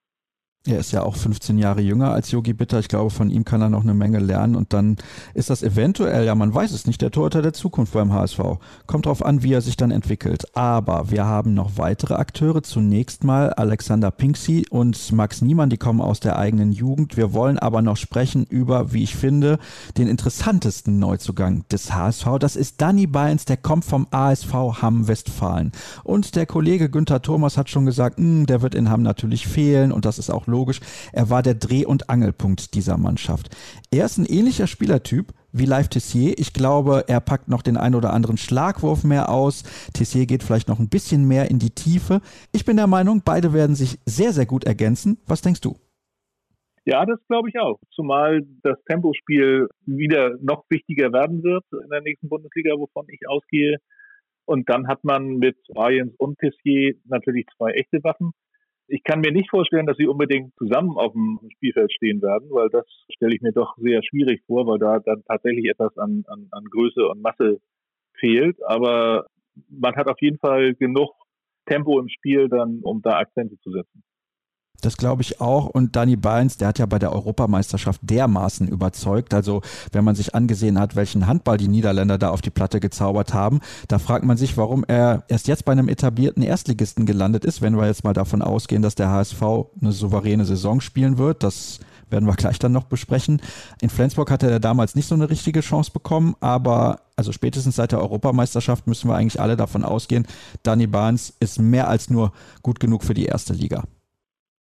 Er 0.68 0.80
ist 0.80 0.90
ja 0.90 1.02
auch 1.04 1.14
15 1.14 1.58
Jahre 1.58 1.80
jünger 1.80 2.10
als 2.10 2.32
Yogi 2.32 2.52
Bitter. 2.52 2.80
Ich 2.80 2.88
glaube, 2.88 3.10
von 3.10 3.30
ihm 3.30 3.44
kann 3.44 3.62
er 3.62 3.68
noch 3.68 3.82
eine 3.82 3.94
Menge 3.94 4.18
lernen. 4.18 4.56
Und 4.56 4.72
dann 4.72 4.96
ist 5.32 5.48
das 5.48 5.62
eventuell, 5.62 6.24
ja, 6.26 6.34
man 6.34 6.52
weiß 6.52 6.72
es 6.72 6.86
nicht, 6.86 7.00
der 7.02 7.12
Torhüter 7.12 7.40
der 7.40 7.52
Zukunft 7.52 7.92
beim 7.92 8.12
HSV. 8.12 8.40
Kommt 8.86 9.06
drauf 9.06 9.24
an, 9.24 9.44
wie 9.44 9.52
er 9.52 9.60
sich 9.60 9.76
dann 9.76 9.92
entwickelt. 9.92 10.56
Aber 10.56 11.10
wir 11.10 11.24
haben 11.24 11.54
noch 11.54 11.78
weitere 11.78 12.14
Akteure. 12.14 12.64
Zunächst 12.64 13.22
mal 13.22 13.50
Alexander 13.50 14.10
Pinksy 14.10 14.66
und 14.68 15.12
Max 15.12 15.40
Niemann, 15.40 15.70
die 15.70 15.76
kommen 15.76 16.00
aus 16.00 16.18
der 16.18 16.36
eigenen 16.36 16.72
Jugend. 16.72 17.16
Wir 17.16 17.32
wollen 17.32 17.60
aber 17.60 17.80
noch 17.80 17.96
sprechen 17.96 18.44
über, 18.44 18.92
wie 18.92 19.04
ich 19.04 19.14
finde, 19.14 19.60
den 19.96 20.08
interessantesten 20.08 20.98
Neuzugang 20.98 21.64
des 21.70 21.94
HSV. 21.94 22.26
Das 22.40 22.56
ist 22.56 22.80
Danny 22.80 23.06
Beins, 23.06 23.44
der 23.44 23.56
kommt 23.56 23.84
vom 23.84 24.08
ASV 24.10 24.52
Hamm 24.82 25.06
Westfalen. 25.06 25.70
Und 26.02 26.34
der 26.34 26.46
Kollege 26.46 26.90
Günther 26.90 27.22
Thomas 27.22 27.56
hat 27.56 27.70
schon 27.70 27.86
gesagt, 27.86 28.18
hm, 28.18 28.46
der 28.46 28.62
wird 28.62 28.74
in 28.74 28.90
Hamm 28.90 29.02
natürlich 29.02 29.46
fehlen. 29.46 29.92
Und 29.92 30.04
das 30.04 30.18
ist 30.18 30.30
auch. 30.30 30.48
Er 31.12 31.30
war 31.30 31.42
der 31.42 31.54
Dreh- 31.54 31.84
und 31.84 32.08
Angelpunkt 32.08 32.74
dieser 32.74 32.96
Mannschaft. 32.96 33.54
Er 33.90 34.06
ist 34.06 34.18
ein 34.18 34.26
ähnlicher 34.26 34.66
Spielertyp 34.66 35.32
wie 35.52 35.66
Live 35.66 35.88
Tessier. 35.88 36.34
Ich 36.38 36.52
glaube, 36.52 37.04
er 37.08 37.20
packt 37.20 37.48
noch 37.48 37.62
den 37.62 37.76
ein 37.76 37.94
oder 37.94 38.12
anderen 38.12 38.36
Schlagwurf 38.36 39.04
mehr 39.04 39.28
aus. 39.30 39.62
Tessier 39.92 40.26
geht 40.26 40.42
vielleicht 40.42 40.68
noch 40.68 40.78
ein 40.78 40.88
bisschen 40.88 41.26
mehr 41.26 41.50
in 41.50 41.58
die 41.58 41.70
Tiefe. 41.70 42.20
Ich 42.52 42.64
bin 42.64 42.76
der 42.76 42.86
Meinung, 42.86 43.22
beide 43.24 43.52
werden 43.52 43.76
sich 43.76 43.98
sehr, 44.06 44.32
sehr 44.32 44.46
gut 44.46 44.64
ergänzen. 44.64 45.18
Was 45.26 45.42
denkst 45.42 45.60
du? 45.60 45.76
Ja, 46.84 47.04
das 47.04 47.18
glaube 47.26 47.48
ich 47.48 47.58
auch. 47.58 47.80
Zumal 47.90 48.42
das 48.62 48.78
Tempospiel 48.84 49.68
wieder 49.86 50.36
noch 50.40 50.64
wichtiger 50.70 51.12
werden 51.12 51.42
wird 51.42 51.64
in 51.72 51.90
der 51.90 52.00
nächsten 52.00 52.28
Bundesliga, 52.28 52.74
wovon 52.78 53.06
ich 53.08 53.28
ausgehe. 53.28 53.78
Und 54.44 54.68
dann 54.68 54.86
hat 54.86 55.02
man 55.02 55.38
mit 55.38 55.56
Ryans 55.76 56.14
und 56.18 56.38
Tessier 56.38 56.94
natürlich 57.04 57.46
zwei 57.56 57.72
echte 57.72 58.04
Waffen. 58.04 58.30
Ich 58.88 59.02
kann 59.02 59.20
mir 59.20 59.32
nicht 59.32 59.50
vorstellen, 59.50 59.86
dass 59.86 59.96
sie 59.96 60.06
unbedingt 60.06 60.54
zusammen 60.56 60.96
auf 60.96 61.12
dem 61.12 61.40
Spielfeld 61.56 61.92
stehen 61.92 62.22
werden, 62.22 62.48
weil 62.50 62.68
das 62.68 62.86
stelle 63.12 63.34
ich 63.34 63.42
mir 63.42 63.52
doch 63.52 63.76
sehr 63.78 64.02
schwierig 64.04 64.42
vor, 64.46 64.66
weil 64.66 64.78
da 64.78 65.00
dann 65.00 65.24
tatsächlich 65.26 65.68
etwas 65.68 65.96
an, 65.98 66.24
an, 66.28 66.46
an 66.52 66.64
Größe 66.64 67.06
und 67.08 67.20
Masse 67.20 67.60
fehlt. 68.14 68.56
Aber 68.64 69.26
man 69.68 69.96
hat 69.96 70.08
auf 70.08 70.20
jeden 70.20 70.38
Fall 70.38 70.74
genug 70.74 71.10
Tempo 71.66 71.98
im 71.98 72.08
Spiel 72.08 72.48
dann, 72.48 72.80
um 72.82 73.02
da 73.02 73.18
Akzente 73.18 73.58
zu 73.58 73.72
setzen. 73.72 74.04
Das 74.80 74.96
glaube 74.96 75.22
ich 75.22 75.40
auch. 75.40 75.66
Und 75.66 75.96
Danny 75.96 76.16
Beins, 76.16 76.56
der 76.56 76.68
hat 76.68 76.78
ja 76.78 76.86
bei 76.86 76.98
der 76.98 77.12
Europameisterschaft 77.12 78.00
dermaßen 78.02 78.68
überzeugt. 78.68 79.34
Also, 79.34 79.62
wenn 79.92 80.04
man 80.04 80.14
sich 80.14 80.34
angesehen 80.34 80.78
hat, 80.78 80.96
welchen 80.96 81.26
Handball 81.26 81.56
die 81.56 81.68
Niederländer 81.68 82.18
da 82.18 82.30
auf 82.30 82.42
die 82.42 82.50
Platte 82.50 82.80
gezaubert 82.80 83.34
haben, 83.34 83.60
da 83.88 83.98
fragt 83.98 84.24
man 84.24 84.36
sich, 84.36 84.56
warum 84.56 84.84
er 84.86 85.24
erst 85.28 85.48
jetzt 85.48 85.64
bei 85.64 85.72
einem 85.72 85.88
etablierten 85.88 86.42
Erstligisten 86.42 87.06
gelandet 87.06 87.44
ist, 87.44 87.62
wenn 87.62 87.76
wir 87.76 87.86
jetzt 87.86 88.04
mal 88.04 88.12
davon 88.12 88.42
ausgehen, 88.42 88.82
dass 88.82 88.94
der 88.94 89.10
HSV 89.10 89.42
eine 89.80 89.92
souveräne 89.92 90.44
Saison 90.44 90.80
spielen 90.80 91.18
wird. 91.18 91.42
Das 91.42 91.80
werden 92.10 92.26
wir 92.26 92.34
gleich 92.34 92.58
dann 92.58 92.72
noch 92.72 92.84
besprechen. 92.84 93.40
In 93.80 93.90
Flensburg 93.90 94.30
hatte 94.30 94.50
er 94.50 94.60
damals 94.60 94.94
nicht 94.94 95.08
so 95.08 95.14
eine 95.14 95.30
richtige 95.30 95.60
Chance 95.60 95.90
bekommen, 95.90 96.36
aber 96.40 97.00
also 97.16 97.32
spätestens 97.32 97.76
seit 97.76 97.92
der 97.92 98.00
Europameisterschaft 98.00 98.86
müssen 98.86 99.08
wir 99.08 99.16
eigentlich 99.16 99.40
alle 99.40 99.56
davon 99.56 99.84
ausgehen, 99.84 100.26
Danny 100.62 100.86
Barnes 100.86 101.34
ist 101.40 101.58
mehr 101.58 101.88
als 101.88 102.10
nur 102.10 102.32
gut 102.62 102.78
genug 102.78 103.02
für 103.02 103.14
die 103.14 103.24
erste 103.24 103.54
Liga. 103.54 103.84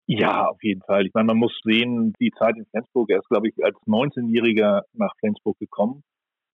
Ja, 0.07 0.47
auf 0.47 0.61
jeden 0.61 0.81
Fall. 0.81 1.05
Ich 1.07 1.13
meine, 1.13 1.27
man 1.27 1.37
muss 1.37 1.59
sehen, 1.63 2.13
die 2.19 2.31
Zeit 2.37 2.55
in 2.57 2.65
Flensburg, 2.67 3.09
er 3.09 3.19
ist, 3.19 3.29
glaube 3.29 3.47
ich, 3.47 3.63
als 3.63 3.75
19-Jähriger 3.87 4.83
nach 4.93 5.11
Flensburg 5.19 5.57
gekommen 5.57 6.03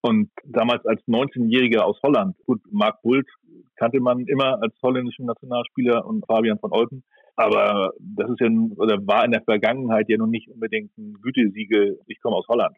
und 0.02 0.30
damals 0.46 0.86
als 0.86 1.02
19-Jähriger 1.08 1.82
aus 1.82 2.00
Holland. 2.02 2.36
Gut, 2.46 2.62
Mark 2.72 3.02
Bult 3.02 3.28
kannte 3.76 4.00
man 4.00 4.26
immer 4.28 4.62
als 4.62 4.74
holländischen 4.82 5.26
Nationalspieler 5.26 6.06
und 6.06 6.26
Fabian 6.26 6.60
von 6.60 6.72
Olten. 6.72 7.04
Aber 7.36 7.92
das 8.00 8.30
ist 8.30 8.40
ja, 8.40 8.48
oder 8.78 9.06
war 9.06 9.26
in 9.26 9.32
der 9.32 9.44
Vergangenheit 9.44 10.08
ja 10.10 10.18
nun 10.18 10.30
nicht 10.30 10.50
unbedingt 10.50 10.98
ein 10.98 11.14
Gütesiegel, 11.22 12.00
ich 12.08 12.22
komme 12.22 12.36
aus 12.36 12.48
Holland 12.48 12.76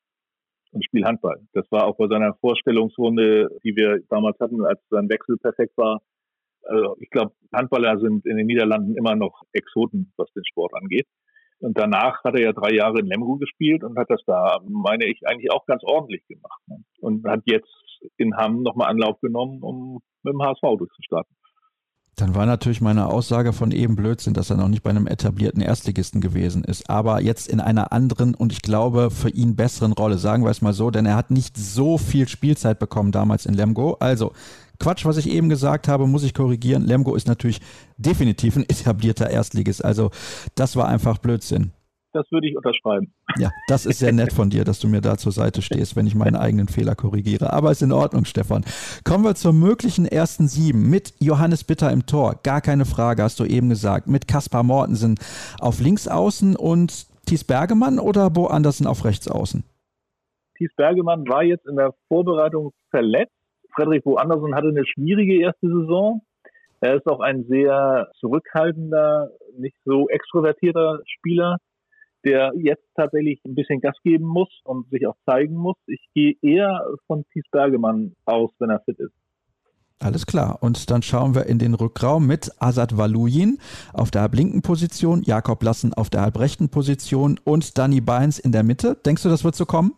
und 0.72 0.84
spiele 0.84 1.06
Handball. 1.06 1.40
Das 1.54 1.66
war 1.72 1.86
auch 1.86 1.98
bei 1.98 2.08
seiner 2.08 2.34
Vorstellungsrunde, 2.36 3.50
die 3.64 3.76
wir 3.76 4.00
damals 4.10 4.40
hatten, 4.40 4.66
als 4.66 4.80
sein 4.90 5.10
Wechsel 5.10 5.38
perfekt 5.38 5.78
war. 5.78 6.02
Also 6.64 6.96
ich 7.00 7.10
glaube, 7.10 7.34
Handballer 7.54 8.00
sind 8.00 8.26
in 8.26 8.38
den 8.38 8.48
Niederlanden 8.48 8.96
immer 8.96 9.16
noch 9.16 9.44
Exoten, 9.52 10.14
was 10.18 10.32
den 10.34 10.46
Sport 10.46 10.74
angeht. 10.74 11.08
Und 11.60 11.78
danach 11.78 12.24
hat 12.24 12.36
er 12.36 12.42
ja 12.42 12.52
drei 12.52 12.74
Jahre 12.74 13.00
in 13.00 13.06
Lemgo 13.06 13.38
gespielt 13.38 13.84
und 13.84 13.98
hat 13.98 14.10
das 14.10 14.22
da, 14.26 14.60
meine 14.68 15.06
ich, 15.06 15.26
eigentlich 15.26 15.52
auch 15.52 15.66
ganz 15.66 15.82
ordentlich 15.84 16.26
gemacht. 16.28 16.62
Ne? 16.68 16.84
Und 17.00 17.26
hat 17.26 17.42
jetzt 17.46 17.70
in 18.18 18.36
Hamm 18.36 18.64
nochmal 18.64 18.90
Anlauf 18.90 19.20
genommen, 19.22 19.62
um 19.62 20.02
mit 20.24 20.34
dem 20.34 20.42
HSV 20.42 20.78
durchzustarten. 20.78 21.36
Dann 22.16 22.36
war 22.36 22.46
natürlich 22.46 22.80
meine 22.80 23.08
Aussage 23.08 23.54
von 23.54 23.72
eben 23.72 23.96
Blödsinn, 23.96 24.36
dass 24.36 24.52
er 24.52 24.58
noch 24.58 24.68
nicht 24.68 24.84
bei 24.84 24.92
einem 24.92 25.08
etablierten 25.08 25.62
Erstligisten 25.62 26.22
gewesen 26.22 26.64
ist, 26.64 26.88
aber 26.88 27.22
jetzt 27.22 27.48
in 27.48 27.60
einer 27.60 27.92
anderen 27.92 28.36
und 28.36 28.52
ich 28.52 28.62
glaube 28.62 29.10
für 29.10 29.30
ihn 29.30 29.56
besseren 29.56 29.94
Rolle, 29.94 30.20
sagen 30.20 30.44
wir 30.44 30.52
es 30.52 30.62
mal 30.62 30.74
so, 30.74 30.92
denn 30.92 31.08
er 31.08 31.16
hat 31.16 31.32
nicht 31.32 31.58
so 31.58 31.98
viel 31.98 32.28
Spielzeit 32.28 32.78
bekommen 32.78 33.12
damals 33.12 33.48
in 33.48 33.56
Lemgo. 33.56 33.98
Also 34.00 34.32
Quatsch, 34.80 35.06
was 35.06 35.18
ich 35.18 35.30
eben 35.30 35.50
gesagt 35.50 35.88
habe, 35.88 36.08
muss 36.08 36.24
ich 36.24 36.34
korrigieren. 36.34 36.86
Lemgo 36.86 37.16
ist 37.16 37.28
natürlich 37.28 37.62
definitiv 37.98 38.56
ein 38.56 38.64
etablierter 38.64 39.30
Erstligist, 39.30 39.84
also 39.84 40.12
das 40.56 40.76
war 40.76 40.88
einfach 40.88 41.18
Blödsinn 41.18 41.72
das 42.14 42.32
würde 42.32 42.48
ich 42.48 42.56
unterschreiben. 42.56 43.14
Ja, 43.38 43.52
das 43.68 43.86
ist 43.86 44.00
sehr 44.00 44.14
nett 44.14 44.32
von 44.32 44.50
dir, 44.50 44.64
dass 44.64 44.80
du 44.80 44.88
mir 44.88 45.02
da 45.02 45.18
zur 45.18 45.32
Seite 45.32 45.62
stehst, 45.62 45.96
wenn 45.96 46.08
ich 46.08 46.16
meinen 46.16 46.36
eigenen 46.36 46.68
Fehler 46.68 46.96
korrigiere. 46.96 47.52
Aber 47.52 47.72
ist 47.72 47.82
in 47.82 47.92
Ordnung, 47.92 48.26
Stefan. 48.26 48.64
Kommen 49.04 49.24
wir 49.24 49.36
zur 49.36 49.54
möglichen 49.54 50.06
ersten 50.06 50.48
sieben 50.48 50.90
mit 50.90 51.14
Johannes 51.20 51.64
Bitter 51.64 51.92
im 51.92 52.06
Tor. 52.06 52.40
Gar 52.44 52.62
keine 52.62 52.86
Frage, 52.86 53.24
hast 53.24 53.40
du 53.40 53.46
eben 53.46 53.70
gesagt. 53.70 54.08
Mit 54.08 54.28
Kaspar 54.28 54.64
Mortensen 54.64 55.16
auf 55.60 55.80
links 55.82 56.08
außen 56.08 56.56
und 56.56 57.08
Thies 57.26 57.44
Bergemann 57.44 58.00
oder 58.00 58.30
Bo 58.30 58.48
Andersen 58.48 58.86
auf 58.86 59.06
rechts 59.06 59.28
außen? 59.28 59.64
Thies 60.58 60.74
Bergemann 60.76 61.28
war 61.28 61.44
jetzt 61.44 61.66
in 61.68 61.76
der 61.76 61.94
Vorbereitung 62.08 62.72
verletzt. 62.92 63.34
Frederik 63.76 64.04
Bo 64.04 64.16
Andersen 64.16 64.56
hatte 64.56 64.70
eine 64.70 64.86
schwierige 64.86 65.40
erste 65.40 65.68
Saison. 65.68 66.22
Er 66.82 66.96
ist 66.96 67.08
auch 67.08 67.22
ein 67.22 67.46
sehr 67.46 68.10
zurückhaltender, 68.20 69.30
nicht 69.58 69.78
so 69.86 70.10
extrovertierter 70.10 71.00
Spieler 71.06 71.58
der 72.24 72.54
jetzt 72.56 72.84
tatsächlich 72.96 73.40
ein 73.46 73.56
bisschen 73.56 73.82
Gas 73.82 73.96
geben 74.04 74.26
muss 74.26 74.50
und 74.64 74.90
sich 74.90 75.06
auch 75.08 75.16
zeigen 75.26 75.56
muss. 75.56 75.76
Ich 75.88 76.06
gehe 76.14 76.36
eher 76.42 76.86
von 77.08 77.26
Thies 77.34 77.44
Bergemann 77.52 78.16
aus, 78.26 78.52
wenn 78.60 78.70
er 78.70 78.80
fit 78.82 79.00
ist. 79.00 79.14
Alles 80.00 80.26
klar. 80.26 80.58
Und 80.62 80.90
dann 80.90 81.02
schauen 81.02 81.36
wir 81.36 81.46
in 81.46 81.60
den 81.60 81.74
Rückraum 81.74 82.28
mit 82.28 82.52
Asad 82.60 82.98
Valuyin 82.98 83.58
auf 83.94 84.12
der 84.12 84.24
halblinken 84.24 84.62
Position, 84.62 85.22
Jakob 85.24 85.64
Lassen 85.64 85.94
auf 85.94 86.10
der 86.10 86.22
halbrechten 86.22 86.70
Position 86.70 87.40
und 87.44 87.78
Danny 87.78 88.02
Beins 88.02 88.40
in 88.40 88.52
der 88.52 88.64
Mitte. 88.64 88.98
Denkst 89.06 89.24
du, 89.24 89.30
das 89.30 89.44
wird 89.44 89.56
so 89.56 89.66
kommen? 89.66 89.94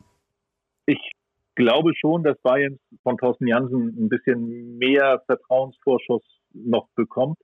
Glaube 1.55 1.93
schon, 1.95 2.23
dass 2.23 2.37
Bayern 2.41 2.79
von 3.03 3.17
Thorsten 3.17 3.47
Jansen 3.47 3.95
ein 3.97 4.09
bisschen 4.09 4.77
mehr 4.77 5.21
Vertrauensvorschuss 5.25 6.23
noch 6.53 6.87
bekommt, 6.95 7.37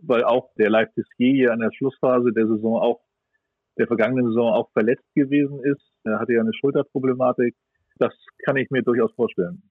weil 0.00 0.24
auch 0.24 0.50
der 0.56 0.70
Leipzig 0.70 1.04
hier 1.16 1.52
in 1.52 1.60
der 1.60 1.72
Schlussphase 1.72 2.32
der 2.32 2.46
Saison 2.46 2.80
auch 2.80 3.00
der 3.78 3.86
vergangenen 3.86 4.28
Saison 4.28 4.52
auch 4.52 4.70
verletzt 4.72 5.04
gewesen 5.14 5.60
ist. 5.62 5.82
Er 6.04 6.18
hatte 6.18 6.32
ja 6.32 6.40
eine 6.40 6.54
Schulterproblematik. 6.54 7.54
Das 7.98 8.12
kann 8.44 8.56
ich 8.56 8.70
mir 8.70 8.82
durchaus 8.82 9.12
vorstellen. 9.14 9.62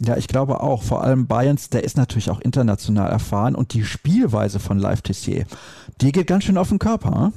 Ja, 0.00 0.16
ich 0.16 0.28
glaube 0.28 0.60
auch. 0.60 0.82
Vor 0.82 1.02
allem 1.02 1.26
Bayerns, 1.26 1.70
der 1.70 1.84
ist 1.84 1.96
natürlich 1.96 2.30
auch 2.30 2.40
international 2.40 3.10
erfahren 3.10 3.54
und 3.54 3.74
die 3.74 3.82
Spielweise 3.82 4.60
von 4.60 4.78
Live 4.78 5.02
Tessier, 5.02 5.46
die 6.00 6.12
geht 6.12 6.28
ganz 6.28 6.44
schön 6.44 6.56
auf 6.56 6.68
den 6.68 6.78
Körper. 6.78 7.26
Hm? 7.26 7.32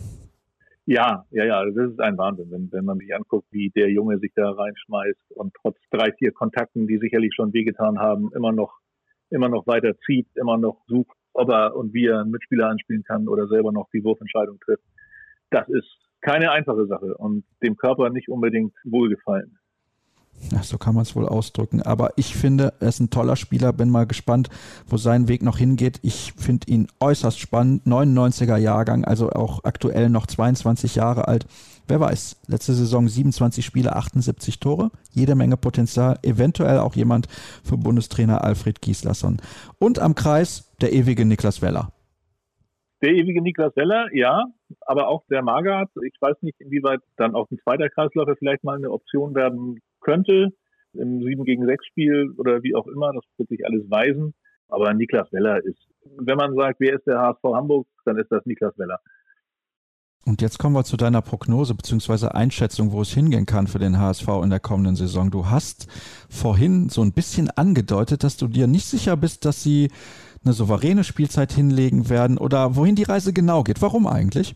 Ja, 0.92 1.26
ja, 1.32 1.46
ja, 1.46 1.66
das 1.66 1.92
ist 1.92 2.02
ein 2.02 2.18
Wahnsinn, 2.18 2.52
wenn, 2.52 2.70
wenn 2.72 2.86
man 2.86 2.98
sich 2.98 3.16
anguckt, 3.16 3.48
wie 3.52 3.70
der 3.70 3.90
Junge 3.90 4.18
sich 4.20 4.34
da 4.36 4.52
reinschmeißt 4.52 5.32
und 5.36 5.54
trotz 5.62 5.78
drei, 5.90 6.12
vier 6.12 6.34
Kontakten, 6.34 6.86
die 6.86 6.98
sicherlich 6.98 7.34
schon 7.34 7.54
wehgetan 7.54 7.98
haben, 7.98 8.30
immer 8.36 8.52
noch, 8.52 8.74
immer 9.30 9.48
noch 9.48 9.68
weiter 9.68 9.98
zieht, 10.06 10.28
immer 10.36 10.58
noch 10.58 10.82
sucht, 10.88 11.16
ob 11.34 11.50
er 11.50 11.76
und 11.76 11.94
wie 11.94 12.08
er 12.08 12.20
einen 12.20 12.32
Mitspieler 12.32 12.68
anspielen 12.68 13.04
kann 13.04 13.30
oder 13.30 13.48
selber 13.48 13.72
noch 13.72 13.90
die 13.94 14.04
Wurfentscheidung 14.04 14.60
trifft 14.60 14.84
das 15.52 15.68
ist 15.70 15.98
keine 16.22 16.52
einfache 16.52 16.88
Sache 16.88 17.16
und 17.18 17.44
dem 17.62 17.76
Körper 17.76 18.10
nicht 18.10 18.30
unbedingt 18.30 18.74
wohlgefallen. 18.84 19.58
Ja, 20.52 20.64
so 20.64 20.78
kann 20.78 20.96
man 20.96 21.04
es 21.04 21.16
wohl 21.16 21.28
ausdrücken. 21.28 21.82
Aber 21.82 22.12
ich 22.18 22.36
finde, 22.36 22.74
er 22.80 22.90
ist 22.90 23.00
ein 23.00 23.10
toller 23.10 23.36
Spieler. 23.36 23.72
Bin 23.74 23.90
mal 23.90 24.06
gespannt, 24.06 24.50
wo 24.88 24.98
sein 24.98 25.28
Weg 25.28 25.44
noch 25.44 25.58
hingeht. 25.58 26.00
Ich 26.02 26.34
finde 26.38 26.68
ihn 26.70 26.88
äußerst 27.00 27.40
spannend. 27.40 27.86
99er 27.86 28.58
Jahrgang, 28.58 29.06
also 29.06 29.30
auch 29.30 29.64
aktuell 29.64 30.10
noch 30.10 30.28
22 30.28 30.96
Jahre 30.96 31.28
alt. 31.28 31.46
Wer 31.88 32.00
weiß, 32.00 32.42
letzte 32.48 32.74
Saison 32.74 33.08
27 33.08 33.66
Spiele, 33.66 33.96
78 33.96 34.60
Tore. 34.60 34.92
Jede 35.12 35.36
Menge 35.36 35.58
Potenzial. 35.58 36.18
Eventuell 36.24 36.80
auch 36.80 36.96
jemand 36.96 37.28
für 37.64 37.78
Bundestrainer 37.78 38.44
Alfred 38.44 38.82
Gieslasson. 38.82 39.42
Und 39.80 40.00
am 40.00 40.16
Kreis 40.16 40.72
der 40.82 40.94
ewige 40.94 41.26
Niklas 41.26 41.62
Weller. 41.62 41.92
Der 43.02 43.12
ewige 43.12 43.42
Niklas 43.42 43.76
Weller, 43.76 44.08
ja, 44.14 44.46
aber 44.82 45.08
auch 45.08 45.24
der 45.30 45.42
Magath. 45.42 45.90
Ich 46.06 46.14
weiß 46.22 46.38
nicht, 46.42 46.60
inwieweit 46.62 47.00
dann 47.18 47.34
auch 47.36 47.50
ein 47.50 47.58
zweiter 47.64 47.90
Kreisläufer 47.90 48.36
vielleicht 48.36 48.64
mal 48.64 48.78
eine 48.78 48.92
Option 48.92 49.34
werden 49.34 49.80
könnte 50.02 50.50
im 50.94 51.24
7 51.24 51.46
gegen 51.46 51.66
6 51.66 51.86
Spiel 51.86 52.32
oder 52.38 52.64
wie 52.64 52.76
auch 52.76 52.88
immer. 52.88 53.14
Das 53.14 53.24
wird 53.38 53.50
sich 53.50 53.66
alles 53.66 53.90
weisen. 53.90 54.34
Aber 54.68 54.94
Niklas 54.94 55.32
Weller 55.34 55.64
ist, 55.64 55.80
wenn 56.18 56.38
man 56.38 56.56
sagt, 56.56 56.80
wer 56.80 56.96
ist 56.96 57.06
der 57.06 57.20
HSV 57.20 57.44
Hamburg, 57.44 57.88
dann 58.06 58.18
ist 58.18 58.32
das 58.32 58.46
Niklas 58.46 58.78
Weller. 58.78 59.00
Und 60.26 60.42
jetzt 60.42 60.60
kommen 60.60 60.76
wir 60.76 60.84
zu 60.84 60.98
deiner 60.98 61.22
Prognose 61.22 61.74
bzw. 61.74 62.28
Einschätzung, 62.28 62.92
wo 62.92 63.02
es 63.02 63.12
hingehen 63.12 63.46
kann 63.46 63.68
für 63.68 63.80
den 63.80 64.00
HSV 64.00 64.28
in 64.44 64.52
der 64.52 64.60
kommenden 64.60 64.96
Saison. 64.96 65.32
Du 65.32 65.48
hast 65.48 65.88
vorhin 66.30 66.90
so 66.90 67.02
ein 67.02 67.12
bisschen 67.12 67.50
angedeutet, 67.50 68.24
dass 68.24 68.38
du 68.38 68.48
dir 68.48 68.68
nicht 68.68 68.86
sicher 68.86 69.18
bist, 69.18 69.46
dass 69.46 69.64
sie 69.64 69.90
eine 70.44 70.54
souveräne 70.54 71.04
Spielzeit 71.04 71.52
hinlegen 71.52 72.10
werden 72.10 72.38
oder 72.38 72.76
wohin 72.76 72.96
die 72.96 73.04
Reise 73.04 73.34
genau 73.34 73.64
geht. 73.64 73.82
Warum 73.82 74.08
eigentlich? 74.08 74.56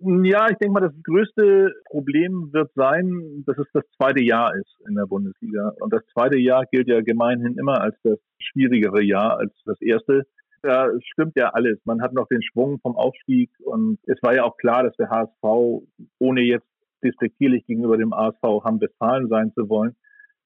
Ja, 0.00 0.48
ich 0.50 0.58
denke 0.58 0.72
mal, 0.72 0.80
das 0.80 1.02
größte 1.02 1.72
Problem 1.88 2.52
wird 2.52 2.70
sein, 2.74 3.44
dass 3.46 3.56
es 3.58 3.66
das 3.72 3.84
zweite 3.96 4.22
Jahr 4.22 4.54
ist 4.54 4.76
in 4.88 4.96
der 4.96 5.06
Bundesliga. 5.06 5.72
Und 5.80 5.92
das 5.92 6.02
zweite 6.12 6.38
Jahr 6.38 6.64
gilt 6.70 6.88
ja 6.88 7.00
gemeinhin 7.00 7.56
immer 7.56 7.80
als 7.80 7.96
das 8.02 8.18
schwierigere 8.38 9.02
Jahr 9.02 9.38
als 9.38 9.52
das 9.64 9.80
erste. 9.80 10.24
Da 10.62 10.88
stimmt 11.12 11.34
ja 11.36 11.50
alles. 11.50 11.78
Man 11.84 12.02
hat 12.02 12.12
noch 12.12 12.26
den 12.26 12.42
Schwung 12.42 12.80
vom 12.80 12.96
Aufstieg 12.96 13.50
und 13.64 13.98
es 14.06 14.18
war 14.22 14.34
ja 14.34 14.44
auch 14.44 14.56
klar, 14.56 14.82
dass 14.82 14.96
der 14.96 15.10
HSV, 15.10 15.86
ohne 16.18 16.40
jetzt 16.42 16.66
despektierlich 17.04 17.66
gegenüber 17.66 17.96
dem 17.96 18.12
ASV 18.12 18.64
Hamm-Westfalen 18.64 19.28
sein 19.28 19.52
zu 19.54 19.68
wollen, 19.68 19.94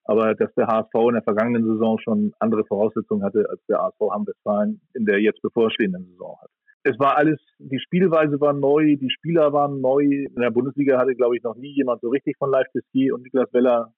aber 0.04 0.34
dass 0.34 0.52
der 0.54 0.66
HSV 0.66 0.94
in 1.08 1.14
der 1.14 1.22
vergangenen 1.22 1.64
Saison 1.64 1.98
schon 2.00 2.32
andere 2.40 2.64
Voraussetzungen 2.64 3.22
hatte, 3.22 3.46
als 3.48 3.60
der 3.66 3.78
HSV 3.78 4.00
Hamm-Westfalen 4.10 4.80
in 4.94 5.06
der 5.06 5.20
jetzt 5.20 5.40
bevorstehenden 5.40 6.06
Saison 6.06 6.36
hat. 6.42 6.50
Es 6.84 6.98
war 6.98 7.16
alles, 7.16 7.38
die 7.58 7.80
Spielweise 7.80 8.40
war 8.40 8.52
neu, 8.52 8.96
die 8.96 9.10
Spieler 9.10 9.52
waren 9.52 9.80
neu. 9.80 10.02
In 10.04 10.40
der 10.40 10.50
Bundesliga 10.50 10.98
hatte, 10.98 11.14
glaube 11.14 11.36
ich, 11.36 11.42
noch 11.42 11.56
nie 11.56 11.74
jemand 11.74 12.00
so 12.00 12.08
richtig 12.08 12.36
von 12.38 12.50
Live 12.50 12.68
Tessier 12.72 13.14
und 13.14 13.22
Niklas 13.22 13.52
Weller 13.52 13.92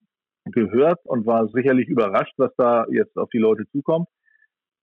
gehört 0.46 0.98
und 1.04 1.26
war 1.26 1.48
sicherlich 1.48 1.88
überrascht, 1.88 2.34
was 2.38 2.50
da 2.56 2.86
jetzt 2.90 3.16
auf 3.16 3.28
die 3.30 3.38
Leute 3.38 3.64
zukommt. 3.70 4.08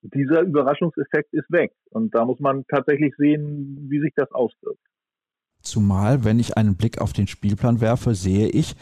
Dieser 0.02 0.42
Überraschungseffekt 0.42 1.34
ist 1.34 1.52
weg 1.52 1.72
und 1.90 2.14
da 2.14 2.24
muss 2.24 2.40
man 2.40 2.64
tatsächlich 2.68 3.14
sehen, 3.18 3.88
wie 3.90 4.00
sich 4.00 4.14
das 4.16 4.32
auswirkt. 4.32 4.80
Zumal, 5.62 6.24
wenn 6.24 6.40
ich 6.40 6.56
einen 6.56 6.78
Blick 6.78 7.02
auf 7.02 7.14
den 7.14 7.28
Spielplan 7.28 7.82
werfe, 7.82 8.14
sehe 8.14 8.48
ich, 8.48 8.76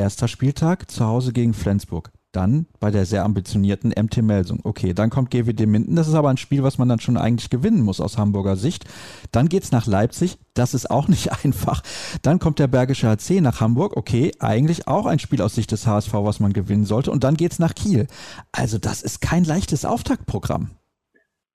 Erster 0.00 0.28
Spieltag 0.28 0.90
zu 0.90 1.04
Hause 1.04 1.34
gegen 1.34 1.52
Flensburg. 1.52 2.10
Dann 2.32 2.66
bei 2.78 2.92
der 2.92 3.06
sehr 3.06 3.24
ambitionierten 3.24 3.90
MT 3.90 4.22
Melsung. 4.22 4.60
Okay, 4.62 4.94
dann 4.94 5.10
kommt 5.10 5.30
GWD 5.32 5.66
Minden. 5.66 5.96
Das 5.96 6.06
ist 6.06 6.14
aber 6.14 6.28
ein 6.30 6.36
Spiel, 6.36 6.62
was 6.62 6.78
man 6.78 6.88
dann 6.88 7.00
schon 7.00 7.16
eigentlich 7.16 7.50
gewinnen 7.50 7.82
muss 7.82 8.00
aus 8.00 8.18
Hamburger 8.18 8.54
Sicht. 8.54 8.84
Dann 9.32 9.48
geht 9.48 9.64
es 9.64 9.72
nach 9.72 9.88
Leipzig. 9.88 10.38
Das 10.54 10.72
ist 10.72 10.90
auch 10.90 11.08
nicht 11.14 11.32
einfach. 11.44 11.82
Dann 12.22 12.38
kommt 12.38 12.60
der 12.60 12.68
Bergische 12.68 13.08
HC 13.08 13.40
nach 13.40 13.60
Hamburg. 13.60 13.96
Okay, 13.96 14.30
eigentlich 14.38 14.86
auch 14.86 15.06
ein 15.06 15.18
Spiel 15.18 15.42
aus 15.42 15.56
Sicht 15.56 15.72
des 15.72 15.88
HSV, 15.88 16.12
was 16.14 16.38
man 16.38 16.52
gewinnen 16.52 16.84
sollte. 16.84 17.10
Und 17.10 17.24
dann 17.24 17.34
geht 17.34 17.50
es 17.50 17.58
nach 17.58 17.74
Kiel. 17.74 18.06
Also 18.52 18.78
das 18.78 19.02
ist 19.02 19.20
kein 19.20 19.42
leichtes 19.42 19.84
Auftaktprogramm. 19.84 20.70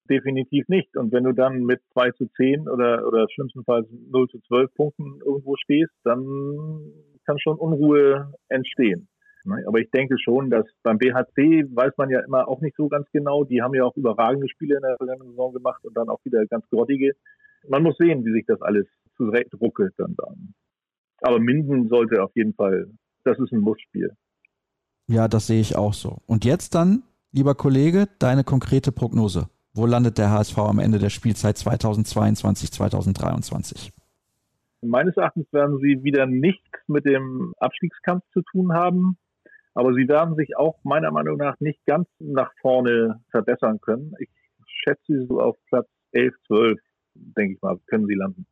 Definitiv 0.09 0.67
nicht. 0.67 0.97
Und 0.97 1.13
wenn 1.13 1.23
du 1.23 1.31
dann 1.31 1.63
mit 1.63 1.81
2 1.93 2.11
zu 2.11 2.27
10 2.35 2.67
oder, 2.67 3.07
oder 3.07 3.27
schlimmstenfalls 3.33 3.87
0 4.11 4.27
zu 4.27 4.39
12 4.47 4.73
Punkten 4.75 5.19
irgendwo 5.25 5.55
stehst, 5.55 5.93
dann 6.03 6.21
kann 7.25 7.39
schon 7.39 7.57
Unruhe 7.57 8.33
entstehen. 8.49 9.07
Ne? 9.45 9.63
Aber 9.67 9.79
ich 9.79 9.89
denke 9.91 10.17
schon, 10.19 10.49
dass 10.49 10.65
beim 10.83 10.97
BHC 10.97 11.65
weiß 11.73 11.93
man 11.97 12.09
ja 12.09 12.21
immer 12.21 12.47
auch 12.47 12.61
nicht 12.61 12.75
so 12.75 12.87
ganz 12.87 13.07
genau. 13.11 13.43
Die 13.43 13.61
haben 13.61 13.73
ja 13.73 13.83
auch 13.83 13.95
überragende 13.95 14.49
Spiele 14.49 14.75
in 14.75 14.81
der 14.81 14.97
vergangenen 14.97 15.31
Saison 15.31 15.53
gemacht 15.53 15.83
und 15.85 15.95
dann 15.95 16.09
auch 16.09 16.23
wieder 16.23 16.45
ganz 16.47 16.67
grottige. 16.69 17.13
Man 17.67 17.83
muss 17.83 17.97
sehen, 17.97 18.25
wie 18.25 18.31
sich 18.31 18.45
das 18.45 18.61
alles 18.61 18.85
zurechtruckelt 19.17 19.93
dann. 19.97 20.15
dann. 20.17 20.53
Aber 21.21 21.39
Minden 21.39 21.87
sollte 21.87 22.23
auf 22.23 22.31
jeden 22.35 22.53
Fall, 22.53 22.89
das 23.23 23.39
ist 23.39 23.51
ein 23.51 23.59
Mussspiel. 23.59 24.11
Ja, 25.07 25.27
das 25.27 25.47
sehe 25.47 25.61
ich 25.61 25.75
auch 25.75 25.93
so. 25.93 26.17
Und 26.25 26.45
jetzt 26.45 26.75
dann 26.75 27.03
lieber 27.31 27.55
Kollege, 27.55 28.07
deine 28.19 28.43
konkrete 28.43 28.91
Prognose. 28.91 29.49
Wo 29.73 29.85
landet 29.85 30.17
der 30.17 30.31
HSV 30.31 30.57
am 30.57 30.79
Ende 30.79 30.99
der 30.99 31.09
Spielzeit 31.09 31.57
2022, 31.57 32.71
2023? 32.71 33.91
Meines 34.81 35.17
Erachtens 35.17 35.51
werden 35.51 35.79
sie 35.79 36.03
wieder 36.03 36.25
nichts 36.27 36.79
mit 36.87 37.05
dem 37.05 37.53
Abstiegskampf 37.59 38.23
zu 38.31 38.41
tun 38.41 38.73
haben. 38.73 39.17
Aber 39.75 39.93
sie 39.93 40.07
werden 40.07 40.35
sich 40.35 40.57
auch 40.57 40.79
meiner 40.83 41.11
Meinung 41.11 41.37
nach 41.37 41.59
nicht 41.59 41.85
ganz 41.85 42.07
nach 42.19 42.51
vorne 42.61 43.21
verbessern 43.29 43.79
können. 43.81 44.13
Ich 44.19 44.29
schätze 44.67 45.03
sie 45.07 45.25
so 45.27 45.41
auf 45.41 45.57
Platz 45.67 45.87
11, 46.13 46.33
12, 46.47 46.79
denke 47.13 47.55
ich 47.55 47.61
mal, 47.61 47.77
können 47.87 48.07
sie 48.07 48.15
landen. 48.15 48.47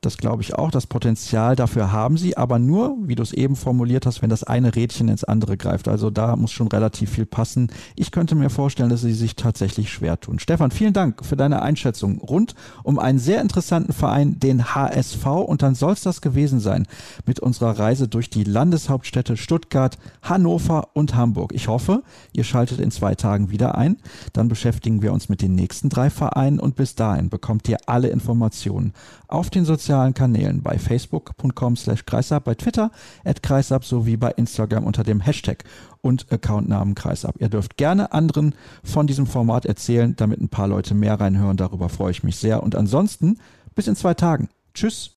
Das 0.00 0.16
glaube 0.16 0.42
ich 0.42 0.54
auch. 0.54 0.70
Das 0.70 0.86
Potenzial 0.86 1.56
dafür 1.56 1.90
haben 1.90 2.16
sie, 2.16 2.36
aber 2.36 2.60
nur, 2.60 2.96
wie 3.00 3.16
du 3.16 3.22
es 3.22 3.32
eben 3.32 3.56
formuliert 3.56 4.06
hast, 4.06 4.22
wenn 4.22 4.30
das 4.30 4.44
eine 4.44 4.76
Rädchen 4.76 5.08
ins 5.08 5.24
andere 5.24 5.56
greift. 5.56 5.88
Also 5.88 6.10
da 6.10 6.36
muss 6.36 6.52
schon 6.52 6.68
relativ 6.68 7.10
viel 7.10 7.26
passen. 7.26 7.68
Ich 7.96 8.12
könnte 8.12 8.36
mir 8.36 8.48
vorstellen, 8.48 8.90
dass 8.90 9.00
sie 9.00 9.12
sich 9.12 9.34
tatsächlich 9.34 9.90
schwer 9.90 10.20
tun. 10.20 10.38
Stefan, 10.38 10.70
vielen 10.70 10.92
Dank 10.92 11.24
für 11.24 11.34
deine 11.34 11.62
Einschätzung 11.62 12.18
rund 12.18 12.54
um 12.84 13.00
einen 13.00 13.18
sehr 13.18 13.40
interessanten 13.40 13.92
Verein, 13.92 14.38
den 14.38 14.72
HSV. 14.72 15.26
Und 15.26 15.62
dann 15.62 15.74
soll 15.74 15.94
es 15.94 16.02
das 16.02 16.20
gewesen 16.20 16.60
sein 16.60 16.86
mit 17.26 17.40
unserer 17.40 17.76
Reise 17.76 18.06
durch 18.06 18.30
die 18.30 18.44
Landeshauptstädte 18.44 19.36
Stuttgart, 19.36 19.98
Hannover 20.22 20.90
und 20.92 21.16
Hamburg. 21.16 21.52
Ich 21.52 21.66
hoffe, 21.66 22.04
ihr 22.32 22.44
schaltet 22.44 22.78
in 22.78 22.92
zwei 22.92 23.16
Tagen 23.16 23.50
wieder 23.50 23.76
ein. 23.76 23.96
Dann 24.32 24.46
beschäftigen 24.46 25.02
wir 25.02 25.12
uns 25.12 25.28
mit 25.28 25.42
den 25.42 25.56
nächsten 25.56 25.88
drei 25.88 26.08
Vereinen 26.08 26.60
und 26.60 26.76
bis 26.76 26.94
dahin 26.94 27.30
bekommt 27.30 27.68
ihr 27.68 27.78
alle 27.86 28.08
Informationen 28.08 28.92
auf 29.26 29.50
den 29.50 29.64
sozialen 29.64 29.87
sozialen 29.88 30.12
Kanälen 30.12 30.60
bei 30.62 30.78
facebook.com 30.78 31.74
slash 31.76 32.04
kreisab, 32.04 32.44
bei 32.44 32.54
Twitter 32.54 32.90
at 33.24 33.42
kreisab 33.42 33.86
sowie 33.86 34.18
bei 34.18 34.30
Instagram 34.32 34.84
unter 34.84 35.02
dem 35.02 35.20
Hashtag 35.20 35.64
und 36.02 36.30
Accountnamen 36.30 36.94
kreisab. 36.94 37.36
Ihr 37.38 37.48
dürft 37.48 37.78
gerne 37.78 38.12
anderen 38.12 38.54
von 38.84 39.06
diesem 39.06 39.26
Format 39.26 39.64
erzählen, 39.64 40.14
damit 40.14 40.42
ein 40.42 40.50
paar 40.50 40.68
Leute 40.68 40.94
mehr 40.94 41.18
reinhören. 41.18 41.56
Darüber 41.56 41.88
freue 41.88 42.10
ich 42.10 42.22
mich 42.22 42.36
sehr. 42.36 42.62
Und 42.62 42.76
ansonsten 42.76 43.38
bis 43.74 43.88
in 43.88 43.96
zwei 43.96 44.12
Tagen. 44.12 44.50
Tschüss. 44.74 45.06